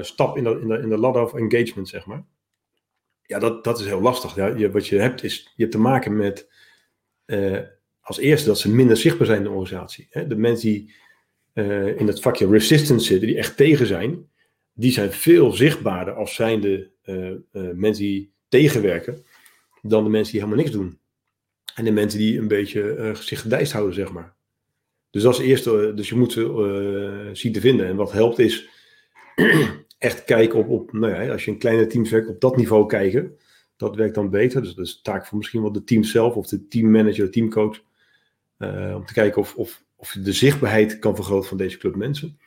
stap 0.00 0.36
in 0.36 0.44
de, 0.44 0.58
in, 0.60 0.68
de, 0.68 0.78
in 0.78 0.88
de 0.88 0.98
ladder 0.98 1.22
of 1.22 1.34
engagement, 1.34 1.88
zeg 1.88 2.06
maar. 2.06 2.24
Ja, 3.22 3.38
dat, 3.38 3.64
dat 3.64 3.80
is 3.80 3.86
heel 3.86 4.00
lastig. 4.00 4.34
Ja, 4.34 4.46
je, 4.46 4.70
wat 4.70 4.86
je 4.86 4.98
hebt 4.98 5.22
is, 5.22 5.52
je 5.56 5.62
hebt 5.62 5.72
te 5.72 5.78
maken 5.78 6.16
met 6.16 6.50
als 8.00 8.18
eerste 8.18 8.48
dat 8.48 8.58
ze 8.58 8.70
minder 8.70 8.96
zichtbaar 8.96 9.26
zijn 9.26 9.38
in 9.38 9.44
de 9.44 9.50
organisatie. 9.50 10.08
De 10.28 10.36
mensen 10.36 10.68
die 10.68 10.94
in 11.96 12.06
het 12.06 12.20
vakje 12.20 12.48
resistance 12.48 13.06
zitten, 13.06 13.28
die 13.28 13.38
echt 13.38 13.56
tegen 13.56 13.86
zijn, 13.86 14.28
die 14.72 14.92
zijn 14.92 15.12
veel 15.12 15.52
zichtbaarder 15.52 16.14
als 16.14 16.34
zijnde 16.34 16.90
mensen 17.74 18.04
die 18.04 18.33
tegenwerken 18.54 19.24
dan 19.82 20.04
de 20.04 20.10
mensen 20.10 20.32
die 20.32 20.40
helemaal 20.42 20.64
niks 20.64 20.76
doen. 20.76 20.98
En 21.74 21.84
de 21.84 21.90
mensen 21.90 22.18
die 22.18 22.38
een 22.38 22.48
beetje 22.48 22.96
uh, 22.98 23.14
zich 23.14 23.40
gedijst 23.40 23.72
houden, 23.72 23.94
zeg 23.94 24.12
maar. 24.12 24.34
Dus 25.10 25.22
het 25.22 25.38
eerste. 25.38 25.92
Dus 25.94 26.08
je 26.08 26.14
moet 26.14 26.32
ze 26.32 26.40
uh, 26.40 27.34
zien 27.34 27.52
te 27.52 27.60
vinden. 27.60 27.86
En 27.86 27.96
wat 27.96 28.12
helpt 28.12 28.38
is 28.38 28.68
echt 29.98 30.24
kijken 30.24 30.58
op, 30.58 30.68
op 30.68 30.92
nou 30.92 31.12
ja, 31.12 31.32
als 31.32 31.44
je 31.44 31.50
in 31.50 31.58
kleine 31.58 31.86
teams 31.86 32.10
werkt, 32.10 32.28
op 32.28 32.40
dat 32.40 32.56
niveau 32.56 32.86
kijken. 32.86 33.38
Dat 33.76 33.96
werkt 33.96 34.14
dan 34.14 34.30
beter. 34.30 34.62
Dus 34.62 34.74
dat 34.74 34.86
is 34.86 35.00
taak 35.02 35.26
voor 35.26 35.38
misschien 35.38 35.62
wel 35.62 35.72
de 35.72 35.84
team 35.84 36.02
zelf 36.02 36.34
of 36.34 36.46
de 36.46 36.68
teammanager, 36.68 37.30
teamcoach. 37.30 37.82
Uh, 38.58 38.94
om 38.96 39.06
te 39.06 39.12
kijken 39.12 39.40
of, 39.40 39.54
of, 39.54 39.84
of 39.96 40.14
je 40.14 40.20
de 40.20 40.32
zichtbaarheid 40.32 40.98
kan 40.98 41.14
vergroten 41.14 41.48
van 41.48 41.58
deze 41.58 41.78
club 41.78 41.96
mensen. 41.96 42.38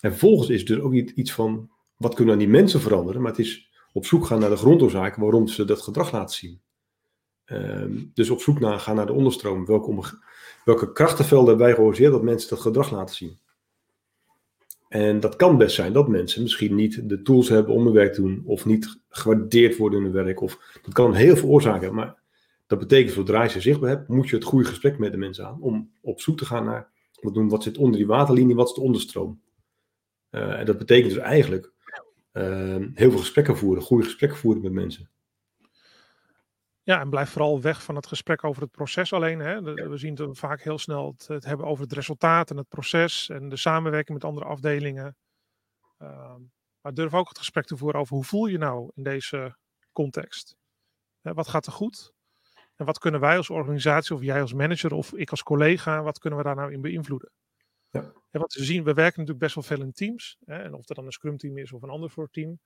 En 0.00 0.10
vervolgens 0.10 0.48
is 0.48 0.64
dus 0.64 0.78
ook 0.78 0.94
iets 0.94 1.32
van, 1.32 1.70
wat 1.96 2.14
kunnen 2.14 2.38
dan 2.38 2.44
die 2.44 2.54
mensen 2.54 2.80
veranderen? 2.80 3.22
Maar 3.22 3.30
het 3.30 3.40
is 3.40 3.69
op 3.92 4.06
zoek 4.06 4.26
gaan 4.26 4.40
naar 4.40 4.50
de 4.50 4.56
grondoorzaken 4.56 5.22
waarom 5.22 5.48
ze 5.48 5.64
dat 5.64 5.82
gedrag 5.82 6.12
laten 6.12 6.36
zien. 6.36 6.60
Ehm, 7.44 8.04
dus 8.14 8.30
op 8.30 8.40
zoek 8.40 8.60
naar, 8.60 8.78
gaan 8.78 8.96
naar 8.96 9.06
de 9.06 9.12
onderstroom. 9.12 9.66
Welke, 9.66 10.18
welke 10.64 10.92
krachtenvelden 10.92 11.48
hebben 11.48 11.66
wij 11.66 11.74
georganiseerd 11.74 12.12
dat 12.12 12.22
mensen 12.22 12.48
dat 12.50 12.60
gedrag 12.60 12.90
laten 12.90 13.14
zien? 13.14 13.38
En 14.88 15.20
dat 15.20 15.36
kan 15.36 15.58
best 15.58 15.74
zijn 15.74 15.92
dat 15.92 16.08
mensen 16.08 16.42
misschien 16.42 16.74
niet 16.74 17.08
de 17.08 17.22
tools 17.22 17.48
hebben 17.48 17.74
om 17.74 17.84
hun 17.84 17.92
werk 17.92 18.12
te 18.12 18.20
doen, 18.20 18.42
of 18.46 18.64
niet 18.64 19.00
gewaardeerd 19.08 19.76
worden 19.76 19.98
in 19.98 20.04
hun 20.04 20.24
werk. 20.24 20.40
Of, 20.40 20.78
dat 20.82 20.94
kan 20.94 21.14
heel 21.14 21.36
veel 21.36 21.48
oorzaken 21.48 21.80
hebben. 21.80 21.98
Maar 21.98 22.18
dat 22.66 22.78
betekent, 22.78 23.14
zodra 23.14 23.42
je 23.42 23.48
ze 23.48 23.60
zichtbaar 23.60 23.90
hebt, 23.90 24.08
moet 24.08 24.28
je 24.28 24.36
het 24.36 24.44
goede 24.44 24.64
gesprek 24.64 24.98
met 24.98 25.12
de 25.12 25.18
mensen 25.18 25.46
aan. 25.46 25.60
Om 25.60 25.90
op 26.00 26.20
zoek 26.20 26.38
te 26.38 26.44
gaan 26.44 26.64
naar 26.64 26.88
wat, 27.20 27.34
doen, 27.34 27.48
wat 27.48 27.62
zit 27.62 27.78
onder 27.78 27.96
die 27.96 28.06
waterlinie, 28.06 28.54
wat 28.54 28.68
is 28.68 28.74
de 28.74 28.80
onderstroom. 28.80 29.40
Uh, 30.30 30.58
en 30.58 30.66
dat 30.66 30.78
betekent 30.78 31.12
dus 31.12 31.22
eigenlijk 31.22 31.72
heel 32.32 33.10
veel 33.10 33.18
gesprekken 33.18 33.56
voeren, 33.56 33.82
goede 33.82 34.04
gesprekken 34.04 34.38
voeren 34.38 34.62
met 34.62 34.72
mensen. 34.72 35.10
Ja, 36.82 37.00
en 37.00 37.10
blijf 37.10 37.30
vooral 37.30 37.60
weg 37.60 37.82
van 37.82 37.96
het 37.96 38.06
gesprek 38.06 38.44
over 38.44 38.62
het 38.62 38.70
proces 38.70 39.12
alleen. 39.12 39.38
Hè. 39.38 39.62
We 39.62 39.96
zien 39.96 40.14
het 40.14 40.38
vaak 40.38 40.62
heel 40.62 40.78
snel 40.78 41.14
het, 41.26 41.44
hebben 41.44 41.66
over 41.66 41.84
het 41.84 41.92
resultaat 41.92 42.50
en 42.50 42.56
het 42.56 42.68
proces 42.68 43.28
en 43.28 43.48
de 43.48 43.56
samenwerking 43.56 44.18
met 44.18 44.26
andere 44.26 44.46
afdelingen. 44.46 45.16
Uh, 45.98 46.34
maar 46.80 46.94
durf 46.94 47.14
ook 47.14 47.28
het 47.28 47.38
gesprek 47.38 47.64
te 47.64 47.76
voeren 47.76 48.00
over 48.00 48.14
hoe 48.14 48.24
voel 48.24 48.46
je 48.46 48.58
nou 48.58 48.90
in 48.94 49.02
deze 49.02 49.56
context? 49.92 50.56
wat 51.22 51.48
gaat 51.48 51.66
er 51.66 51.72
goed? 51.72 52.12
En 52.76 52.84
wat 52.84 52.98
kunnen 52.98 53.20
wij 53.20 53.36
als 53.36 53.50
organisatie, 53.50 54.14
of 54.14 54.22
jij 54.22 54.40
als 54.40 54.52
manager 54.52 54.92
of 54.92 55.12
ik 55.14 55.30
als 55.30 55.42
collega, 55.42 56.02
wat 56.02 56.18
kunnen 56.18 56.38
we 56.38 56.44
daar 56.44 56.56
nou 56.56 56.72
in 56.72 56.80
beïnvloeden? 56.80 57.30
Ja. 57.90 58.12
En 58.30 58.40
wat 58.40 58.54
we 58.54 58.64
zien, 58.64 58.84
we 58.84 58.94
werken 58.94 59.18
natuurlijk 59.18 59.38
best 59.38 59.54
wel 59.54 59.64
veel 59.64 59.80
in 59.80 59.92
teams. 59.92 60.36
Hè, 60.44 60.62
en 60.62 60.74
of 60.74 60.84
dat 60.84 60.96
dan 60.96 61.06
een 61.06 61.12
scrum 61.12 61.36
team 61.36 61.58
is 61.58 61.72
of 61.72 61.82
een 61.82 61.90
ander 61.90 62.10
soort 62.10 62.32
team. 62.32 62.60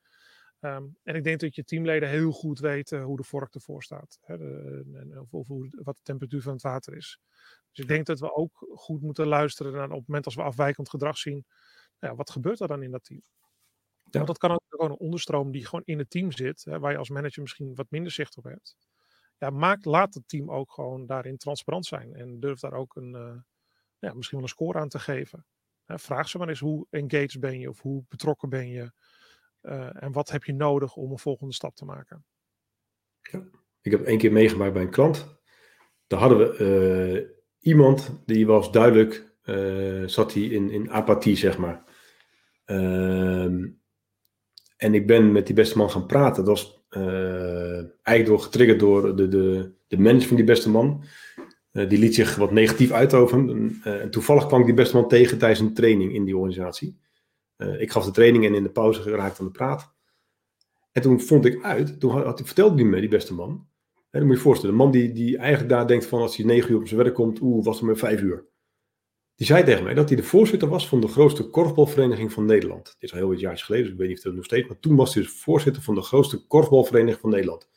Ehm, 0.61 0.85
en 1.03 1.15
ik 1.15 1.25
denk 1.25 1.41
dat 1.41 1.55
je 1.55 1.65
teamleden 1.65 2.09
heel 2.09 2.33
goed 2.33 2.59
weten 2.59 3.03
hoe 3.03 3.17
de 3.17 3.23
vork 3.23 3.55
ervoor 3.55 3.83
staat. 3.83 4.19
Hè, 4.21 4.39
de, 4.39 5.21
of, 5.21 5.33
of 5.33 5.47
hoe, 5.47 5.69
wat 5.71 5.97
de 5.97 6.03
temperatuur 6.03 6.43
van 6.43 6.53
het 6.53 6.63
water 6.63 6.97
is. 6.97 7.19
Dus 7.71 7.85
ik 7.85 7.89
denk 7.89 8.07
dat 8.07 8.21
we 8.21 8.35
ook 8.35 8.67
goed 8.75 9.03
moeten 9.03 9.27
luisteren 9.27 9.73
naar 9.73 9.91
op 9.91 9.99
het 9.99 10.07
moment 10.07 10.25
als 10.25 10.35
we 10.35 10.43
afwijkend 10.43 10.89
gedrag 10.91 11.19
zien. 11.19 11.45
Nou 11.99 12.13
ja, 12.13 12.15
wat 12.15 12.31
gebeurt 12.31 12.61
er 12.61 12.69
dan 12.69 12.83
in 12.83 12.91
dat 12.91 13.05
team? 13.05 13.23
Ja. 14.03 14.11
Want 14.11 14.27
dat 14.27 14.39
kan 14.39 14.51
ook 14.51 14.65
gewoon 14.69 14.91
een 14.91 14.99
onderstroom 14.99 15.53
die 15.53 15.67
gewoon 15.67 15.85
in 15.85 15.99
het 15.99 16.11
team 16.11 16.33
zit. 16.33 16.65
Hè, 16.65 16.79
waar 16.79 16.93
je 16.93 16.99
als 16.99 17.11
manager 17.11 17.43
misschien 17.43 17.75
wat 17.75 17.91
minder 17.91 18.13
zicht 18.13 18.37
op 18.37 18.45
hebt. 18.45 18.77
Ja, 19.39 19.51
maak, 19.51 19.85
laat 19.85 20.15
het 20.15 20.29
team 20.29 20.51
ook 20.51 20.73
gewoon 20.73 21.07
daarin 21.07 21.37
transparant 21.37 21.87
zijn. 21.87 22.15
En 22.15 22.41
durf 22.41 22.61
daar 22.61 22.73
ook 22.73 22.97
een, 22.97 23.15
uh, 23.15 23.37
ja, 24.05 24.15
misschien 24.15 24.39
wel 24.39 24.47
een 24.47 24.55
score 24.55 24.79
aan 24.79 24.89
te 24.89 24.99
geven. 24.99 25.47
vraag 25.87 26.29
ze 26.29 26.39
maar 26.39 26.49
eens 26.49 26.61
hoe 26.61 26.87
engaged 26.91 27.41
ben 27.41 27.59
je 27.59 27.69
of 27.69 27.81
hoe 27.81 28.05
betrokken 28.09 28.49
ben 28.49 28.69
je. 28.69 28.93
Uh, 29.63 30.03
en 30.03 30.13
wat 30.13 30.31
heb 30.31 30.45
je 30.45 30.55
nodig 30.55 30.97
om 30.97 31.11
een 31.11 31.19
volgende 31.19 31.55
stap 31.55 31.77
te 31.77 31.85
maken? 31.85 32.25
Ja, 33.21 33.43
ik 33.81 33.91
heb 33.91 34.03
één 34.03 34.19
keer 34.19 34.33
meegemaakt 34.33 34.73
bij 34.73 34.83
een 34.83 34.91
klant. 34.91 35.39
Daar 36.07 36.21
hadden 36.21 36.39
we 36.39 36.59
uh, 36.59 37.31
iemand 37.61 38.23
die 38.27 38.47
was 38.47 38.73
duidelijk, 38.73 39.37
uh, 39.45 40.07
zat 40.07 40.33
hij 40.33 40.43
in, 40.43 40.71
in 40.71 40.91
apathie, 40.91 41.37
zeg 41.37 41.59
maar. 41.59 41.85
Ehm, 42.65 43.69
en 44.77 44.95
ik 44.95 45.07
ben 45.07 45.33
met 45.33 45.47
die 45.47 45.55
beste 45.55 45.79
man 45.79 45.91
gaan 45.91 46.07
praten. 46.07 46.45
Dat 46.45 46.59
was 46.59 46.83
eigenlijk 48.03 48.27
door, 48.27 48.41
getriggerd 48.41 48.81
door 48.81 49.17
de, 49.17 49.29
de, 49.29 49.73
de 49.87 49.99
manager 49.99 50.29
van 50.29 50.37
die 50.37 50.45
beste 50.45 50.71
man. 50.71 51.05
Eh, 51.75 51.89
die 51.89 51.99
liet 51.99 52.15
zich 52.15 52.37
wat 52.37 52.51
negatief 52.51 52.91
uit 52.91 53.15
over 53.15 53.37
hem. 53.39 53.81
Uh, 53.87 54.01
en 54.01 54.11
toevallig 54.11 54.47
kwam 54.47 54.61
ik 54.61 54.67
die 54.67 54.75
beste 54.75 54.97
man 54.97 55.09
tegen 55.09 55.39
tijdens 55.39 55.61
een 55.61 55.75
training 55.75 56.15
in 56.15 56.25
die 56.25 56.37
organisatie. 56.37 56.99
Uh, 57.59 57.81
ik 57.81 57.91
gaf 57.91 58.05
de 58.05 58.11
training 58.11 58.45
en 58.45 58.55
in 58.55 58.63
de 58.63 58.71
pauze 58.71 59.03
geraakt 59.03 59.41
aan 59.41 59.47
de 59.47 59.53
praat. 59.53 59.95
En 60.93 61.03
toen 61.03 61.21
vond 61.21 61.45
ik 61.45 61.65
uit, 61.65 62.01
toen 62.01 62.11
had, 62.11 62.43
vertelde 62.45 62.75
hij 62.75 62.85
me, 62.85 63.01
die 63.01 63.09
beste 63.09 63.35
man. 63.35 63.49
En 63.95 64.21
dan 64.21 64.23
moet 64.23 64.31
je 64.31 64.37
je 64.37 64.47
voorstellen, 64.47 64.75
een 64.75 64.81
man 64.81 64.91
die, 64.91 65.13
die 65.13 65.37
eigenlijk 65.39 65.69
daar 65.69 65.87
denkt 65.87 66.07
van 66.07 66.21
als 66.21 66.37
hij 66.37 66.47
negen 66.47 66.71
uur 66.71 66.77
op 66.77 66.89
zijn 66.89 67.01
werk 67.01 67.15
komt, 67.15 67.41
oeh, 67.41 67.65
was 67.65 67.77
het 67.77 67.87
maar 67.87 67.97
vijf 67.97 68.21
uur. 68.21 68.45
Die 69.37 69.47
zei 69.47 69.65
tegen 69.65 69.85
mij 69.85 69.95
dat 69.95 70.09
hij 70.09 70.17
de 70.17 70.25
voorzitter 70.25 70.69
was 70.69 70.89
van 70.89 71.01
de 71.01 71.09
grootste 71.09 71.51
korfbalvereniging 71.51 72.33
van 72.33 72.45
Nederland. 72.45 72.85
Dit 72.85 73.03
is 73.03 73.13
al 73.13 73.19
heel 73.19 73.29
wat 73.29 73.41
jaar 73.41 73.59
geleden, 73.59 73.85
dus 73.85 73.93
ik 73.93 73.99
weet 73.99 74.09
niet 74.09 74.19
of 74.19 74.25
dat 74.25 74.35
nog 74.35 74.45
steeds, 74.45 74.69
maar 74.69 74.79
toen 74.81 74.97
was 74.97 75.15
hij 75.15 75.23
dus 75.23 75.33
voorzitter 75.33 75.83
van 75.83 75.95
de 75.95 76.03
grootste 76.03 76.47
korfbalvereniging 76.47 77.21
van 77.21 77.31
Nederland. 77.31 77.69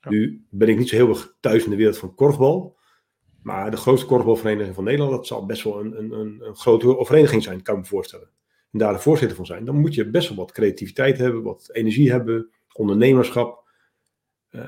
Ja. 0.00 0.10
Nu 0.10 0.44
ben 0.50 0.68
ik 0.68 0.78
niet 0.78 0.88
zo 0.88 0.96
heel 0.96 1.08
erg 1.08 1.36
thuis 1.40 1.64
in 1.64 1.70
de 1.70 1.76
wereld 1.76 1.98
van 1.98 2.14
korfbal. 2.14 2.78
Maar 3.42 3.70
de 3.70 3.76
grootste 3.76 4.06
korfbalvereniging 4.06 4.74
van 4.74 4.84
Nederland, 4.84 5.12
dat 5.12 5.26
zal 5.26 5.46
best 5.46 5.62
wel 5.62 5.80
een, 5.80 5.98
een, 5.98 6.40
een, 6.40 6.56
grote 6.56 7.04
vereniging 7.04 7.42
zijn, 7.42 7.62
kan 7.62 7.74
ik 7.74 7.80
me 7.80 7.86
voorstellen. 7.86 8.30
En 8.72 8.78
daar 8.78 8.92
de 8.92 8.98
voorzitter 8.98 9.36
van 9.36 9.46
zijn, 9.46 9.64
dan 9.64 9.80
moet 9.80 9.94
je 9.94 10.10
best 10.10 10.28
wel 10.28 10.36
wat 10.36 10.52
creativiteit 10.52 11.18
hebben, 11.18 11.42
wat 11.42 11.68
energie 11.72 12.10
hebben, 12.10 12.50
ondernemerschap. 12.72 13.68
Uh, 14.50 14.60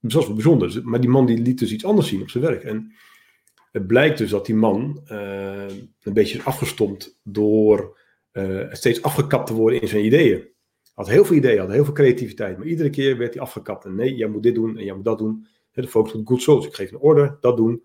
dat 0.00 0.20
is 0.20 0.26
wel 0.26 0.34
bijzonder. 0.34 0.80
Maar 0.84 1.00
die 1.00 1.10
man 1.10 1.26
die 1.26 1.38
liet 1.38 1.58
dus 1.58 1.72
iets 1.72 1.84
anders 1.84 2.08
zien 2.08 2.22
op 2.22 2.30
zijn 2.30 2.44
werk. 2.44 2.64
En 2.64 2.92
het 3.72 3.86
blijkt 3.86 4.18
dus 4.18 4.30
dat 4.30 4.46
die 4.46 4.54
man 4.54 5.00
uh, 5.12 5.68
een 6.02 6.12
beetje 6.12 6.38
is 6.38 6.44
afgestompt 6.44 7.18
door 7.22 7.98
uh, 8.32 8.72
steeds 8.72 9.02
afgekapt 9.02 9.46
te 9.46 9.54
worden 9.54 9.80
in 9.80 9.88
zijn 9.88 10.04
ideeën. 10.04 10.48
Had 10.94 11.08
heel 11.08 11.24
veel 11.24 11.36
ideeën, 11.36 11.58
had 11.58 11.70
heel 11.70 11.84
veel 11.84 11.94
creativiteit, 11.94 12.58
maar 12.58 12.66
iedere 12.66 12.90
keer 12.90 13.18
werd 13.18 13.34
hij 13.34 13.42
afgekapt. 13.42 13.84
En 13.84 13.94
nee, 13.94 14.14
jij 14.14 14.28
moet 14.28 14.42
dit 14.42 14.54
doen 14.54 14.78
en 14.78 14.84
jij 14.84 14.94
moet 14.94 15.04
dat 15.04 15.18
doen. 15.18 15.46
De 15.72 15.88
focus 15.88 16.12
op 16.12 16.26
good 16.26 16.42
souls. 16.42 16.66
Ik 16.66 16.74
geef 16.74 16.90
een 16.90 16.98
order, 16.98 17.36
dat 17.40 17.56
doen. 17.56 17.82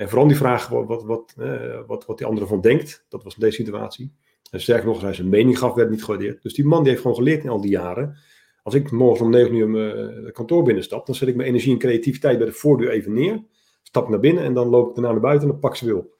En 0.00 0.08
vooral 0.08 0.28
die 0.28 0.36
vraag 0.36 0.68
wat, 0.68 0.86
wat, 0.86 1.04
wat, 1.04 1.34
uh, 1.38 1.80
wat, 1.86 2.06
wat 2.06 2.18
die 2.18 2.26
andere 2.26 2.46
van 2.46 2.60
denkt, 2.60 3.06
dat 3.08 3.22
was 3.22 3.34
in 3.34 3.40
deze 3.40 3.56
situatie. 3.56 4.14
En 4.50 4.60
sterker 4.60 4.86
nog, 4.86 4.94
als 4.94 5.02
hij 5.02 5.14
zijn 5.14 5.28
mening 5.28 5.58
gaf, 5.58 5.74
werd 5.74 5.90
niet 5.90 6.04
gewaardeerd. 6.04 6.42
Dus 6.42 6.54
die 6.54 6.64
man 6.64 6.80
die 6.80 6.90
heeft 6.90 7.02
gewoon 7.02 7.16
geleerd 7.16 7.42
in 7.42 7.48
al 7.50 7.60
die 7.60 7.70
jaren. 7.70 8.16
Als 8.62 8.74
ik 8.74 8.90
morgen 8.90 9.24
om 9.24 9.30
9 9.30 9.54
uur 9.54 9.68
mijn 9.68 10.24
uh, 10.24 10.32
kantoor 10.32 10.62
binnenstap, 10.62 11.06
dan 11.06 11.14
zet 11.14 11.28
ik 11.28 11.36
mijn 11.36 11.48
energie 11.48 11.72
en 11.72 11.78
creativiteit 11.78 12.38
bij 12.38 12.46
de 12.46 12.52
voordeur 12.52 12.90
even 12.90 13.12
neer. 13.12 13.44
Stap 13.82 14.08
naar 14.08 14.20
binnen 14.20 14.44
en 14.44 14.54
dan 14.54 14.68
loop 14.68 14.88
ik 14.88 14.94
daarna 14.94 15.10
naar 15.10 15.20
buiten 15.20 15.46
en 15.46 15.52
dan 15.52 15.60
pak 15.60 15.76
ze 15.76 15.84
weer 15.84 15.96
op. 15.96 16.16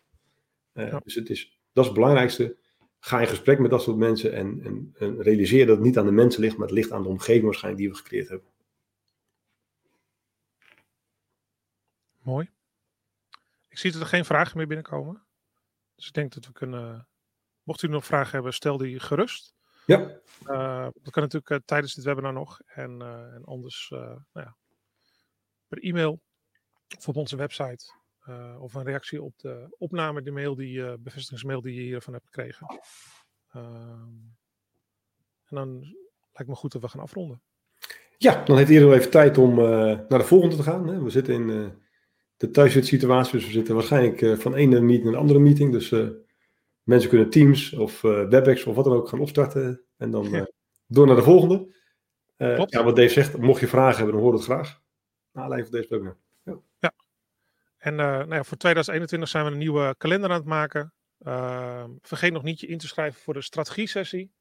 Uh, 0.74 0.89
ja. 0.89 1.01
Dus 1.05 1.14
het 1.14 1.31
is, 1.31 1.61
dat 1.72 1.85
is 1.85 1.91
het 1.91 1.99
belangrijkste. 1.99 2.57
ga 2.99 3.20
in 3.20 3.26
gesprek 3.26 3.59
met 3.59 3.70
dat 3.70 3.83
soort 3.83 3.97
mensen 3.97 4.33
en, 4.33 4.61
en, 4.64 4.95
en 4.99 5.22
realiseer 5.22 5.66
dat 5.66 5.76
het 5.76 5.85
niet 5.85 5.99
aan 5.99 6.07
de 6.07 6.12
mensen 6.12 6.41
ligt, 6.41 6.57
maar 6.57 6.66
het 6.66 6.76
ligt 6.76 6.93
aan 6.93 7.03
de 7.03 7.09
omgeving 7.09 7.45
waarschijnlijk 7.45 7.83
die 7.83 7.93
we 7.93 7.99
gecreëerd 7.99 8.28
hebben. 8.28 8.49
Mooi. 12.22 12.51
Ik 13.81 13.87
zie 13.87 13.95
dat 13.95 14.09
er 14.09 14.14
geen 14.14 14.24
vragen 14.24 14.57
meer 14.57 14.66
binnenkomen. 14.66 15.26
Dus 15.95 16.07
ik 16.07 16.12
denk 16.12 16.35
dat 16.35 16.47
we 16.47 16.53
kunnen. 16.53 17.09
Mocht 17.62 17.83
u 17.83 17.89
nog 17.89 18.05
vragen 18.05 18.33
hebben, 18.33 18.55
stel 18.55 18.76
die 18.76 19.01
gerust. 19.01 19.55
Ja. 19.87 20.20
Uh, 20.47 20.89
dat 21.03 21.12
kan 21.12 21.22
natuurlijk 21.22 21.51
uh, 21.51 21.59
tijdens 21.64 21.95
dit 21.95 22.05
webinar 22.05 22.33
nog. 22.33 22.61
En, 22.66 23.01
uh, 23.03 23.35
en 23.35 23.45
anders 23.45 23.87
nou 23.91 24.22
ja, 24.33 24.57
per 25.68 25.78
e-mail 25.78 26.20
of 26.97 27.09
op 27.09 27.16
onze 27.16 27.37
website. 27.37 27.95
of 28.59 28.74
een 28.74 28.85
reactie 28.85 29.22
op 29.22 29.39
de 29.39 29.74
opname, 29.78 30.22
de 30.22 30.31
mail 30.31 30.55
die, 30.55 30.99
bevestigingsmail 30.99 31.61
die 31.61 31.74
je 31.74 31.81
hiervan 31.81 32.12
hebt 32.12 32.26
gekregen. 32.26 32.66
Ehm, 33.53 34.18
en 35.45 35.57
dan 35.57 35.81
lijkt 36.33 36.49
me 36.49 36.55
goed 36.55 36.72
dat 36.72 36.83
we 36.83 36.89
gaan 36.89 37.01
afronden. 37.01 37.43
Ja, 38.16 38.45
dan 38.45 38.57
heeft 38.57 38.70
iedereen 38.70 38.99
even 38.99 39.11
tijd 39.11 39.39
om 39.39 39.55
naar 39.55 40.09
de 40.09 40.24
volgende 40.24 40.57
te 40.57 40.62
gaan. 40.62 40.89
Hè. 40.89 41.03
We 41.03 41.11
zitten 41.11 41.35
in 41.35 41.78
de 42.41 42.51
thuissituatie, 42.51 43.32
dus 43.32 43.47
we 43.47 43.53
zitten 43.53 43.74
waarschijnlijk 43.74 44.41
van 44.41 44.55
ene 44.55 44.80
meeting 44.80 45.05
naar 45.05 45.14
een 45.14 45.20
andere 45.20 45.38
meeting. 45.38 45.72
Dus 45.72 45.93
Mensen 46.91 47.09
kunnen 47.09 47.30
Teams 47.30 47.72
of 47.72 48.03
uh, 48.03 48.28
WebEx 48.28 48.64
of 48.64 48.74
wat 48.74 48.84
dan 48.84 48.95
ook 48.95 49.09
gaan 49.09 49.20
opstarten 49.20 49.82
en 49.97 50.11
dan 50.11 50.49
door 50.86 51.07
naar 51.07 51.16
de 51.16 51.22
volgende. 51.22 51.74
Uh, 52.36 52.64
ja, 52.66 52.84
wat 52.84 52.97
Dave 52.97 53.09
zegt, 53.09 53.36
mocht 53.36 53.61
je 53.61 53.68
vragen 53.68 53.97
hebben, 53.97 54.14
dan 54.14 54.22
hoor 54.22 54.32
het 54.32 54.43
graag. 54.43 54.80
Alleen 55.32 55.62
voor 55.62 55.70
deze 55.70 55.88
webinar. 55.88 56.16
Ja. 56.43 56.61
ja. 56.78 56.93
En 57.76 57.95
nou 57.95 58.34
ja, 58.34 58.45
voor 58.45 58.57
2021 58.57 59.28
zijn 59.28 59.45
we 59.45 59.51
een 59.51 59.59
nieuwe 59.59 59.95
kalender 59.99 60.30
aan 60.30 60.36
het 60.36 60.45
maken. 60.45 60.93
Ehm, 61.18 61.91
vergeet 62.01 62.32
nog 62.32 62.43
niet 62.43 62.61
je 62.61 62.66
in 62.66 62.78
te 62.78 62.86
schrijven 62.86 63.20
voor 63.20 63.34
de 63.34 63.43
strategie-sessie. 63.43 64.32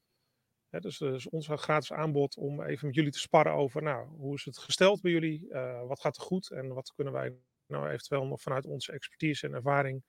Ja, 0.69 0.79
dus, 0.79 0.97
dus 0.97 1.29
ons 1.29 1.47
gratis 1.51 1.93
aanbod 1.93 2.37
om 2.37 2.61
even 2.61 2.87
met 2.87 2.95
jullie 2.95 3.11
te 3.11 3.19
sparren 3.19 3.53
over, 3.53 3.83
nou, 3.83 4.07
hoe 4.07 4.35
is 4.35 4.45
het 4.45 4.57
gesteld 4.57 5.01
bij 5.01 5.11
jullie? 5.11 5.47
wat 5.87 5.99
gaat 5.99 6.15
er 6.15 6.21
goed 6.21 6.49
en 6.49 6.73
wat 6.73 6.93
kunnen 6.95 7.13
wij 7.13 7.35
nou 7.69 7.89
eventueel 7.89 8.25
nog 8.25 8.41
vanuit 8.41 8.65
onze 8.65 8.91
expertise 8.91 9.47
en 9.47 9.53
ervaring 9.53 10.03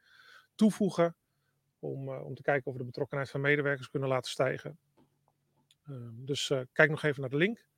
toevoegen? 0.55 1.17
Om, 1.79 2.09
uh, 2.09 2.25
om 2.25 2.35
te 2.35 2.43
kijken 2.43 2.67
of 2.67 2.73
we 2.73 2.79
de 2.79 2.85
betrokkenheid 2.85 3.31
van 3.31 3.41
medewerkers 3.41 3.91
kunnen 3.91 4.09
laten 4.09 4.31
stijgen. 4.31 4.79
Uh, 5.89 5.97
dus 6.13 6.51
uh, 6.51 6.61
kijk 6.73 6.91
nog 6.91 7.03
even 7.03 7.21
naar 7.21 7.31
de 7.31 7.37
link. 7.37 7.69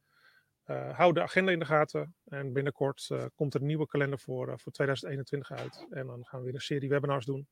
hou 0.92 1.12
de 1.12 1.22
agenda 1.22 1.52
in 1.52 1.58
de 1.58 1.64
gaten. 1.64 2.14
En 2.24 2.52
binnenkort 2.52 3.10
komt 3.34 3.54
er 3.54 3.60
een 3.60 3.66
nieuwe 3.66 3.86
kalender 3.86 4.18
voor, 4.18 4.58
voor 4.60 4.72
2021 4.72 5.50
uit. 5.50 5.86
En 5.90 6.06
dan 6.06 6.24
gaan 6.26 6.38
we 6.38 6.44
weer 6.44 6.54
een 6.54 6.60
serie 6.60 6.88
webinars 6.88 7.24
doen 7.24 7.48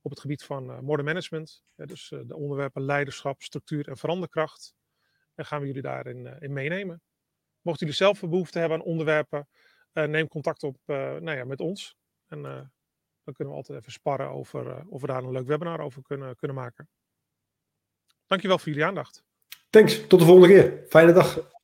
op 0.00 0.10
het 0.10 0.20
gebied 0.20 0.44
van 0.44 0.84
modern 0.84 1.04
management. 1.04 1.64
dus 1.74 2.08
de 2.08 2.36
onderwerpen 2.36 2.82
leiderschap, 2.82 3.42
structuur 3.42 3.88
en 3.88 3.96
veranderkracht. 3.96 4.74
En 5.34 5.46
gaan 5.46 5.60
we 5.60 5.66
jullie 5.66 5.82
daarin 5.82 6.26
in 6.40 6.52
meenemen. 6.52 7.02
Mochten 7.62 7.86
jullie 7.86 8.02
zelf 8.02 8.20
behoefte 8.20 8.58
hebben 8.58 8.78
aan 8.78 8.84
onderwerpen, 8.84 9.48
neem 9.92 10.28
contact 10.28 10.62
op 10.62 10.78
nou 10.86 11.30
ja, 11.30 11.44
met 11.44 11.60
ons. 11.60 11.96
En 12.26 12.42
dan 12.42 13.34
kunnen 13.34 13.54
we 13.54 13.60
altijd 13.60 13.78
even 13.78 13.92
sparren 13.92 14.28
over 14.28 14.86
of 14.88 15.00
we 15.00 15.06
daar 15.06 15.22
een 15.22 15.30
leuk 15.30 15.46
webinar 15.46 15.80
over 15.80 16.02
kunnen, 16.02 16.36
kunnen 16.36 16.56
maken. 16.56 16.88
Dankjewel 18.26 18.58
voor 18.58 18.68
jullie 18.68 18.84
aandacht. 18.84 19.22
Thanks, 19.70 20.06
tot 20.06 20.20
de 20.20 20.26
volgende 20.26 20.48
keer. 20.48 20.84
Fijne 20.88 21.12
dag. 21.12 21.57